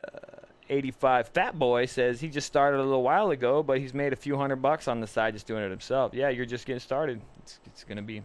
uh, 0.04 0.46
85 0.68 1.28
Fat 1.28 1.58
Boy 1.58 1.86
says 1.86 2.20
he 2.20 2.28
just 2.28 2.46
started 2.46 2.78
a 2.78 2.84
little 2.84 3.02
while 3.02 3.30
ago, 3.30 3.62
but 3.62 3.78
he's 3.78 3.94
made 3.94 4.12
a 4.12 4.16
few 4.16 4.36
hundred 4.36 4.56
bucks 4.56 4.88
on 4.88 5.00
the 5.00 5.06
side 5.06 5.34
just 5.34 5.46
doing 5.46 5.62
it 5.62 5.70
himself. 5.70 6.14
Yeah, 6.14 6.28
you're 6.28 6.46
just 6.46 6.66
getting 6.66 6.80
started. 6.80 7.20
It's, 7.40 7.58
it's 7.66 7.84
going 7.84 7.96
to 7.96 8.02
be. 8.02 8.22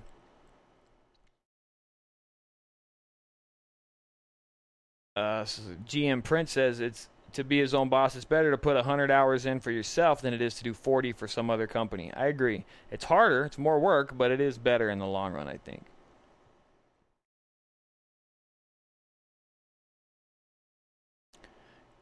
Uh, 5.16 5.44
so 5.44 5.62
GM 5.86 6.24
Prince 6.24 6.52
says 6.52 6.80
it's 6.80 7.10
to 7.34 7.44
be 7.44 7.60
his 7.60 7.74
own 7.74 7.90
boss, 7.90 8.16
it's 8.16 8.26
better 8.26 8.52
to 8.52 8.58
put 8.58 8.76
100 8.76 9.12
hours 9.12 9.46
in 9.46 9.60
for 9.60 9.72
yourself 9.72 10.22
than 10.22 10.34
it 10.34 10.42
is 10.42 10.56
to 10.56 10.64
do 10.64 10.74
40 10.74 11.14
for 11.14 11.28
some 11.28 11.50
other 11.50 11.68
company. 11.68 12.12
I 12.14 12.28
agree. 12.28 12.66
It's 12.92 13.06
harder, 13.06 13.46
it's 13.46 13.58
more 13.58 13.80
work, 13.80 14.18
but 14.18 14.32
it 14.32 14.42
is 14.42 14.58
better 14.58 14.90
in 14.90 15.00
the 15.00 15.08
long 15.08 15.34
run, 15.34 15.48
I 15.48 15.58
think. 15.58 15.86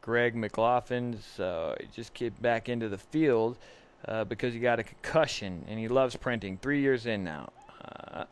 Greg 0.02 0.36
McLaughlin 0.36 1.20
so 1.36 1.76
just 1.94 2.14
get 2.14 2.42
back 2.42 2.70
into 2.70 2.88
the 2.88 2.98
field 2.98 3.58
uh, 4.08 4.24
because 4.24 4.54
he 4.54 4.60
got 4.60 4.80
a 4.80 4.84
concussion 4.84 5.66
and 5.68 5.78
he 5.78 5.90
loves 5.90 6.16
printing. 6.16 6.58
Three 6.58 6.80
years 6.80 7.06
in 7.06 7.26
now. 7.26 7.50
Uh, 7.84 8.24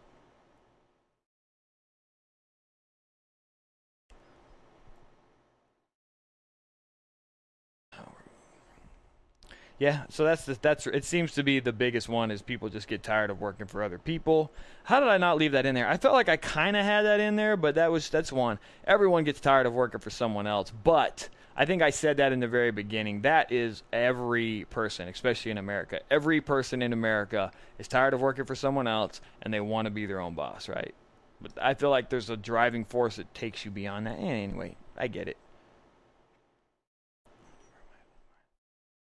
Yeah, 9.78 10.04
so 10.10 10.24
that's 10.24 10.46
the, 10.46 10.58
that's 10.62 10.88
it 10.88 11.04
seems 11.04 11.34
to 11.34 11.44
be 11.44 11.60
the 11.60 11.74
biggest 11.74 12.08
one 12.08 12.32
is 12.32 12.42
people 12.42 12.70
just 12.70 12.88
get 12.88 13.04
tired 13.04 13.30
of 13.30 13.42
working 13.42 13.68
for 13.68 13.84
other 13.84 13.98
people. 13.98 14.52
How 14.84 15.02
did 15.02 15.10
I 15.10 15.18
not 15.18 15.38
leave 15.38 15.52
that 15.52 15.66
in 15.66 15.76
there? 15.76 15.88
I 15.88 15.98
felt 15.98 16.14
like 16.14 16.30
I 16.30 16.38
kind 16.38 16.78
of 16.78 16.86
had 16.86 17.02
that 17.02 17.20
in 17.20 17.36
there, 17.36 17.58
but 17.58 17.76
that 17.76 17.92
was 17.92 18.10
that's 18.10 18.32
one. 18.32 18.58
Everyone 18.86 19.26
gets 19.26 19.42
tired 19.42 19.66
of 19.66 19.74
working 19.74 20.00
for 20.00 20.10
someone 20.10 20.48
else, 20.48 20.72
but 20.84 21.28
I 21.58 21.66
think 21.66 21.82
I 21.82 21.90
said 21.90 22.18
that 22.18 22.32
in 22.32 22.40
the 22.40 22.48
very 22.48 22.72
beginning. 22.72 23.22
That 23.22 23.52
is 23.52 23.84
every 23.92 24.66
person, 24.70 25.10
especially 25.10 25.52
in 25.52 25.58
America. 25.58 26.00
Every 26.10 26.40
person 26.40 26.82
in 26.82 26.94
America 26.94 27.52
is 27.78 27.90
tired 27.90 28.14
of 28.14 28.22
working 28.22 28.46
for 28.46 28.56
someone 28.56 28.88
else 28.88 29.20
and 29.42 29.54
they 29.54 29.62
want 29.62 29.86
to 29.88 29.92
be 29.92 30.06
their 30.06 30.22
own 30.22 30.36
boss, 30.36 30.70
right? 30.70 30.94
But 31.42 31.52
I 31.62 31.74
feel 31.74 31.90
like 31.90 32.10
there's 32.10 32.30
a 32.30 32.38
driving 32.38 32.86
force 32.86 33.18
that 33.18 33.34
takes 33.34 33.66
you 33.66 33.72
beyond 33.72 34.08
that. 34.08 34.20
Anyway, 34.20 34.78
I 34.98 35.08
get 35.08 35.28
it. 35.28 35.38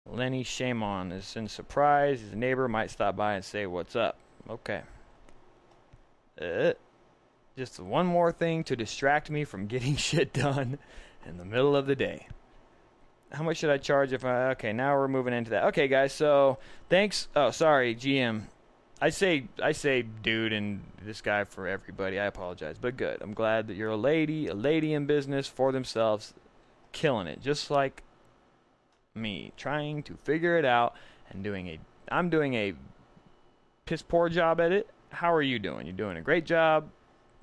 Lenny 0.09 0.43
Shamon 0.43 1.11
is 1.11 1.35
in 1.35 1.47
surprise. 1.47 2.21
His 2.21 2.33
neighbor 2.33 2.67
might 2.67 2.91
stop 2.91 3.15
by 3.15 3.33
and 3.33 3.43
say, 3.43 3.65
What's 3.65 3.95
up? 3.95 4.17
Okay. 4.49 4.81
Uh, 6.41 6.73
just 7.57 7.79
one 7.79 8.05
more 8.05 8.31
thing 8.31 8.63
to 8.65 8.75
distract 8.75 9.29
me 9.29 9.43
from 9.43 9.67
getting 9.67 9.95
shit 9.97 10.33
done 10.33 10.77
in 11.25 11.37
the 11.37 11.45
middle 11.45 11.75
of 11.75 11.87
the 11.87 11.95
day. 11.95 12.27
How 13.31 13.43
much 13.43 13.57
should 13.57 13.69
I 13.69 13.77
charge 13.77 14.13
if 14.13 14.23
I. 14.23 14.51
Okay, 14.51 14.71
now 14.71 14.95
we're 14.95 15.09
moving 15.09 15.33
into 15.33 15.51
that. 15.51 15.65
Okay, 15.65 15.87
guys, 15.87 16.13
so 16.13 16.59
thanks. 16.89 17.27
Oh, 17.35 17.51
sorry, 17.51 17.93
GM. 17.93 18.43
I 19.01 19.09
say 19.09 19.47
I 19.61 19.73
say 19.73 20.01
dude 20.01 20.53
and 20.53 20.81
this 21.03 21.21
guy 21.21 21.43
for 21.43 21.67
everybody. 21.67 22.19
I 22.19 22.25
apologize, 22.25 22.77
but 22.79 22.95
good. 22.95 23.21
I'm 23.21 23.33
glad 23.33 23.67
that 23.67 23.75
you're 23.75 23.89
a 23.89 23.97
lady, 23.97 24.47
a 24.47 24.53
lady 24.53 24.93
in 24.93 25.05
business 25.05 25.45
for 25.47 25.71
themselves, 25.71 26.33
killing 26.93 27.27
it, 27.27 27.41
just 27.41 27.69
like 27.69 28.01
me, 29.17 29.51
trying 29.57 30.03
to 30.03 30.17
figure 30.23 30.57
it 30.57 30.65
out 30.65 30.95
and 31.29 31.43
doing 31.43 31.67
a. 31.67 31.79
I'm 32.09 32.29
doing 32.29 32.53
a 32.53 32.73
piss 33.85 34.01
poor 34.01 34.29
job 34.29 34.61
at 34.61 34.71
it. 34.71 34.89
How 35.09 35.33
are 35.33 35.41
you 35.41 35.59
doing? 35.59 35.85
You're 35.85 35.95
doing 35.95 36.17
a 36.17 36.21
great 36.21 36.45
job, 36.45 36.89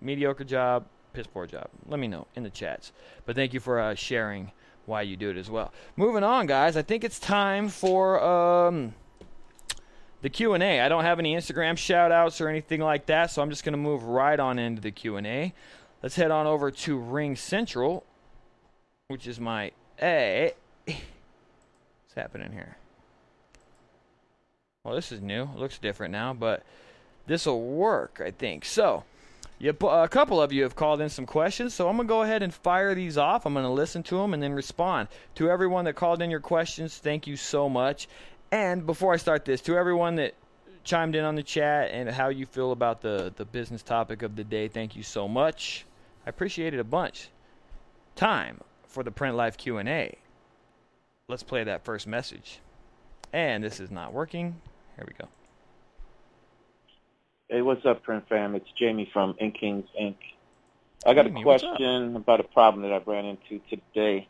mediocre 0.01 0.45
job, 0.45 0.87
piss 1.13 1.27
poor 1.27 1.47
job. 1.47 1.69
Let 1.87 2.01
me 2.01 2.09
know 2.09 2.27
in 2.35 2.43
the 2.43 2.51
chats. 2.51 2.93
But 3.27 3.37
thank 3.37 3.53
you 3.53 3.61
for 3.61 3.81
uh, 3.81 3.95
sharing 3.95 4.53
why 4.87 5.03
you 5.03 5.17
do 5.17 5.31
it 5.31 5.37
as 5.37 5.51
well. 5.51 5.73
Moving 5.97 6.23
on, 6.23 6.47
guys. 6.47 6.77
I 6.77 6.83
think 6.83 7.05
it's 7.05 7.19
time 7.19 7.69
for 7.69 8.23
um, 8.23 8.95
the 10.21 10.29
Q&A. 10.29 10.81
I 10.81 10.89
don't 10.89 11.05
have 11.05 11.19
any 11.19 11.35
Instagram 11.35 11.77
shout 11.77 12.13
outs 12.13 12.41
or 12.41 12.49
anything 12.49 12.81
like 12.81 13.07
that, 13.07 13.31
so 13.31 13.43
I'm 13.43 13.51
just 13.51 13.65
to 13.73 13.79
move 13.79 14.05
right 14.05 14.39
on 14.39 14.59
into 14.59 14.83
the 14.83 14.91
Q&A. 14.91 15.55
Let's 16.03 16.17
head 16.17 16.31
on 16.31 16.47
over 16.47 16.71
to 16.71 16.99
Ring 16.99 17.35
Central, 17.35 18.05
which 19.09 19.27
is 19.27 19.41
my 19.41 19.73
A. 20.03 20.53
What's 22.15 22.23
happening 22.23 22.53
here? 22.53 22.77
Well, 24.85 24.95
this 24.95 25.11
is 25.11 25.21
new. 25.21 25.43
It 25.43 25.57
looks 25.57 25.79
different 25.79 26.13
now, 26.13 26.33
but 26.33 26.63
this 27.27 27.47
will 27.47 27.61
work, 27.61 28.23
I 28.25 28.31
think. 28.31 28.65
So, 28.65 29.03
Yep, 29.59 29.83
a 29.83 30.09
couple 30.09 30.41
of 30.41 30.53
you 30.53 30.63
have 30.63 30.77
called 30.77 31.01
in 31.01 31.09
some 31.09 31.27
questions, 31.27 31.75
so 31.75 31.89
I'm 31.89 31.97
going 31.97 32.07
to 32.07 32.13
go 32.13 32.23
ahead 32.23 32.43
and 32.43 32.55
fire 32.55 32.95
these 32.95 33.19
off. 33.19 33.47
I'm 33.47 33.55
going 33.55 33.65
to 33.65 33.71
listen 33.71 34.05
to 34.05 34.17
them 34.17 34.33
and 34.33 34.41
then 34.41 34.53
respond. 34.53 35.09
To 35.37 35.51
everyone 35.51 35.87
that 35.87 35.95
called 35.95 36.23
in 36.23 36.31
your 36.31 36.41
questions, 36.41 36.99
thank 36.99 37.27
you 37.27 37.37
so 37.37 37.69
much. 37.69 38.07
And 38.53 38.87
before 38.87 39.13
I 39.13 39.17
start 39.17 39.45
this, 39.45 39.61
to 39.63 39.77
everyone 39.77 40.15
that 40.17 40.35
chimed 40.85 41.17
in 41.17 41.25
on 41.25 41.35
the 41.35 41.43
chat 41.43 41.91
and 41.91 42.09
how 42.09 42.29
you 42.29 42.47
feel 42.47 42.71
about 42.71 43.01
the, 43.01 43.33
the 43.35 43.45
business 43.45 43.83
topic 43.83 44.23
of 44.23 44.37
the 44.37 44.45
day, 44.45 44.69
thank 44.69 44.95
you 44.95 45.03
so 45.03 45.27
much. 45.27 45.85
I 46.27 46.31
appreciate 46.31 46.75
it 46.75 46.81
a 46.81 46.85
bunch. 46.85 47.29
Time 48.15 48.61
for 48.87 49.03
the 49.03 49.11
Print 49.11 49.35
Life 49.37 49.57
Q&A. 49.57 50.19
Let's 51.27 51.43
play 51.43 51.65
that 51.65 51.85
first 51.85 52.07
message. 52.07 52.61
And 53.33 53.65
this 53.65 53.81
is 53.81 53.91
not 53.91 54.13
working. 54.13 54.61
Here 54.97 55.07
we 55.07 55.15
go. 55.15 55.29
Hey, 57.49 57.63
what's 57.63 57.85
up, 57.87 58.03
Print 58.03 58.29
Fam? 58.29 58.55
It's 58.55 58.71
Jamie 58.79 59.09
from 59.11 59.35
Inkings 59.35 59.87
Inc. 60.01 60.17
I 61.07 61.15
got 61.15 61.25
Jamie, 61.25 61.41
a 61.41 61.45
question 61.45 62.17
about 62.17 62.41
a 62.41 62.45
problem 62.45 62.83
that 62.83 62.93
I 62.93 62.99
ran 63.11 63.25
into 63.25 63.61
today 63.71 64.29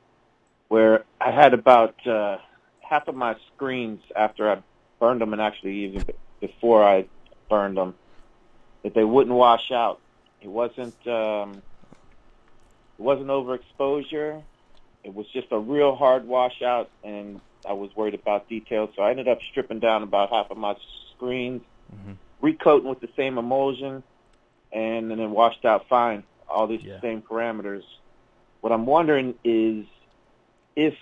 where 0.68 1.04
I 1.20 1.32
had 1.32 1.52
about 1.52 1.94
uh, 2.06 2.38
half 2.80 3.08
of 3.08 3.16
my 3.16 3.36
screens 3.54 4.00
after 4.14 4.50
I 4.50 4.62
burned 5.00 5.20
them 5.20 5.32
and 5.32 5.42
actually 5.42 5.84
even 5.84 6.04
before 6.40 6.84
I 6.84 7.06
burned 7.50 7.76
them 7.76 7.94
that 8.84 8.94
they 8.94 9.04
wouldn't 9.04 9.34
wash 9.34 9.72
out. 9.72 10.00
It 10.42 10.48
wasn't 10.48 10.94
um, 11.08 11.62
it 12.98 13.02
wasn't 13.02 13.28
overexposure. 13.28 14.42
It 15.04 15.14
was 15.14 15.26
just 15.32 15.48
a 15.50 15.58
real 15.58 15.94
hard 15.94 16.26
washout, 16.26 16.90
and 17.02 17.40
I 17.68 17.74
was 17.74 17.94
worried 17.94 18.14
about 18.14 18.48
details, 18.48 18.90
so 18.96 19.02
I 19.02 19.10
ended 19.10 19.28
up 19.28 19.38
stripping 19.50 19.80
down 19.80 20.02
about 20.02 20.30
half 20.30 20.50
of 20.50 20.56
my 20.56 20.76
screens. 21.14 21.62
Mm-hmm 21.94 22.12
recoating 22.44 22.90
with 22.90 23.00
the 23.00 23.08
same 23.16 23.38
emulsion, 23.38 24.02
and, 24.70 25.10
and 25.10 25.18
then 25.18 25.30
washed 25.30 25.64
out 25.64 25.88
fine. 25.88 26.22
All 26.46 26.66
these 26.66 26.82
yeah. 26.82 27.00
same 27.00 27.22
parameters. 27.22 27.82
What 28.60 28.70
I'm 28.70 28.84
wondering 28.84 29.34
is 29.42 29.86
if 30.76 30.94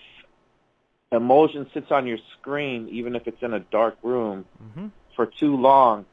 emulsion 1.10 1.68
sits 1.74 1.90
on 1.90 2.06
your 2.06 2.18
screen, 2.38 2.88
even 2.90 3.16
if 3.16 3.26
it's 3.26 3.42
in 3.42 3.52
a 3.52 3.58
dark 3.58 3.96
room, 4.04 4.44
mm-hmm. 4.62 4.86
for 5.16 5.26
too 5.26 5.56
long, 5.56 6.06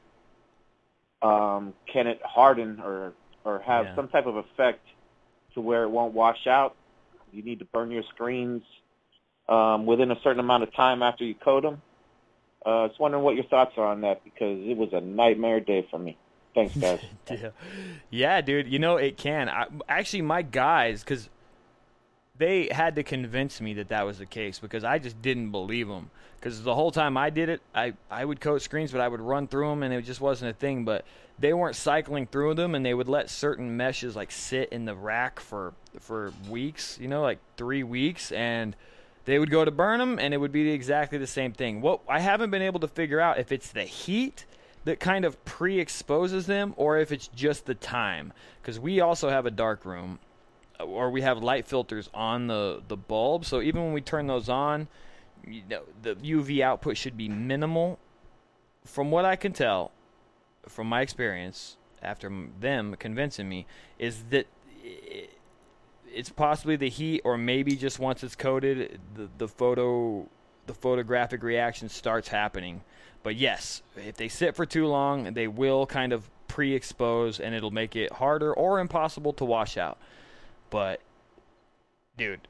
um, 1.22 1.74
can 1.86 2.08
it 2.08 2.22
harden 2.24 2.82
or 2.84 3.14
or 3.46 3.60
have 3.60 3.86
yeah. 3.86 3.96
some 3.96 4.08
type 4.08 4.26
of 4.26 4.36
effect 4.36 4.86
to 5.54 5.62
where 5.62 5.84
it 5.84 5.90
won't 5.90 6.14
wash 6.14 6.48
out? 6.48 6.76
You 7.32 7.44
need 7.44 7.60
to 7.60 7.66
burn 7.66 7.92
your 7.92 8.04
screens 8.14 8.64
um, 9.48 9.86
within 9.86 10.12
a 10.12 10.20
certain 10.24 10.40
amount 10.40 10.64
of 10.64 10.74
time 10.74 11.02
after 11.04 11.24
you 11.24 11.36
coat 11.36 11.64
them. 11.64 11.82
Uh, 12.66 12.88
just 12.88 13.00
wondering 13.00 13.24
what 13.24 13.36
your 13.36 13.46
thoughts 13.46 13.74
are 13.78 13.88
on 13.88 14.02
that 14.02 14.24
because 14.24 14.60
it 14.62 14.78
was 14.78 14.90
a 14.92 15.02
nightmare 15.02 15.60
day 15.60 15.88
for 15.90 15.98
me. 15.98 16.18
Thanks, 16.54 16.76
guys. 16.78 17.00
yeah. 17.30 17.50
yeah, 18.10 18.42
dude. 18.42 18.68
You 18.68 18.80
know 18.80 18.98
it 18.98 19.18
can. 19.18 19.50
I, 19.50 19.68
actually, 19.88 20.24
my 20.24 20.42
guys, 20.42 21.04
because 21.04 21.30
they 22.38 22.70
had 22.72 22.96
to 22.96 23.04
convince 23.04 23.62
me 23.62 23.74
that 23.76 23.90
that 23.90 24.06
was 24.06 24.18
the 24.18 24.26
case 24.26 24.60
because 24.60 24.84
I 24.84 24.98
just 25.00 25.22
didn't 25.22 25.52
believe 25.52 25.88
them. 25.88 26.10
Because 26.40 26.64
the 26.64 26.74
whole 26.74 26.92
time 26.92 27.18
I 27.18 27.30
did 27.30 27.50
it, 27.50 27.62
I 27.76 27.94
I 28.10 28.24
would 28.24 28.40
code 28.40 28.62
screens, 28.62 28.92
but 28.92 29.02
I 29.02 29.08
would 29.08 29.22
run 29.22 29.48
through 29.48 29.70
them, 29.70 29.84
and 29.84 29.94
it 29.94 30.02
just 30.04 30.22
wasn't 30.22 30.52
a 30.52 30.54
thing. 30.54 30.86
But 30.86 31.06
they 31.40 31.54
weren't 31.54 31.76
cycling 31.76 32.28
through 32.28 32.56
them, 32.56 32.76
and 32.76 32.86
they 32.86 32.94
would 32.94 33.08
let 33.08 33.30
certain 33.30 33.78
meshes 33.78 34.16
like 34.16 34.32
sit 34.32 34.70
in 34.70 34.86
the 34.86 34.96
rack 34.96 35.40
for 35.40 35.74
for 36.00 36.34
weeks. 36.50 36.98
You 37.00 37.08
know, 37.08 37.22
like 37.22 37.40
three 37.58 37.84
weeks, 37.84 38.32
and 38.32 38.76
they 39.26 39.40
would 39.40 39.52
go 39.52 39.64
to 39.64 39.72
burn 39.72 40.00
them, 40.00 40.20
and 40.20 40.34
it 40.34 40.38
would 40.38 40.52
be 40.52 40.70
exactly 40.72 41.18
the 41.18 41.28
same 41.28 41.54
thing. 41.54 41.82
What 41.82 42.02
I 42.08 42.20
haven't 42.20 42.52
been 42.52 42.62
able 42.62 42.80
to 42.82 42.88
figure 42.88 43.20
out 43.20 43.40
if 43.40 43.52
it's 43.52 43.72
the 43.72 43.84
heat 43.84 44.46
that 44.86 45.00
kind 45.00 45.26
of 45.26 45.44
pre-exposes 45.46 46.46
them, 46.46 46.74
or 46.78 46.98
if 46.98 47.12
it's 47.12 47.28
just 47.30 47.66
the 47.66 47.76
time. 47.76 48.34
Because 48.62 48.80
we 48.80 49.00
also 49.00 49.30
have 49.30 49.46
a 49.46 49.52
dark 49.52 49.86
room, 49.86 50.20
or 50.80 51.10
we 51.10 51.22
have 51.22 51.44
light 51.44 51.68
filters 51.68 52.10
on 52.14 52.48
the 52.48 52.82
the 52.88 52.98
bulb. 52.98 53.46
So 53.46 53.62
even 53.62 53.84
when 53.84 53.94
we 53.94 54.02
turn 54.02 54.28
those 54.28 54.50
on, 54.50 54.88
you 55.46 55.64
know, 55.70 55.84
the 56.02 56.16
UV 56.16 56.62
output 56.62 56.98
should 56.98 57.16
be 57.16 57.30
minimal. 57.30 58.00
From 58.86 59.12
what 59.12 59.26
I 59.26 59.36
can 59.36 59.54
tell, 59.54 59.92
from 60.68 60.88
my 60.88 61.02
experience, 61.02 61.78
after 62.02 62.32
them 62.60 62.96
convincing 63.00 63.48
me, 63.48 63.66
is 63.98 64.24
that. 64.30 64.48
It's 66.12 66.32
possibly 66.32 66.76
the 66.76 66.90
heat, 66.90 67.22
or 67.24 67.38
maybe 67.38 67.76
just 67.76 68.00
once 68.00 68.24
it's 68.24 68.36
coated, 68.36 69.00
the 69.14 69.30
the 69.38 69.48
photo 69.48 70.28
the 70.66 70.74
photographic 70.74 71.44
reaction 71.44 71.88
starts 71.88 72.30
happening. 72.30 72.82
But 73.22 73.36
yes, 73.36 73.84
if 73.96 74.18
they 74.18 74.28
sit 74.28 74.56
for 74.56 74.66
too 74.66 74.88
long, 74.88 75.34
they 75.36 75.48
will 75.48 75.86
kind 75.86 76.12
of 76.12 76.28
pre-expose, 76.48 77.40
and 77.40 77.54
it'll 77.54 77.70
make 77.70 77.96
it 77.96 78.12
harder 78.14 78.52
or 78.52 78.80
impossible 78.80 79.34
to 79.34 79.46
wash 79.46 79.78
out. 79.78 80.00
But 80.72 81.02
dude, 82.18 82.48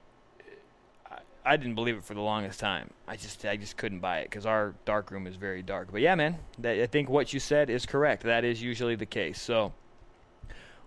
I, 1.51 1.57
didn't 1.57 1.75
believe 1.75 1.95
it 1.95 2.03
for 2.03 2.13
the 2.13 2.21
longest 2.21 2.59
time. 2.59 2.89
I 3.07 3.15
just 3.15 3.45
I 3.45 3.57
just 3.57 3.77
couldn't 3.77 3.99
buy 3.99 4.19
it 4.19 4.29
because 4.29 4.45
our 4.45 4.75
dark 4.85 5.11
room 5.11 5.27
is 5.27 5.35
very 5.35 5.61
dark. 5.61 5.89
But 5.91 6.01
yeah, 6.01 6.15
man, 6.15 6.37
that, 6.59 6.79
I 6.79 6.87
think 6.87 7.09
what 7.09 7.33
you 7.33 7.39
said 7.39 7.69
is 7.69 7.85
correct. 7.85 8.23
That 8.23 8.43
is 8.43 8.61
usually 8.61 8.95
the 8.95 9.05
case. 9.05 9.41
So 9.41 9.73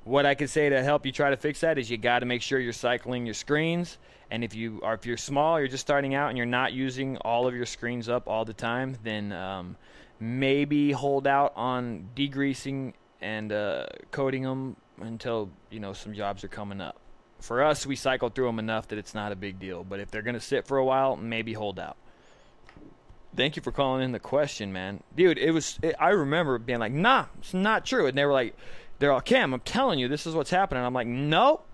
what 0.05 0.27
I 0.27 0.35
can 0.35 0.49
say 0.49 0.69
to 0.69 0.83
help 0.83 1.07
you 1.07 1.13
try 1.13 1.31
to 1.31 1.37
fix 1.37 1.61
that 1.61 1.79
is 1.79 1.91
you 1.91 1.97
got 1.97 2.21
to 2.21 2.27
make 2.27 2.43
sure 2.43 2.59
you're 2.59 2.73
cycling 2.73 3.25
your 3.25 3.35
screens. 3.35 3.99
And 4.31 4.43
if 4.43 4.55
you 4.55 4.81
are 4.83 4.95
if 4.95 5.07
you're 5.07 5.17
small, 5.17 5.59
you're 5.59 5.69
just 5.69 5.83
starting 5.83 6.15
out, 6.15 6.29
and 6.29 6.37
you're 6.37 6.47
not 6.47 6.73
using 6.73 7.17
all 7.19 7.47
of 7.47 7.55
your 7.55 7.67
screens 7.67 8.09
up 8.09 8.29
all 8.29 8.45
the 8.45 8.55
time, 8.55 8.97
then 9.03 9.33
um, 9.33 9.77
maybe 10.21 10.93
hold 10.93 11.27
out 11.27 11.53
on 11.55 12.09
degreasing 12.17 12.95
and 13.21 13.53
uh, 13.53 13.87
coating 14.11 14.43
them 14.43 14.77
until 15.01 15.51
you 15.71 15.81
know 15.81 15.93
some 15.93 16.15
jobs 16.15 16.45
are 16.45 16.49
coming 16.49 16.81
up. 16.81 16.97
For 17.43 17.63
us, 17.63 17.85
we 17.87 17.97
cycle 17.97 18.29
through 18.29 18.47
them 18.47 18.59
enough 18.59 18.89
that 18.89 18.99
it's 18.99 19.15
not 19.15 19.33
a 19.33 19.37
big 19.37 19.59
deal. 19.59 19.85
But 19.85 20.01
if 20.01 20.11
they're 20.11 20.23
going 20.23 20.35
to 20.35 20.41
sit 20.41 20.67
for 20.67 20.79
a 20.79 20.85
while, 20.85 21.17
maybe 21.17 21.53
hold 21.53 21.79
out. 21.79 21.97
Thank 23.35 23.57
you 23.57 23.63
for 23.63 23.73
calling 23.73 24.03
in 24.03 24.13
the 24.13 24.19
question, 24.19 24.73
man, 24.73 25.03
dude. 25.17 25.39
It 25.39 25.53
was 25.53 25.79
it, 25.83 25.95
I 25.99 26.11
remember 26.11 26.59
being 26.59 26.81
like, 26.81 26.93
"Nah, 26.93 27.27
it's 27.39 27.55
not 27.55 27.87
true," 27.87 28.07
and 28.07 28.17
they 28.17 28.27
were 28.27 28.33
like 28.33 28.55
they're 29.03 29.11
all, 29.11 29.21
Cam, 29.21 29.53
I'm 29.53 29.61
telling 29.61 29.99
you, 29.99 30.07
this 30.07 30.29
is 30.29 30.35
what's 30.37 30.51
happening. 30.51 30.85
I'm 30.85 30.95
like, 30.95 31.09
nope, 31.09 31.67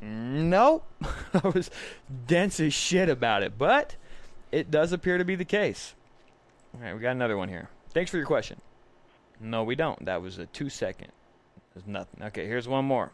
nope. 0.00 0.86
I 1.34 1.48
was 1.48 1.72
dense 2.28 2.60
as 2.60 2.72
shit 2.72 3.08
about 3.08 3.42
it, 3.42 3.58
but 3.58 3.96
it 4.52 4.70
does 4.70 4.92
appear 4.92 5.18
to 5.18 5.24
be 5.24 5.34
the 5.34 5.44
case. 5.44 5.96
All 6.72 6.80
right, 6.80 6.94
we 6.94 7.00
got 7.00 7.10
another 7.10 7.36
one 7.36 7.48
here. 7.48 7.68
Thanks 7.90 8.12
for 8.12 8.16
your 8.16 8.26
question. 8.26 8.60
No, 9.40 9.64
we 9.64 9.74
don't. 9.74 10.04
That 10.04 10.22
was 10.22 10.38
a 10.38 10.46
two 10.46 10.68
second. 10.68 11.10
There's 11.74 11.88
nothing. 11.88 12.22
Okay, 12.26 12.46
here's 12.46 12.68
one 12.68 12.84
more. 12.84 13.10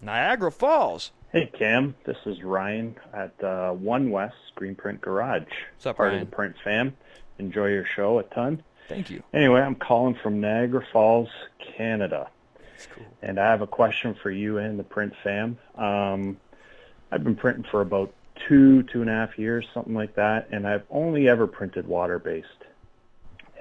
Niagara 0.00 0.50
Falls. 0.50 1.12
Hey 1.32 1.46
Cam, 1.52 1.94
this 2.04 2.16
is 2.26 2.42
Ryan 2.42 2.96
at 3.12 3.32
uh, 3.44 3.70
One 3.72 4.10
West 4.10 4.34
Screen 4.48 4.74
Print 4.74 5.00
Garage. 5.00 5.42
What's 5.74 5.86
up, 5.86 5.96
Part 5.96 6.08
Ryan? 6.10 6.22
of 6.22 6.30
the 6.30 6.34
Print 6.36 6.56
fam. 6.64 6.96
Enjoy 7.38 7.66
your 7.66 7.84
show 7.84 8.18
a 8.18 8.24
ton. 8.24 8.62
Thank 8.88 9.10
you. 9.10 9.22
Anyway, 9.32 9.60
I'm 9.60 9.76
calling 9.76 10.16
from 10.20 10.40
Niagara 10.40 10.84
Falls, 10.92 11.28
Canada. 11.76 12.28
That's 12.72 12.86
cool. 12.86 13.06
And 13.22 13.38
I 13.38 13.44
have 13.50 13.60
a 13.62 13.66
question 13.66 14.14
for 14.20 14.30
you 14.32 14.58
and 14.58 14.78
the 14.78 14.82
Print 14.82 15.12
fam. 15.22 15.56
Um, 15.76 16.38
I've 17.12 17.22
been 17.22 17.36
printing 17.36 17.64
for 17.70 17.80
about 17.80 18.12
two, 18.48 18.82
two 18.84 19.02
and 19.02 19.10
a 19.10 19.12
half 19.12 19.38
years, 19.38 19.66
something 19.72 19.94
like 19.94 20.16
that, 20.16 20.48
and 20.50 20.66
I've 20.66 20.84
only 20.90 21.28
ever 21.28 21.46
printed 21.46 21.86
water-based. 21.86 22.46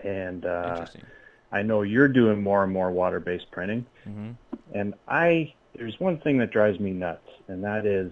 And 0.04 0.46
uh, 0.46 0.70
Interesting. 0.72 1.04
I 1.52 1.62
know 1.62 1.82
you're 1.84 2.08
doing 2.08 2.42
more 2.42 2.64
and 2.64 2.72
more 2.74 2.90
water-based 2.90 3.52
printing. 3.52 3.86
hmm 4.06 4.32
And 4.74 4.96
I, 5.08 5.54
there's 5.76 6.00
one 6.00 6.20
thing 6.20 6.38
that 6.40 6.52
drives 6.52 6.80
me 6.80 6.92
nuts, 6.92 7.28
and 7.48 7.64
that 7.64 7.86
is 7.86 8.12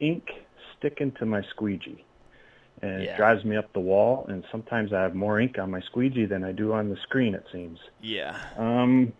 ink 0.00 0.28
sticking 0.76 1.12
to 1.12 1.26
my 1.26 1.42
squeegee. 1.42 2.04
And 2.82 3.02
Yeah. 3.02 3.12
it 3.12 3.16
drives 3.16 3.44
me 3.44 3.56
up 3.56 3.72
the 3.72 3.80
wall, 3.80 4.26
and 4.28 4.44
sometimes 4.50 4.92
I 4.92 5.02
have 5.02 5.14
more 5.14 5.40
ink 5.40 5.58
on 5.58 5.70
my 5.70 5.80
squeegee 5.80 6.26
than 6.26 6.44
I 6.44 6.52
do 6.52 6.72
on 6.72 6.90
the 6.90 6.96
screen, 6.96 7.34
it 7.34 7.46
seems. 7.52 7.78
Yeah. 8.00 8.36
Um, 8.56 9.12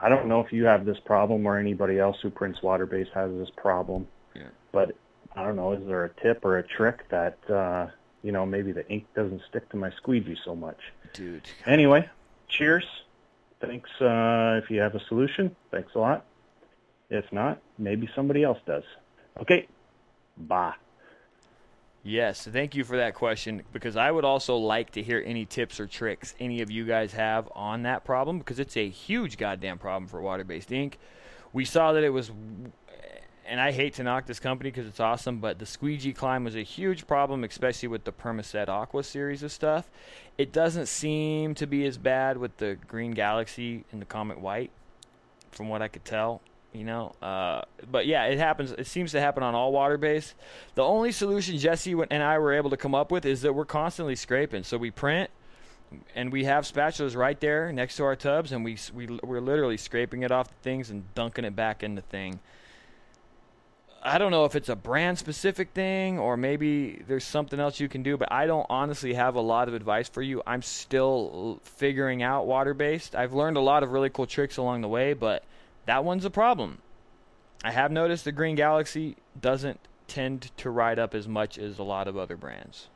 I 0.00 0.08
don't 0.08 0.26
know 0.28 0.40
if 0.40 0.52
you 0.52 0.66
have 0.66 0.84
this 0.84 1.00
problem 1.00 1.46
or 1.46 1.58
anybody 1.58 1.98
else 1.98 2.20
who 2.20 2.30
prints 2.30 2.62
water-based 2.62 3.10
has 3.12 3.32
this 3.32 3.50
problem. 3.50 4.06
Yeah. 4.34 4.48
But 4.70 4.94
I 5.34 5.44
don't 5.44 5.56
know, 5.56 5.72
is 5.72 5.84
there 5.86 6.04
a 6.04 6.10
tip 6.22 6.44
or 6.44 6.58
a 6.58 6.62
trick 6.62 7.08
that, 7.08 7.38
uh, 7.50 7.88
you 8.22 8.32
know, 8.32 8.44
maybe 8.44 8.70
the 8.72 8.88
ink 8.88 9.06
doesn't 9.14 9.42
stick 9.48 9.68
to 9.70 9.76
my 9.76 9.90
squeegee 9.92 10.36
so 10.44 10.54
much? 10.54 10.78
Dude. 11.14 11.48
Anyway, 11.66 12.08
cheers. 12.48 12.84
Thanks 13.60 13.90
uh, 14.00 14.60
if 14.62 14.70
you 14.70 14.80
have 14.80 14.94
a 14.94 15.00
solution. 15.00 15.56
Thanks 15.72 15.94
a 15.94 15.98
lot. 15.98 16.26
If 17.10 17.24
not, 17.32 17.60
maybe 17.78 18.08
somebody 18.14 18.42
else 18.42 18.58
does. 18.66 18.84
Okay. 19.40 19.66
Bye. 20.36 20.74
Yes, 22.02 22.46
thank 22.50 22.74
you 22.74 22.84
for 22.84 22.96
that 22.96 23.14
question 23.14 23.62
because 23.72 23.96
I 23.96 24.10
would 24.10 24.24
also 24.24 24.56
like 24.56 24.92
to 24.92 25.02
hear 25.02 25.22
any 25.26 25.44
tips 25.44 25.80
or 25.80 25.86
tricks 25.86 26.34
any 26.38 26.62
of 26.62 26.70
you 26.70 26.86
guys 26.86 27.12
have 27.12 27.50
on 27.54 27.82
that 27.82 28.04
problem 28.04 28.38
because 28.38 28.58
it's 28.58 28.76
a 28.76 28.88
huge 28.88 29.36
goddamn 29.36 29.78
problem 29.78 30.08
for 30.08 30.20
water-based 30.22 30.72
ink. 30.72 30.98
We 31.52 31.64
saw 31.64 31.92
that 31.92 32.04
it 32.04 32.10
was 32.10 32.30
and 33.48 33.60
I 33.60 33.72
hate 33.72 33.94
to 33.94 34.02
knock 34.02 34.26
this 34.26 34.38
company 34.38 34.70
because 34.70 34.86
it's 34.86 35.00
awesome, 35.00 35.38
but 35.38 35.58
the 35.58 35.64
squeegee 35.64 36.12
climb 36.12 36.44
was 36.44 36.54
a 36.54 36.62
huge 36.62 37.06
problem, 37.06 37.44
especially 37.44 37.88
with 37.88 38.04
the 38.04 38.12
Permaset 38.12 38.68
Aqua 38.68 39.02
series 39.02 39.42
of 39.42 39.50
stuff. 39.50 39.88
It 40.36 40.52
doesn't 40.52 40.86
seem 40.86 41.54
to 41.54 41.66
be 41.66 41.86
as 41.86 41.96
bad 41.96 42.36
with 42.36 42.58
the 42.58 42.76
Green 42.86 43.12
Galaxy 43.12 43.84
and 43.90 44.02
the 44.02 44.06
Comet 44.06 44.38
White, 44.38 44.70
from 45.50 45.70
what 45.70 45.80
I 45.80 45.88
could 45.88 46.04
tell. 46.04 46.42
You 46.78 46.84
know, 46.84 47.12
uh, 47.20 47.62
but 47.90 48.06
yeah, 48.06 48.26
it 48.26 48.38
happens. 48.38 48.70
It 48.70 48.86
seems 48.86 49.10
to 49.10 49.20
happen 49.20 49.42
on 49.42 49.56
all 49.56 49.72
water 49.72 49.98
based. 49.98 50.34
The 50.76 50.84
only 50.84 51.10
solution 51.10 51.58
Jesse 51.58 51.92
and 51.92 52.22
I 52.22 52.38
were 52.38 52.52
able 52.52 52.70
to 52.70 52.76
come 52.76 52.94
up 52.94 53.10
with 53.10 53.26
is 53.26 53.42
that 53.42 53.52
we're 53.52 53.64
constantly 53.64 54.14
scraping. 54.14 54.62
So 54.62 54.78
we 54.78 54.92
print, 54.92 55.28
and 56.14 56.30
we 56.30 56.44
have 56.44 56.62
spatulas 56.62 57.16
right 57.16 57.38
there 57.40 57.72
next 57.72 57.96
to 57.96 58.04
our 58.04 58.14
tubs, 58.14 58.52
and 58.52 58.64
we 58.64 58.78
we 58.94 59.08
we're 59.24 59.40
literally 59.40 59.76
scraping 59.76 60.22
it 60.22 60.30
off 60.30 60.46
the 60.46 60.54
things 60.62 60.88
and 60.88 61.12
dunking 61.16 61.44
it 61.44 61.56
back 61.56 61.82
in 61.82 61.96
the 61.96 62.02
thing. 62.02 62.38
I 64.00 64.18
don't 64.18 64.30
know 64.30 64.44
if 64.44 64.54
it's 64.54 64.68
a 64.68 64.76
brand 64.76 65.18
specific 65.18 65.70
thing 65.70 66.20
or 66.20 66.36
maybe 66.36 67.02
there's 67.08 67.24
something 67.24 67.58
else 67.58 67.80
you 67.80 67.88
can 67.88 68.04
do, 68.04 68.16
but 68.16 68.30
I 68.30 68.46
don't 68.46 68.66
honestly 68.70 69.14
have 69.14 69.34
a 69.34 69.40
lot 69.40 69.66
of 69.66 69.74
advice 69.74 70.08
for 70.08 70.22
you. 70.22 70.40
I'm 70.46 70.62
still 70.62 71.58
figuring 71.64 72.22
out 72.22 72.46
water 72.46 72.74
based. 72.74 73.16
I've 73.16 73.32
learned 73.32 73.56
a 73.56 73.60
lot 73.60 73.82
of 73.82 73.90
really 73.90 74.08
cool 74.08 74.26
tricks 74.26 74.56
along 74.56 74.82
the 74.82 74.88
way, 74.88 75.14
but 75.14 75.42
that 75.88 76.04
one's 76.04 76.26
a 76.26 76.30
problem. 76.30 76.82
I 77.64 77.70
have 77.70 77.90
noticed 77.90 78.26
the 78.26 78.30
Green 78.30 78.56
Galaxy 78.56 79.16
doesn't 79.40 79.80
tend 80.06 80.50
to 80.58 80.68
ride 80.68 80.98
up 80.98 81.14
as 81.14 81.26
much 81.26 81.56
as 81.56 81.78
a 81.78 81.82
lot 81.82 82.06
of 82.06 82.14
other 82.14 82.36
brands. 82.36 82.88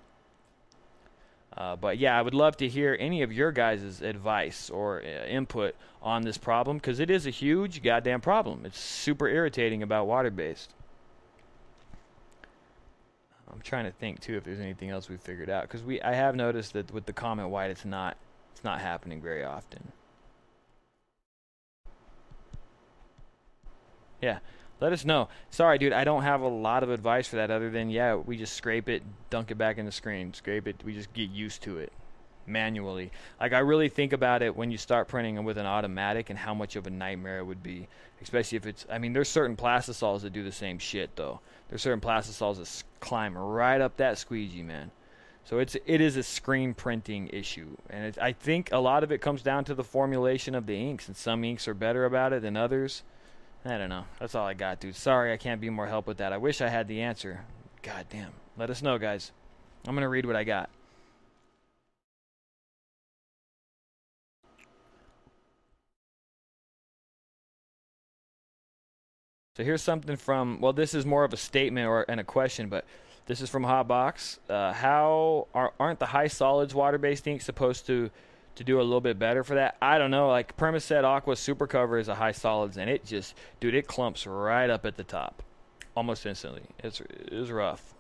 Uh, 1.57 1.75
but 1.75 1.97
yeah, 1.97 2.19
I 2.19 2.21
would 2.21 2.35
love 2.35 2.59
to 2.59 2.69
hear 2.69 2.95
any 3.01 3.23
of 3.23 3.33
your 3.33 3.51
guys' 3.51 4.03
advice 4.03 4.69
or 4.69 5.01
uh, 5.01 5.27
input 5.27 5.75
on 6.03 6.21
this 6.21 6.37
problem 6.37 6.77
because 6.77 7.01
it 7.01 7.09
is 7.09 7.27
a 7.27 7.31
huge 7.31 7.83
goddamn 7.83 8.21
problem. 8.21 8.67
It's 8.67 8.79
super 8.79 9.27
irritating 9.27 9.83
about 9.83 10.07
water 10.07 10.31
based. 10.31 10.75
I'm 13.51 13.63
trying 13.63 13.87
to 13.87 13.93
think 13.93 14.21
too 14.21 14.37
if 14.37 14.45
there's 14.45 14.61
anything 14.61 14.91
else 14.91 15.09
we've 15.09 15.21
figured 15.21 15.49
out 15.49 15.63
because 15.63 15.83
we 15.83 16.01
I 16.03 16.13
have 16.13 16.37
noticed 16.37 16.75
that 16.75 16.93
with 16.93 17.07
the 17.07 17.13
Comet 17.15 17.49
White 17.49 17.71
it's 17.71 17.87
not 17.87 18.19
it's 18.53 18.65
not 18.65 18.83
happening 18.83 19.23
very 19.23 19.45
often. 19.45 19.93
Yeah, 24.23 24.39
let 24.81 24.93
us 24.93 25.05
know. 25.05 25.29
Sorry, 25.51 25.79
dude, 25.79 25.93
I 25.93 26.05
don't 26.05 26.23
have 26.23 26.41
a 26.41 26.49
lot 26.49 26.83
of 26.83 26.91
advice 26.91 27.27
for 27.27 27.37
that 27.37 27.51
other 27.51 27.71
than 27.71 27.91
yeah, 27.91 28.15
we 28.15 28.37
just 28.37 28.55
scrape 28.55 28.89
it, 28.89 29.03
dunk 29.29 29.51
it 29.51 29.59
back 29.59 29.77
in 29.77 29.85
the 29.85 29.93
screen, 29.93 30.33
scrape 30.33 30.67
it. 30.69 30.83
We 30.85 30.95
just 30.95 31.13
get 31.13 31.31
used 31.31 31.63
to 31.63 31.79
it 31.79 31.93
manually. 32.47 33.11
Like 33.41 33.53
I 33.53 33.59
really 33.59 33.89
think 33.89 34.13
about 34.13 34.43
it 34.43 34.57
when 34.57 34.71
you 34.71 34.79
start 34.79 35.09
printing 35.09 35.43
with 35.45 35.59
an 35.59 35.67
automatic 35.67 36.31
and 36.31 36.39
how 36.39 36.55
much 36.55 36.77
of 36.77 36.87
a 36.87 36.91
nightmare 36.91 37.39
it 37.39 37.45
would 37.45 37.63
be, 37.63 37.89
especially 38.23 38.57
if 38.57 38.67
it's. 38.67 38.87
I 38.91 38.99
mean, 38.99 39.13
there's 39.13 39.29
certain 39.29 39.57
plastisols 39.57 40.23
that 40.23 40.33
do 40.33 40.45
the 40.45 40.53
same 40.53 40.79
shit 40.79 41.15
though. 41.17 41.41
There's 41.69 41.83
certain 41.83 42.01
plastisols 42.01 42.59
that 42.59 42.85
climb 43.01 43.37
right 43.37 43.81
up 43.81 43.97
that 43.97 44.19
squeegee, 44.19 44.63
man. 44.63 44.93
So 45.45 45.59
it's 45.59 45.75
it 45.75 46.01
is 46.01 46.17
a 46.17 46.23
screen 46.23 46.73
printing 46.75 47.29
issue, 47.29 47.77
and 47.91 48.17
I 48.21 48.31
think 48.31 48.71
a 48.71 48.79
lot 48.79 49.03
of 49.03 49.11
it 49.11 49.21
comes 49.21 49.43
down 49.43 49.65
to 49.65 49.75
the 49.75 49.83
formulation 49.83 50.55
of 50.55 50.67
the 50.67 50.77
inks, 50.77 51.09
and 51.09 51.17
some 51.17 51.43
inks 51.43 51.67
are 51.67 51.75
better 51.75 52.05
about 52.05 52.33
it 52.33 52.43
than 52.43 52.57
others. 52.57 53.03
I 53.65 53.79
don't 53.79 53.89
know. 53.89 54.05
That's 54.19 54.35
all 54.35 54.47
I 54.47 54.55
got, 54.55 54.81
dude. 54.81 54.97
Sorry, 54.97 55.33
I 55.33 55.37
can't 55.37 55.61
be 55.61 55.71
more 55.71 55.87
help 55.87 56.07
with 56.07 56.17
that. 56.19 56.33
I 56.33 56.37
wish 56.37 56.61
I 56.61 56.69
had 56.69 56.89
the 56.89 57.01
answer. 57.01 57.45
God 57.83 58.07
damn. 58.11 58.33
Let 58.57 58.71
us 58.71 58.83
know, 58.83 58.99
guys. 58.99 59.31
I'm 59.87 59.95
gonna 59.95 60.09
read 60.09 60.27
what 60.27 60.37
I 60.37 60.45
got. 60.45 60.69
So 69.57 69.65
here's 69.65 69.83
something 69.83 70.17
from. 70.17 70.61
Well, 70.61 70.73
this 70.73 70.95
is 70.95 71.05
more 71.05 71.25
of 71.25 71.33
a 71.33 71.37
statement 71.37 71.87
or 71.87 72.05
and 72.09 72.19
a 72.19 72.25
question, 72.25 72.69
but 72.69 72.85
this 73.27 73.41
is 73.41 73.49
from 73.49 73.65
Hotbox. 73.65 74.39
Uh, 74.49 74.73
how 74.73 75.47
are 75.55 75.73
aren't 75.79 76.01
the 76.01 76.07
high 76.07 76.29
solids 76.29 76.75
water-based 76.75 77.27
inks 77.27 77.45
supposed 77.45 77.87
to 77.87 78.11
to 78.57 78.65
do 78.65 78.81
a 78.81 78.83
little 78.83 79.01
bit 79.01 79.19
better 79.19 79.45
for 79.45 79.55
that? 79.55 79.77
I 79.81 79.99
don't 79.99 80.11
know. 80.11 80.29
Like 80.29 80.57
Permaset 80.57 81.05
Aqua 81.05 81.37
Super 81.37 81.67
Cover 81.67 81.99
is 81.99 82.09
a 82.09 82.15
high 82.15 82.33
solids, 82.33 82.77
and 82.77 82.91
it 82.91 83.05
just, 83.05 83.35
dude, 83.61 83.75
it 83.75 83.87
clumps 83.87 84.27
right 84.27 84.71
up 84.71 84.85
at 84.87 84.97
the 84.97 85.05
top, 85.05 85.43
almost 85.97 86.27
instantly. 86.27 86.63
It's 86.83 87.01
it 87.01 87.33
was 87.33 87.51
rough. 87.51 87.95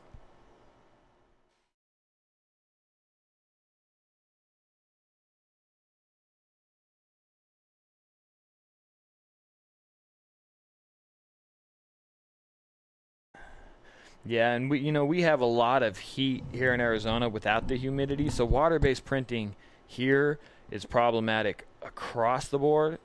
Yeah, 14.25 14.53
and 14.53 14.71
we 14.71 14.79
you 14.79 14.93
know 14.93 15.05
we 15.05 15.23
have 15.23 15.41
a 15.41 15.47
lot 15.47 15.83
of 15.83 15.99
heat 15.99 16.45
here 16.53 16.73
in 16.73 16.81
Arizona 16.81 17.29
without 17.29 17.67
the 17.69 17.77
humidity, 17.77 18.31
so 18.31 18.45
water-based 18.45 19.05
printing 19.05 19.57
here 19.87 20.39
is 20.71 20.85
problematic 20.85 21.67
across 21.83 22.49
the 22.49 22.59
board. 22.59 22.99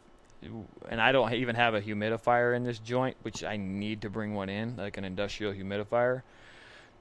And 0.88 1.02
I 1.02 1.12
don't 1.12 1.34
even 1.34 1.56
have 1.56 1.74
a 1.74 1.82
humidifier 1.82 2.56
in 2.56 2.64
this 2.64 2.80
joint, 2.80 3.18
which 3.24 3.44
I 3.44 3.58
need 3.58 4.02
to 4.02 4.10
bring 4.10 4.36
one 4.36 4.50
in, 4.50 4.78
like 4.78 4.98
an 4.98 5.04
industrial 5.04 5.54
humidifier. 5.54 6.22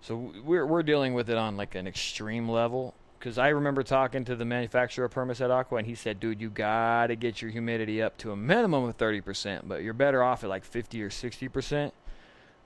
So 0.00 0.32
we're 0.44 0.66
we're 0.66 0.82
dealing 0.82 1.14
with 1.14 1.28
it 1.30 1.36
on 1.36 1.56
like 1.56 1.74
an 1.74 1.86
extreme 1.86 2.48
level. 2.48 2.94
Because 3.18 3.38
I 3.38 3.48
remember 3.48 3.82
talking 3.82 4.24
to 4.26 4.36
the 4.36 4.44
manufacturer 4.44 5.06
of 5.06 5.12
Permaset 5.12 5.50
Aqua, 5.50 5.78
and 5.78 5.86
he 5.86 5.94
said, 5.94 6.20
"Dude, 6.20 6.40
you 6.40 6.50
gotta 6.50 7.16
get 7.16 7.42
your 7.42 7.50
humidity 7.50 8.00
up 8.02 8.16
to 8.18 8.30
a 8.30 8.36
minimum 8.36 8.84
of 8.84 8.96
30%, 8.96 9.62
but 9.66 9.82
you're 9.82 9.94
better 9.94 10.22
off 10.22 10.44
at 10.44 10.50
like 10.50 10.64
50 10.64 11.02
or 11.02 11.10
60%." 11.10 11.92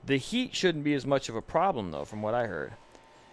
The 0.05 0.17
heat 0.17 0.55
shouldn't 0.55 0.83
be 0.83 0.93
as 0.93 1.05
much 1.05 1.29
of 1.29 1.35
a 1.35 1.41
problem, 1.41 1.91
though, 1.91 2.05
from 2.05 2.21
what 2.21 2.33
I 2.33 2.47
heard. 2.47 2.73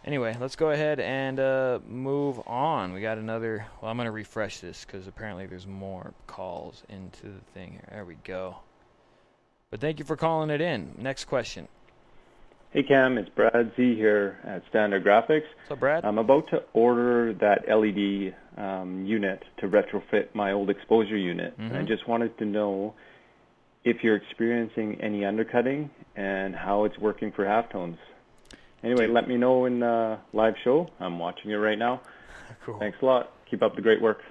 Anyway, 0.09 0.35
let's 0.41 0.57
go 0.57 0.71
ahead 0.71 1.01
and 1.01 1.39
uh, 1.39 1.81
move 1.87 2.41
on. 2.47 2.95
We 2.95 3.03
got 3.03 3.19
another. 3.19 3.67
Well, 3.83 3.91
I'm 3.91 3.99
going 3.99 4.07
to 4.07 4.11
refresh 4.11 4.59
this 4.61 4.87
because 4.87 5.07
apparently 5.07 5.45
there's 5.45 5.67
more 5.67 6.15
calls 6.27 6.83
into 6.89 7.25
the 7.25 7.43
thing 7.53 7.73
here. 7.73 7.89
There 7.91 8.05
we 8.07 8.15
go. 8.25 8.57
But 9.71 9.83
thank 9.83 9.99
you 9.99 10.07
for 10.07 10.17
calling 10.17 10.49
it 10.49 10.63
in. 10.63 10.95
Next 10.97 11.27
question. 11.27 11.69
Hey 12.71 12.85
Cam, 12.85 13.19
it's 13.19 13.29
Brad 13.29 13.73
Z 13.77 13.97
here 13.97 14.39
at 14.45 14.63
Standard 14.71 15.05
Graphics. 15.05 15.43
Up, 15.71 15.79
Brad? 15.79 16.07
I'm 16.07 16.17
about 16.17 16.49
to 16.53 16.63
order 16.73 17.35
that 17.35 17.69
LED 17.69 18.35
um, 18.57 19.05
unit 19.05 19.43
to 19.59 19.69
retrofit 19.69 20.29
my 20.35 20.53
old 20.53 20.71
exposure 20.71 21.19
unit. 21.19 21.53
And 21.59 21.77
I 21.77 21.83
Mhm. 21.83 21.87
just 21.87 22.09
wanted 22.09 22.37
to 22.39 22.47
know 22.47 22.95
if 23.85 24.03
you're 24.03 24.17
experiencing 24.17 25.03
any 25.03 25.27
undercutting 25.27 25.91
and 26.17 26.57
how 26.57 26.85
it's 26.85 26.97
working 26.99 27.31
for 27.31 27.45
halftones. 27.45 27.99
Anyway, 28.85 29.07
let 29.07 29.29
me 29.29 29.37
know 29.37 29.65
in 29.65 29.83
uh, 29.83 30.19
live 30.33 30.55
show. 30.63 30.89
I'm 31.01 31.19
watching 31.19 31.51
it 31.51 31.57
right 31.57 31.79
now. 31.79 32.01
cool. 32.65 32.79
Thanks 32.79 32.99
a 33.03 33.05
lot. 33.05 33.33
Keep 33.51 33.63
up 33.63 33.75
the 33.75 33.83
great 33.83 34.01
work. 34.01 34.23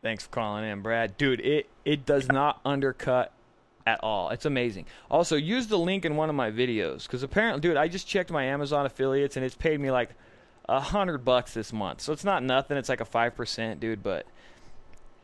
Thanks 0.00 0.24
for 0.24 0.30
calling 0.30 0.64
in, 0.64 0.80
Brad. 0.80 1.16
Dude, 1.16 1.40
it 1.40 1.68
it 1.84 2.06
does 2.06 2.28
not 2.28 2.60
undercut 2.64 3.32
at 3.86 4.00
all. 4.02 4.30
It's 4.30 4.44
amazing. 4.44 4.86
Also, 5.10 5.36
use 5.36 5.66
the 5.66 5.78
link 5.78 6.04
in 6.04 6.16
one 6.16 6.28
of 6.28 6.36
my 6.36 6.50
videos 6.50 7.02
because 7.02 7.22
apparently, 7.22 7.60
dude, 7.60 7.76
I 7.76 7.88
just 7.88 8.06
checked 8.06 8.30
my 8.30 8.44
Amazon 8.44 8.86
affiliates 8.86 9.36
and 9.36 9.44
it's 9.44 9.54
paid 9.54 9.80
me 9.80 9.90
like 9.90 10.10
a 10.68 10.80
hundred 10.80 11.24
bucks 11.24 11.54
this 11.54 11.72
month. 11.72 12.00
So 12.00 12.12
it's 12.12 12.24
not 12.24 12.42
nothing. 12.42 12.76
It's 12.76 12.88
like 12.88 13.00
a 13.00 13.06
five 13.06 13.34
percent, 13.34 13.80
dude, 13.80 14.02
but 14.02 14.26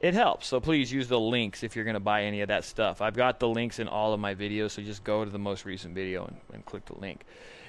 it 0.01 0.15
helps. 0.15 0.49
So 0.49 0.61
please 0.61 0.93
use 0.93 1.09
the 1.09 1.21
links 1.21 1.63
if 1.63 1.77
you're 1.77 1.85
gonna 1.85 2.01
buy 2.01 2.25
any 2.25 2.41
of 2.41 2.49
that 2.49 2.65
stuff. 2.65 3.01
I've 3.01 3.17
got 3.17 3.39
the 3.39 3.49
links 3.49 3.79
in 3.79 3.87
all 3.87 4.13
of 4.13 4.21
my 4.21 4.35
videos, 4.35 4.73
so 4.73 4.83
just 4.83 5.05
go 5.05 5.25
to 5.25 5.31
the 5.31 5.39
most 5.39 5.65
recent 5.65 5.95
video 5.95 6.27
and, 6.27 6.37
and 6.53 6.65
click 6.67 6.85
the 6.87 6.99
link. 6.99 7.25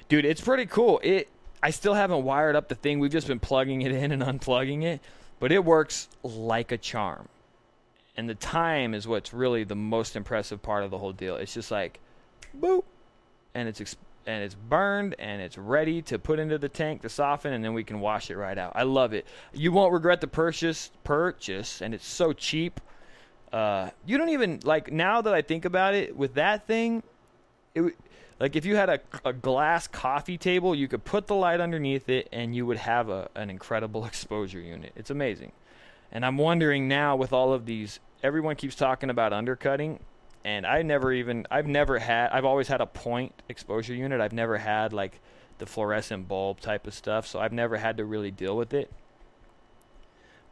Dude, 0.08 0.26
it's 0.26 0.42
pretty 0.42 0.66
cool. 0.66 1.00
It 1.04 1.30
I 1.64 1.72
still 1.72 1.94
haven't 1.94 2.24
wired 2.24 2.56
up 2.56 2.68
the 2.68 2.76
thing. 2.76 3.00
We've 3.00 3.12
just 3.12 3.28
been 3.28 3.40
plugging 3.40 3.82
it 3.82 3.92
in 3.92 4.12
and 4.12 4.22
unplugging 4.22 4.84
it, 4.84 5.02
but 5.40 5.52
it 5.52 5.66
works 5.66 6.08
like 6.24 6.72
a 6.72 6.78
charm 6.78 7.28
and 8.18 8.30
the 8.30 8.36
time 8.36 8.94
is 8.94 9.08
what's 9.08 9.34
really 9.34 9.64
the 9.64 9.76
most 9.76 10.16
impressive 10.16 10.62
part 10.62 10.84
of 10.84 10.92
the 10.92 10.98
whole 10.98 11.12
deal. 11.12 11.36
It's 11.36 11.54
just 11.54 11.72
like, 11.72 12.00
boop, 12.58 12.84
and 13.54 13.68
it's 13.68 13.80
exp- 13.80 13.98
and 14.28 14.44
it's 14.44 14.56
burned 14.56 15.16
and 15.20 15.40
it's 15.40 15.56
ready 15.56 16.02
to 16.02 16.18
put 16.18 16.40
into 16.40 16.58
the 16.58 16.70
tank 16.70 17.02
to 17.04 17.10
soften, 17.10 17.54
and 17.54 17.64
then 17.64 17.74
we 17.74 17.84
can 17.84 18.00
wash 18.00 18.32
it 18.32 18.38
right 18.38 18.58
out. 18.58 18.72
I 18.76 18.84
love 18.84 19.14
it. 19.14 19.26
You 19.54 19.72
won't 19.72 19.94
regret 19.94 20.22
the 20.22 20.28
purchase. 20.28 20.92
Purchase, 21.04 21.82
and 21.82 21.94
it's 21.94 22.08
so 22.08 22.34
cheap. 22.34 22.80
Uh, 23.52 23.90
you 24.06 24.18
don't 24.18 24.30
even 24.30 24.60
like 24.64 24.92
now 24.92 25.22
that 25.22 25.34
I 25.34 25.42
think 25.42 25.66
about 25.66 25.94
it. 25.94 26.16
With 26.16 26.36
that 26.36 26.66
thing, 26.68 27.04
it 27.74 27.96
like 28.40 28.56
if 28.56 28.66
you 28.66 28.76
had 28.76 28.90
a, 28.90 29.00
a 29.24 29.34
glass 29.34 29.88
coffee 29.88 30.38
table, 30.38 30.76
you 30.76 30.88
could 30.88 31.06
put 31.06 31.28
the 31.28 31.36
light 31.36 31.62
underneath 31.62 32.10
it, 32.10 32.28
and 32.32 32.56
you 32.56 32.66
would 32.66 32.78
have 32.78 33.10
a, 33.10 33.30
an 33.36 33.50
incredible 33.50 34.06
exposure 34.12 34.60
unit. 34.60 34.92
It's 34.96 35.10
amazing. 35.10 35.52
And 36.12 36.26
I'm 36.26 36.38
wondering 36.38 36.88
now 36.88 37.16
with 37.16 37.34
all 37.34 37.54
of 37.54 37.66
these, 37.66 38.00
everyone 38.24 38.56
keeps 38.56 38.76
talking 38.76 39.10
about 39.10 39.34
undercutting, 39.34 40.00
and 40.44 40.66
I 40.66 40.82
never 40.82 41.12
even, 41.12 41.48
I've 41.50 41.68
never 41.68 42.00
had, 42.00 42.30
I've 42.32 42.46
always 42.46 42.68
had 42.68 42.82
a 42.82 42.86
point 42.86 43.34
exposure 43.50 43.96
unit. 43.96 44.22
I've 44.22 44.34
never 44.34 44.58
had 44.58 44.94
like 44.94 45.20
the 45.58 45.66
fluorescent 45.66 46.28
bulb 46.28 46.60
type 46.60 46.86
of 46.86 46.94
stuff, 46.94 47.26
so 47.26 47.40
I've 47.40 47.54
never 47.54 47.78
had 47.78 47.98
to 47.98 48.06
really 48.06 48.32
deal 48.32 48.56
with 48.56 48.74
it. 48.74 48.92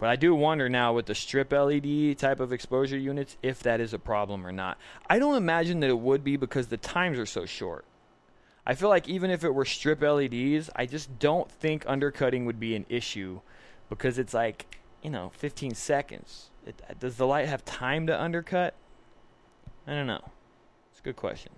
But 0.03 0.09
I 0.09 0.17
do 0.17 0.35
wonder 0.35 0.67
now 0.67 0.91
with 0.91 1.05
the 1.05 1.15
strip 1.15 1.53
LED 1.53 2.17
type 2.17 2.41
of 2.41 2.51
exposure 2.51 2.97
units 2.97 3.37
if 3.41 3.63
that 3.63 3.79
is 3.79 3.93
a 3.93 3.97
problem 3.97 4.45
or 4.45 4.51
not. 4.51 4.77
I 5.09 5.17
don't 5.17 5.37
imagine 5.37 5.79
that 5.79 5.89
it 5.89 5.97
would 5.97 6.25
be 6.25 6.35
because 6.35 6.67
the 6.67 6.75
times 6.75 7.17
are 7.17 7.25
so 7.25 7.45
short. 7.45 7.85
I 8.65 8.75
feel 8.75 8.89
like 8.89 9.07
even 9.07 9.31
if 9.31 9.45
it 9.45 9.51
were 9.51 9.63
strip 9.63 10.01
LEDs, 10.01 10.69
I 10.75 10.87
just 10.87 11.19
don't 11.19 11.49
think 11.49 11.85
undercutting 11.87 12.45
would 12.45 12.59
be 12.59 12.75
an 12.75 12.85
issue 12.89 13.39
because 13.87 14.19
it's 14.19 14.33
like 14.33 14.77
you 15.03 15.09
know, 15.09 15.31
15 15.37 15.73
seconds. 15.73 16.49
It, 16.67 16.81
uh, 16.89 16.95
does 16.99 17.15
the 17.15 17.25
light 17.25 17.47
have 17.47 17.63
time 17.63 18.05
to 18.07 18.21
undercut? 18.21 18.73
I 19.87 19.93
don't 19.93 20.07
know. 20.07 20.31
It's 20.91 20.99
a 20.99 21.03
good 21.03 21.15
question. 21.15 21.53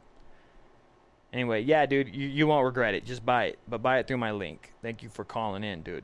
Anyway, 1.34 1.62
yeah, 1.62 1.88
dude, 1.88 2.14
you, 2.16 2.28
you 2.28 2.46
won't 2.46 2.64
regret 2.64 2.94
it. 2.94 3.06
Just 3.06 3.26
buy 3.26 3.46
it, 3.46 3.60
but 3.68 3.82
buy 3.82 3.98
it 3.98 4.08
through 4.08 4.18
my 4.18 4.30
link. 4.30 4.72
Thank 4.84 5.02
you 5.02 5.10
for 5.10 5.26
calling 5.26 5.64
in, 5.64 5.82
dude. 5.82 6.04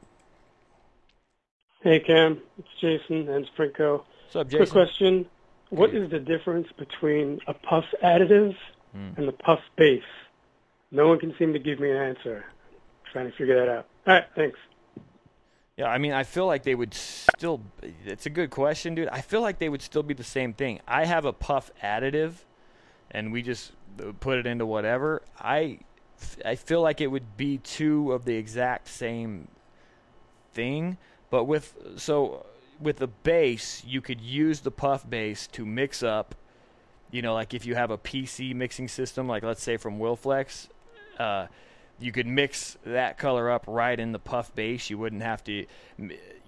Hey, 1.84 2.00
Cam. 2.00 2.40
It's 2.60 2.68
Jason 2.80 3.28
and 3.28 3.50
Sprinko. 3.58 4.04
What's 4.04 4.36
up, 4.36 4.48
Jason? 4.48 4.60
Quick 4.60 4.70
question. 4.70 5.26
What 5.72 5.96
is 5.96 6.12
the 6.12 6.20
difference 6.20 6.68
between 6.78 7.40
a 7.48 7.56
puff 7.56 7.86
additive 8.04 8.56
mm. 8.96 9.18
and 9.18 9.28
the 9.28 9.32
puff 9.32 9.62
base? 9.78 10.04
No 10.92 11.08
one 11.08 11.18
can 11.18 11.34
seem 11.40 11.54
to 11.54 11.60
give 11.60 11.80
me 11.80 11.90
an 11.90 11.98
answer. 11.98 12.46
I'm 12.46 13.12
trying 13.12 13.32
to 13.32 13.36
figure 13.36 13.60
that 13.60 13.72
out. 13.72 13.88
All 14.06 14.14
right, 14.14 14.26
thanks. 14.36 14.60
Yeah, 15.76 15.88
I 15.88 15.98
mean, 15.98 16.12
I 16.12 16.24
feel 16.24 16.46
like 16.46 16.62
they 16.62 16.76
would 16.76 16.94
still. 16.94 17.62
It's 18.06 18.28
a 18.28 18.30
good 18.30 18.52
question, 18.52 18.94
dude. 18.94 19.08
I 19.08 19.22
feel 19.22 19.42
like 19.42 19.58
they 19.58 19.70
would 19.70 19.82
still 19.82 20.04
be 20.04 20.14
the 20.14 20.24
same 20.24 20.54
thing. 20.54 20.82
I 20.88 21.06
have 21.06 21.26
a 21.26 21.34
puff 21.34 21.72
additive, 21.82 22.34
and 23.10 23.32
we 23.32 23.42
just 23.42 23.72
put 24.20 24.38
it 24.38 24.46
into 24.46 24.68
whatever. 24.68 25.24
I, 25.40 25.80
I 26.46 26.56
feel 26.56 26.82
like 26.84 27.02
it 27.02 27.08
would 27.08 27.38
be 27.38 27.58
two 27.58 28.12
of 28.12 28.26
the 28.26 28.36
exact 28.36 28.88
same 28.88 29.48
thing, 30.54 30.98
but 31.32 31.46
with 31.46 31.74
so 31.96 32.46
with 32.80 32.98
the 32.98 33.08
base, 33.08 33.84
you 33.86 34.02
could 34.02 34.22
use 34.22 34.60
the 34.60 34.72
puff 34.72 35.10
base 35.10 35.48
to 35.48 35.66
mix 35.66 36.04
up. 36.04 36.36
You 37.10 37.24
know, 37.24 37.34
like 37.34 37.56
if 37.56 37.66
you 37.66 37.74
have 37.74 37.90
a 37.90 37.98
PC 37.98 38.54
mixing 38.54 38.88
system, 38.88 39.28
like 39.28 39.42
let's 39.42 39.64
say 39.64 39.78
from 39.78 39.98
Wilflex. 39.98 40.68
Uh, 41.18 41.48
you 42.00 42.12
could 42.12 42.26
mix 42.26 42.78
that 42.84 43.20
color 43.20 43.52
up 43.52 43.64
right 43.68 44.00
in 44.00 44.12
the 44.12 44.20
puff 44.20 44.54
base. 44.56 44.90
You 44.90 44.98
wouldn't 44.98 45.22
have 45.22 45.44
to. 45.46 45.66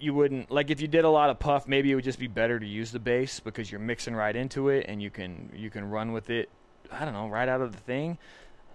You 0.00 0.12
wouldn't 0.12 0.50
like 0.50 0.70
if 0.70 0.80
you 0.80 0.88
did 0.88 1.04
a 1.04 1.10
lot 1.10 1.30
of 1.30 1.38
puff. 1.38 1.68
Maybe 1.68 1.90
it 1.92 1.94
would 1.94 2.04
just 2.04 2.18
be 2.18 2.26
better 2.26 2.58
to 2.58 2.66
use 2.66 2.90
the 2.90 2.98
base 2.98 3.40
because 3.40 3.70
you're 3.70 3.80
mixing 3.80 4.14
right 4.14 4.34
into 4.34 4.68
it 4.68 4.86
and 4.88 5.00
you 5.00 5.10
can 5.10 5.50
you 5.54 5.70
can 5.70 5.88
run 5.88 6.12
with 6.12 6.28
it. 6.28 6.50
I 6.90 7.04
don't 7.04 7.14
know, 7.14 7.28
right 7.28 7.48
out 7.48 7.60
of 7.60 7.72
the 7.72 7.78
thing. 7.78 8.18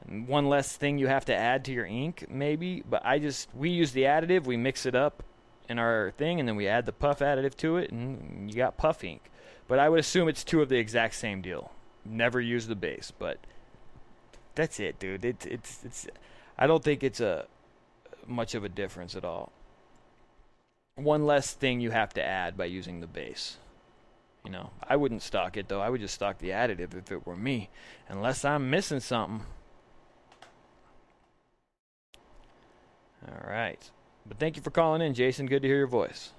One 0.07 0.47
less 0.47 0.75
thing 0.77 0.97
you 0.97 1.07
have 1.07 1.25
to 1.25 1.35
add 1.35 1.65
to 1.65 1.73
your 1.73 1.85
ink, 1.85 2.25
maybe. 2.29 2.81
But 2.89 3.05
I 3.05 3.19
just 3.19 3.49
we 3.53 3.69
use 3.69 3.91
the 3.91 4.03
additive. 4.03 4.45
We 4.45 4.55
mix 4.55 4.85
it 4.85 4.95
up 4.95 5.21
in 5.69 5.77
our 5.79 6.11
thing, 6.17 6.39
and 6.39 6.49
then 6.49 6.55
we 6.55 6.67
add 6.67 6.85
the 6.85 6.91
puff 6.91 7.19
additive 7.19 7.55
to 7.57 7.77
it, 7.77 7.91
and 7.91 8.49
you 8.49 8.57
got 8.57 8.75
puff 8.75 9.03
ink. 9.03 9.29
But 9.67 9.77
I 9.79 9.87
would 9.87 9.99
assume 9.99 10.27
it's 10.27 10.43
two 10.43 10.61
of 10.61 10.69
the 10.69 10.77
exact 10.77 11.13
same 11.13 11.41
deal. 11.41 11.71
Never 12.03 12.41
use 12.41 12.67
the 12.67 12.75
base, 12.75 13.13
but 13.17 13.37
that's 14.55 14.79
it, 14.79 14.99
dude. 14.99 15.23
It, 15.23 15.45
it's 15.45 15.83
it's 15.85 16.07
I 16.57 16.65
don't 16.65 16.83
think 16.83 17.03
it's 17.03 17.19
a 17.21 17.45
much 18.25 18.55
of 18.55 18.63
a 18.63 18.69
difference 18.69 19.15
at 19.15 19.23
all. 19.23 19.51
One 20.95 21.25
less 21.25 21.53
thing 21.53 21.79
you 21.79 21.91
have 21.91 22.13
to 22.15 22.23
add 22.23 22.57
by 22.57 22.65
using 22.65 22.99
the 22.99 23.07
base. 23.07 23.57
You 24.43 24.51
know, 24.51 24.71
I 24.81 24.95
wouldn't 24.95 25.21
stock 25.21 25.55
it 25.55 25.67
though. 25.67 25.81
I 25.81 25.89
would 25.89 26.01
just 26.01 26.15
stock 26.15 26.39
the 26.39 26.49
additive 26.49 26.97
if 26.97 27.11
it 27.11 27.27
were 27.27 27.35
me, 27.35 27.69
unless 28.07 28.43
I'm 28.43 28.69
missing 28.69 28.99
something. 28.99 29.45
All 33.27 33.49
right. 33.49 33.89
But 34.29 34.37
thank 34.37 34.55
you 34.55 34.61
for 34.61 34.69
calling 34.69 35.01
in, 35.01 35.13
Jason. 35.15 35.47
Good 35.47 35.63
to 35.63 35.67
hear 35.67 35.77
your 35.77 35.87
voice. 35.87 36.31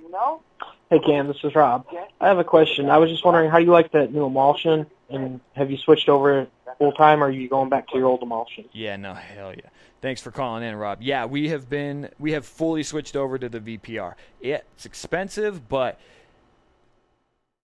You 0.00 0.10
know? 0.10 0.40
Hey, 0.88 1.00
Cam. 1.00 1.26
This 1.26 1.36
is 1.42 1.54
Rob. 1.54 1.84
I 2.20 2.28
have 2.28 2.38
a 2.38 2.44
question. 2.44 2.88
I 2.88 2.98
was 2.98 3.10
just 3.10 3.24
wondering 3.24 3.50
how 3.50 3.58
you 3.58 3.72
like 3.72 3.90
that 3.92 4.12
new 4.12 4.24
emulsion, 4.24 4.86
and 5.10 5.40
have 5.54 5.70
you 5.70 5.76
switched 5.76 6.08
over 6.08 6.46
full 6.78 6.92
time, 6.92 7.22
or 7.22 7.26
are 7.26 7.30
you 7.30 7.48
going 7.48 7.68
back 7.68 7.88
to 7.88 7.98
your 7.98 8.06
old 8.06 8.22
emulsion? 8.22 8.64
Yeah, 8.72 8.96
no, 8.96 9.14
hell 9.14 9.52
yeah. 9.52 9.68
Thanks 10.00 10.20
for 10.20 10.30
calling 10.30 10.62
in, 10.62 10.76
Rob. 10.76 11.02
Yeah, 11.02 11.24
we 11.24 11.48
have 11.48 11.68
been 11.68 12.10
we 12.18 12.32
have 12.32 12.46
fully 12.46 12.82
switched 12.82 13.16
over 13.16 13.38
to 13.38 13.48
the 13.48 13.60
VPR. 13.60 14.14
It's 14.40 14.86
expensive, 14.86 15.68
but 15.68 15.98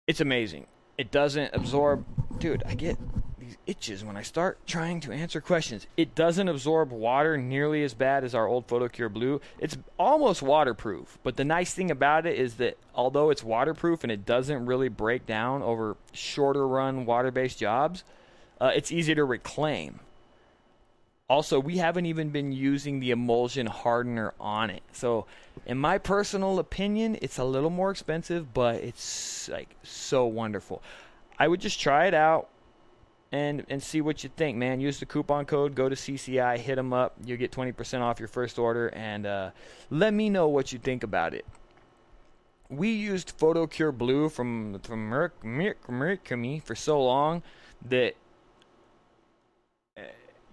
it's 0.06 0.20
amazing. 0.20 0.66
It 0.98 1.10
doesn't 1.10 1.54
absorb, 1.54 2.04
dude. 2.38 2.62
I 2.66 2.74
get 2.74 2.98
these 3.44 3.56
itches 3.66 4.04
when 4.04 4.16
I 4.16 4.22
start 4.22 4.58
trying 4.66 5.00
to 5.00 5.12
answer 5.12 5.40
questions. 5.40 5.86
It 5.96 6.14
doesn't 6.14 6.48
absorb 6.48 6.90
water 6.90 7.36
nearly 7.36 7.82
as 7.82 7.94
bad 7.94 8.24
as 8.24 8.34
our 8.34 8.46
old 8.46 8.66
PhotoCure 8.66 9.12
Blue. 9.12 9.40
It's 9.58 9.76
almost 9.98 10.42
waterproof, 10.42 11.18
but 11.22 11.36
the 11.36 11.44
nice 11.44 11.74
thing 11.74 11.90
about 11.90 12.26
it 12.26 12.38
is 12.38 12.54
that 12.54 12.78
although 12.94 13.30
it's 13.30 13.44
waterproof 13.44 14.02
and 14.02 14.12
it 14.12 14.24
doesn't 14.24 14.66
really 14.66 14.88
break 14.88 15.26
down 15.26 15.62
over 15.62 15.96
shorter 16.12 16.66
run 16.66 17.06
water-based 17.06 17.58
jobs, 17.58 18.04
uh, 18.60 18.72
it's 18.74 18.92
easy 18.92 19.14
to 19.14 19.24
reclaim. 19.24 20.00
Also, 21.28 21.58
we 21.58 21.78
haven't 21.78 22.06
even 22.06 22.28
been 22.28 22.52
using 22.52 23.00
the 23.00 23.10
emulsion 23.10 23.66
hardener 23.66 24.34
on 24.38 24.68
it. 24.68 24.82
So, 24.92 25.26
in 25.64 25.78
my 25.78 25.96
personal 25.96 26.58
opinion, 26.58 27.18
it's 27.22 27.38
a 27.38 27.44
little 27.44 27.70
more 27.70 27.90
expensive, 27.90 28.52
but 28.52 28.76
it's 28.76 29.48
like 29.48 29.70
so 29.82 30.26
wonderful. 30.26 30.82
I 31.38 31.48
would 31.48 31.60
just 31.60 31.80
try 31.80 32.06
it 32.06 32.14
out 32.14 32.48
and 33.34 33.66
and 33.68 33.82
see 33.82 34.00
what 34.00 34.22
you 34.22 34.30
think, 34.36 34.56
man. 34.56 34.80
Use 34.80 35.00
the 35.00 35.06
coupon 35.06 35.44
code, 35.44 35.74
go 35.74 35.88
to 35.88 35.96
CCI, 35.96 36.56
hit 36.56 36.76
them 36.76 36.92
up. 36.92 37.16
You'll 37.24 37.36
get 37.36 37.50
20% 37.50 38.00
off 38.00 38.20
your 38.20 38.28
first 38.28 38.60
order, 38.60 38.86
and 38.88 39.26
uh, 39.26 39.50
let 39.90 40.14
me 40.14 40.30
know 40.30 40.46
what 40.46 40.72
you 40.72 40.78
think 40.78 41.02
about 41.02 41.34
it. 41.34 41.44
We 42.70 42.90
used 42.92 43.36
PhotoCure 43.36 43.96
Blue 43.98 44.28
from 44.28 44.78
from 44.80 45.08
Merc, 45.08 45.44
Merc, 45.44 45.88
Mercury 45.90 46.62
for 46.64 46.76
so 46.76 47.02
long 47.02 47.42
that 47.86 48.14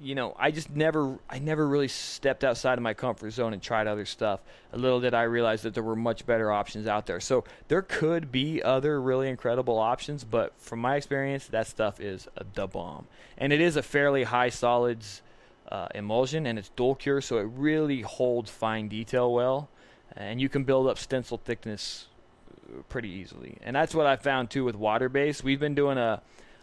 you 0.02 0.16
know, 0.16 0.36
I 0.40 0.52
just 0.52 0.70
never, 0.76 1.20
I 1.30 1.40
never 1.40 1.68
really 1.68 1.88
stepped 1.88 2.44
outside 2.44 2.78
of 2.78 2.82
my 2.82 2.94
comfort 2.94 3.32
zone 3.32 3.54
and 3.54 3.62
tried 3.62 3.86
other 3.86 4.06
stuff. 4.06 4.40
A 4.74 4.78
little 4.78 5.00
did 5.00 5.14
I 5.14 5.24
realize 5.24 5.62
that 5.62 5.76
there 5.76 5.84
were 5.84 5.96
much 5.96 6.26
better 6.26 6.52
options 6.52 6.88
out 6.88 7.06
there. 7.06 7.20
So 7.20 7.44
there 7.68 7.84
could 7.84 8.32
be 8.32 8.64
other 8.64 9.00
really 9.00 9.30
incredible 9.30 9.78
options, 9.78 10.24
but 10.24 10.54
from 10.58 10.80
my 10.80 10.96
experience, 10.96 11.46
that 11.48 11.68
stuff 11.68 12.00
is 12.00 12.28
a 12.36 12.46
the 12.54 12.68
bomb. 12.68 13.08
And 13.38 13.54
it 13.54 13.62
is 13.62 13.76
a 13.76 13.84
fairly 13.84 14.24
high 14.24 14.50
solids 14.50 15.22
uh, 15.70 15.88
emulsion, 15.94 16.46
and 16.46 16.58
it's 16.58 16.70
dual 16.70 16.96
cure, 16.96 17.22
so 17.22 17.38
it 17.38 17.48
really 17.56 18.02
holds 18.02 18.50
fine 18.50 18.88
detail 18.88 19.32
well, 19.32 19.70
and 20.18 20.42
you 20.42 20.50
can 20.50 20.64
build 20.64 20.88
up 20.88 20.98
stencil 20.98 21.38
thickness 21.38 22.08
uh, 22.50 22.82
pretty 22.90 23.10
easily. 23.10 23.58
And 23.62 23.76
that's 23.76 23.96
what 23.96 24.06
I 24.06 24.16
found 24.16 24.50
too 24.50 24.66
with 24.66 24.76
water 24.76 25.08
base. 25.10 25.44
We've 25.44 25.60
been 25.60 25.76
doing 25.76 25.98
a, 25.98 26.22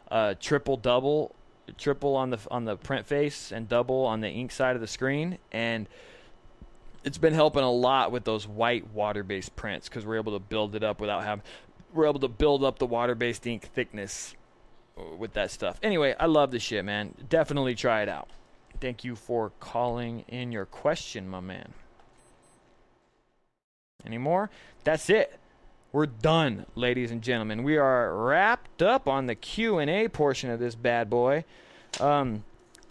a 0.09 0.35
triple 0.35 0.77
double 0.77 1.35
triple 1.77 2.17
on 2.17 2.31
the 2.31 2.39
on 2.51 2.65
the 2.65 2.77
print 2.77 3.07
face 3.07 3.53
and 3.53 3.69
double 3.69 4.05
on 4.05 4.21
the 4.21 4.29
ink 4.29 4.53
side 4.53 4.75
of 4.75 4.81
the 4.81 4.87
screen, 4.87 5.39
and 5.53 5.89
it's 7.05 7.19
been 7.19 7.35
helping 7.35 7.63
a 7.63 7.71
lot 7.71 8.13
with 8.13 8.25
those 8.25 8.47
white 8.47 8.93
water-based 8.93 9.57
prints 9.57 9.89
because 9.89 10.05
we're 10.05 10.17
able 10.17 10.33
to 10.33 10.45
build 10.45 10.75
it 10.75 10.83
up 10.83 11.01
without 11.01 11.25
having 11.25 11.45
we're 11.93 12.07
able 12.07 12.21
to 12.21 12.29
build 12.29 12.65
up 12.65 12.79
the 12.79 12.87
water-based 12.87 13.47
ink 13.47 13.63
thickness 13.63 14.35
uh, 14.99 15.17
with 15.17 15.33
that 15.35 15.51
stuff. 15.51 15.79
Anyway, 15.83 16.15
I 16.19 16.27
love 16.27 16.51
the 16.51 16.59
shit, 16.59 16.85
man. 16.85 17.15
Definitely 17.29 17.75
try 17.75 18.03
it 18.03 18.09
out. 18.09 18.29
Thank 18.81 19.05
you 19.05 19.17
for 19.17 19.53
calling 19.59 20.25
in 20.29 20.53
your 20.53 20.67
question, 20.67 21.29
my 21.29 21.41
man. 21.41 21.73
Any 24.07 24.19
more? 24.19 24.51
That's 24.85 25.11
it. 25.11 25.39
We're 25.91 26.07
done, 26.07 26.67
ladies 26.75 27.11
and 27.11 27.23
gentlemen. 27.23 27.63
We 27.63 27.79
are 27.79 28.15
wrapped 28.15 28.83
up 28.83 29.09
on 29.09 29.25
the 29.25 29.35
Q&A 29.35 30.09
portion 30.09 30.51
of 30.51 30.61
this 30.61 30.75
bad 30.75 31.09
boy. 31.09 31.45
Um, 31.99 32.45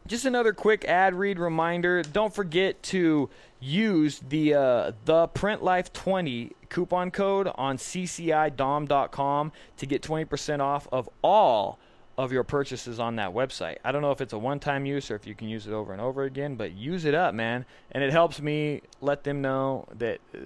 just 0.08 0.26
another 0.26 0.52
quick 0.52 0.84
ad 0.86 1.14
read 1.14 1.38
reminder. 1.38 2.02
Don't 2.02 2.34
forget 2.34 2.82
to 2.84 3.30
use 3.60 4.20
the 4.28 4.56
uh, 4.56 4.92
the 5.06 5.28
Print 5.28 5.64
Life 5.64 5.94
20 5.94 6.54
coupon 6.70 7.12
code 7.12 7.52
on 7.54 7.78
ccidom.com 7.78 9.52
to 9.78 9.86
get 9.86 10.02
20% 10.02 10.60
off 10.60 10.88
of 10.92 11.08
all 11.22 11.78
of 12.18 12.32
your 12.32 12.44
purchases 12.44 13.00
on 13.00 13.18
that 13.18 13.34
website. 13.34 13.78
I 13.84 13.92
don't 13.92 14.02
know 14.02 14.12
if 14.12 14.22
it's 14.22 14.34
a 14.34 14.40
one-time 14.40 14.88
use 14.88 15.12
or 15.12 15.16
if 15.16 15.28
you 15.28 15.36
can 15.36 15.48
use 15.48 15.68
it 15.68 15.74
over 15.74 15.94
and 15.94 16.02
over 16.02 16.24
again, 16.24 16.56
but 16.56 16.72
use 16.74 17.06
it 17.06 17.14
up, 17.14 17.36
man. 17.36 17.66
And 17.92 18.04
it 18.04 18.12
helps 18.12 18.42
me 18.42 18.82
let 19.02 19.24
them 19.24 19.42
know 19.42 19.88
that 20.00 20.20
uh, 20.34 20.40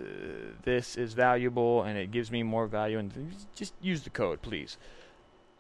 this 0.64 0.98
is 0.98 1.14
valuable 1.14 1.84
and 1.84 1.98
it 1.98 2.12
gives 2.12 2.30
me 2.30 2.44
more 2.44 2.68
value. 2.68 3.00
And 3.00 3.34
just 3.56 3.74
use 3.82 4.02
the 4.02 4.10
code, 4.10 4.42
please. 4.42 4.78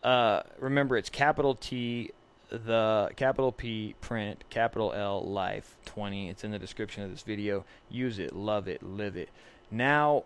Uh, 0.03 0.41
remember, 0.59 0.97
it's 0.97 1.09
capital 1.09 1.55
T, 1.55 2.11
the 2.49 3.09
capital 3.15 3.53
P 3.53 3.95
print, 4.01 4.43
capital 4.49 4.91
L 4.91 5.23
life 5.23 5.77
20. 5.85 6.29
It's 6.29 6.43
in 6.43 6.51
the 6.51 6.59
description 6.59 7.03
of 7.03 7.11
this 7.11 7.21
video. 7.21 7.63
Use 7.89 8.19
it, 8.19 8.35
love 8.35 8.67
it, 8.67 8.83
live 8.83 9.15
it. 9.15 9.29
Now, 9.69 10.25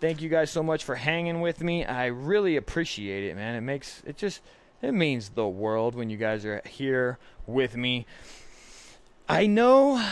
thank 0.00 0.22
you 0.22 0.30
guys 0.30 0.50
so 0.50 0.62
much 0.62 0.82
for 0.82 0.94
hanging 0.94 1.42
with 1.42 1.60
me. 1.60 1.84
I 1.84 2.06
really 2.06 2.56
appreciate 2.56 3.24
it, 3.24 3.36
man. 3.36 3.54
It 3.54 3.60
makes 3.60 4.02
it 4.06 4.16
just 4.16 4.40
it 4.82 4.92
means 4.92 5.30
the 5.30 5.48
world 5.48 5.94
when 5.94 6.10
you 6.10 6.16
guys 6.16 6.44
are 6.44 6.62
here 6.64 7.18
with 7.46 7.76
me. 7.76 8.06
I 9.28 9.46
know 9.46 10.04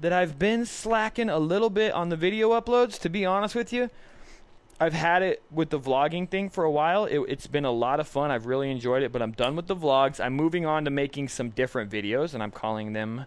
that 0.00 0.12
I've 0.12 0.38
been 0.38 0.66
slacking 0.66 1.28
a 1.28 1.38
little 1.38 1.70
bit 1.70 1.92
on 1.92 2.08
the 2.08 2.16
video 2.16 2.50
uploads, 2.50 2.98
to 3.00 3.08
be 3.08 3.24
honest 3.24 3.54
with 3.54 3.72
you. 3.72 3.90
I've 4.80 4.92
had 4.92 5.22
it 5.22 5.42
with 5.50 5.70
the 5.70 5.78
vlogging 5.78 6.28
thing 6.28 6.50
for 6.50 6.64
a 6.64 6.70
while. 6.70 7.06
It, 7.06 7.28
has 7.28 7.46
been 7.46 7.64
a 7.64 7.70
lot 7.70 8.00
of 8.00 8.08
fun. 8.08 8.30
I've 8.30 8.46
really 8.46 8.70
enjoyed 8.70 9.02
it, 9.02 9.12
but 9.12 9.22
I'm 9.22 9.32
done 9.32 9.56
with 9.56 9.66
the 9.66 9.76
vlogs. 9.76 10.22
I'm 10.22 10.34
moving 10.34 10.66
on 10.66 10.84
to 10.84 10.90
making 10.90 11.28
some 11.28 11.50
different 11.50 11.90
videos, 11.90 12.34
and 12.34 12.42
I'm 12.42 12.50
calling 12.50 12.92
them, 12.92 13.26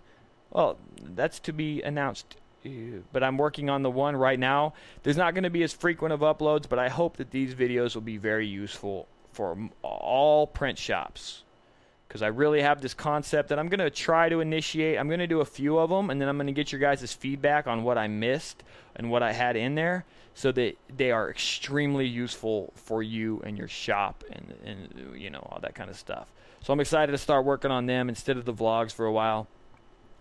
well, 0.52 0.78
that's 1.02 1.40
to 1.40 1.54
be 1.54 1.82
announced. 1.82 2.36
Uh, 2.66 2.70
but 3.14 3.24
I'm 3.24 3.38
working 3.38 3.70
on 3.70 3.82
the 3.82 3.90
one 3.90 4.16
right 4.16 4.38
now. 4.38 4.74
There's 5.04 5.18
not 5.18 5.34
going 5.34 5.46
to 5.46 5.50
be 5.50 5.64
as 5.64 5.74
frequent 5.74 6.14
of 6.14 6.20
uploads, 6.20 6.68
but 6.68 6.80
I 6.80 6.90
hope 6.90 7.18
that 7.18 7.32
these 7.32 7.56
videos 7.56 7.96
will 7.96 8.02
be 8.02 8.18
very 8.18 8.46
useful 8.46 9.08
for 9.38 9.56
all 9.84 10.48
print 10.48 10.80
shops 10.80 11.44
because 12.08 12.24
I 12.24 12.28
really 12.28 12.62
have 12.62 12.82
this 12.82 12.96
concept 12.96 13.50
that 13.50 13.60
I'm 13.60 13.70
going 13.70 13.80
to 13.80 13.92
try 13.92 14.30
to 14.30 14.40
initiate. 14.40 14.98
I'm 14.98 15.08
going 15.08 15.20
to 15.20 15.28
do 15.28 15.42
a 15.42 15.46
few 15.46 15.78
of 15.78 15.92
them, 15.92 16.10
and 16.10 16.20
then 16.20 16.28
I'm 16.28 16.38
going 16.38 16.48
to 16.48 16.54
get 16.54 16.72
your 16.72 16.82
guys' 16.82 17.14
feedback 17.14 17.68
on 17.68 17.84
what 17.84 18.00
I 18.00 18.08
missed 18.08 18.64
and 18.96 19.12
what 19.12 19.22
I 19.22 19.34
had 19.34 19.56
in 19.56 19.76
there 19.76 20.06
so 20.34 20.52
that 20.54 20.76
they 20.96 21.12
are 21.12 21.30
extremely 21.30 22.08
useful 22.08 22.74
for 22.74 23.04
you 23.04 23.40
and 23.46 23.60
your 23.60 23.68
shop 23.68 24.24
and, 24.32 24.56
and 24.66 25.20
you 25.20 25.30
know 25.30 25.48
all 25.52 25.60
that 25.62 25.76
kind 25.76 25.92
of 25.92 25.96
stuff. 25.96 26.28
So 26.64 26.74
I'm 26.74 26.80
excited 26.80 27.12
to 27.12 27.18
start 27.20 27.46
working 27.46 27.70
on 27.70 27.86
them 27.86 28.10
instead 28.10 28.38
of 28.38 28.46
the 28.46 28.54
vlogs 28.54 28.92
for 28.92 29.06
a 29.06 29.12
while. 29.12 29.48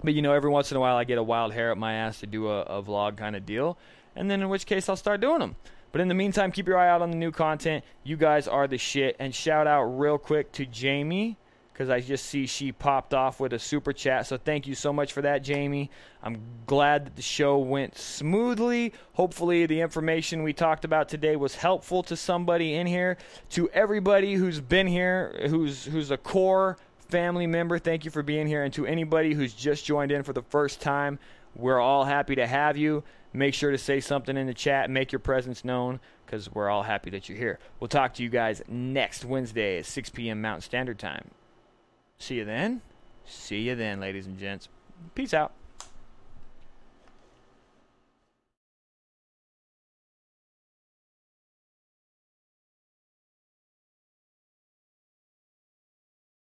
But 0.05 0.13
you 0.13 0.21
know, 0.21 0.35
every 0.35 0.51
once 0.51 0.71
in 0.71 0.77
a 0.77 0.81
while 0.81 0.97
I 0.97 1.05
get 1.05 1.17
a 1.17 1.23
wild 1.23 1.55
hair 1.55 1.73
up 1.73 1.79
my 1.79 1.95
ass 1.95 2.21
to 2.21 2.27
do 2.27 2.49
a, 2.49 2.61
a 2.63 2.83
vlog 2.83 3.17
kind 3.17 3.35
of 3.35 3.47
deal, 3.47 3.79
and 4.15 4.31
then 4.31 4.43
in 4.43 4.51
which 4.51 4.67
case 4.67 4.91
I'll 4.91 4.97
start 4.97 5.23
doing 5.23 5.39
them. 5.39 5.57
But 5.97 6.03
in 6.03 6.09
the 6.09 6.15
meantime, 6.15 6.53
keep 6.53 6.69
your 6.69 6.77
eye 6.77 6.91
out 6.91 7.01
on 7.01 7.11
the 7.11 7.17
new 7.17 7.31
content. 7.31 7.83
You 8.05 8.19
guys 8.19 8.47
are 8.47 8.69
the 8.69 8.77
shit. 8.77 9.17
And 9.19 9.35
shout 9.35 9.67
out 9.67 9.85
real 9.85 10.19
quick 10.19 10.53
to 10.53 10.67
Jamie 10.67 11.39
because 11.73 11.89
I 11.89 12.01
just 12.01 12.27
see 12.27 12.45
she 12.45 12.71
popped 12.71 13.15
off 13.15 13.41
with 13.41 13.55
a 13.55 13.59
super 13.59 13.95
chat. 13.95 14.27
So 14.27 14.37
thank 14.37 14.67
you 14.67 14.75
so 14.75 14.93
much 14.93 15.15
for 15.15 15.23
that, 15.23 15.39
Jamie. 15.43 15.91
I'm 16.23 16.39
glad 16.67 17.07
that 17.07 17.17
the 17.17 17.23
show 17.23 17.57
went 17.57 17.97
smoothly. 17.97 18.93
Hopefully, 19.15 19.65
the 19.65 19.81
information 19.81 20.43
we 20.43 20.53
talked 20.53 20.85
about 20.85 21.09
today 21.09 21.35
was 21.35 21.55
helpful 21.55 22.03
to 22.03 22.15
somebody 22.15 22.75
in 22.75 22.87
here. 22.87 23.17
To 23.53 23.71
everybody 23.71 24.35
who's 24.35 24.61
been 24.61 24.87
here, 24.87 25.47
who's 25.49 25.87
who's 25.87 26.11
a 26.11 26.19
core 26.19 26.77
family 27.09 27.47
member, 27.47 27.79
thank 27.79 28.05
you 28.05 28.11
for 28.11 28.23
being 28.23 28.47
here. 28.47 28.65
And 28.65 28.75
to 28.75 28.85
anybody 28.85 29.33
who's 29.33 29.55
just 29.55 29.87
joined 29.87 30.13
in 30.13 30.25
for 30.25 30.35
the 30.35 30.43
first 30.43 30.83
time, 30.83 31.19
we're 31.55 31.81
all 31.81 32.05
happy 32.05 32.35
to 32.35 32.47
have 32.47 32.77
you. 32.77 33.03
Make 33.37 33.53
sure 33.53 33.71
to 33.71 33.77
say 33.77 34.01
something 34.01 34.35
in 34.35 34.47
the 34.47 34.55
chat, 34.55 34.89
make 34.89 35.13
your 35.13 35.19
presence 35.19 35.63
known, 35.63 36.01
because 36.25 36.51
we're 36.51 36.71
all 36.71 36.85
happy 36.85 37.11
that 37.11 37.29
you're 37.29 37.37
here. 37.37 37.59
We'll 37.79 37.89
talk 37.89 38.15
to 38.15 38.23
you 38.23 38.31
guys 38.31 38.63
next 38.67 39.27
Wednesday 39.27 39.79
at 39.79 39.85
6 39.85 40.09
p.m. 40.09 40.41
Mountain 40.41 40.63
Standard 40.63 40.99
Time. 40.99 41.33
See 42.19 42.37
you 42.37 42.47
then. 42.47 42.81
See 43.27 43.61
you 43.61 43.75
then, 43.75 44.01
ladies 44.01 44.27
and 44.27 44.39
gents. 44.39 44.71
Peace 45.15 45.35
out. 45.35 45.53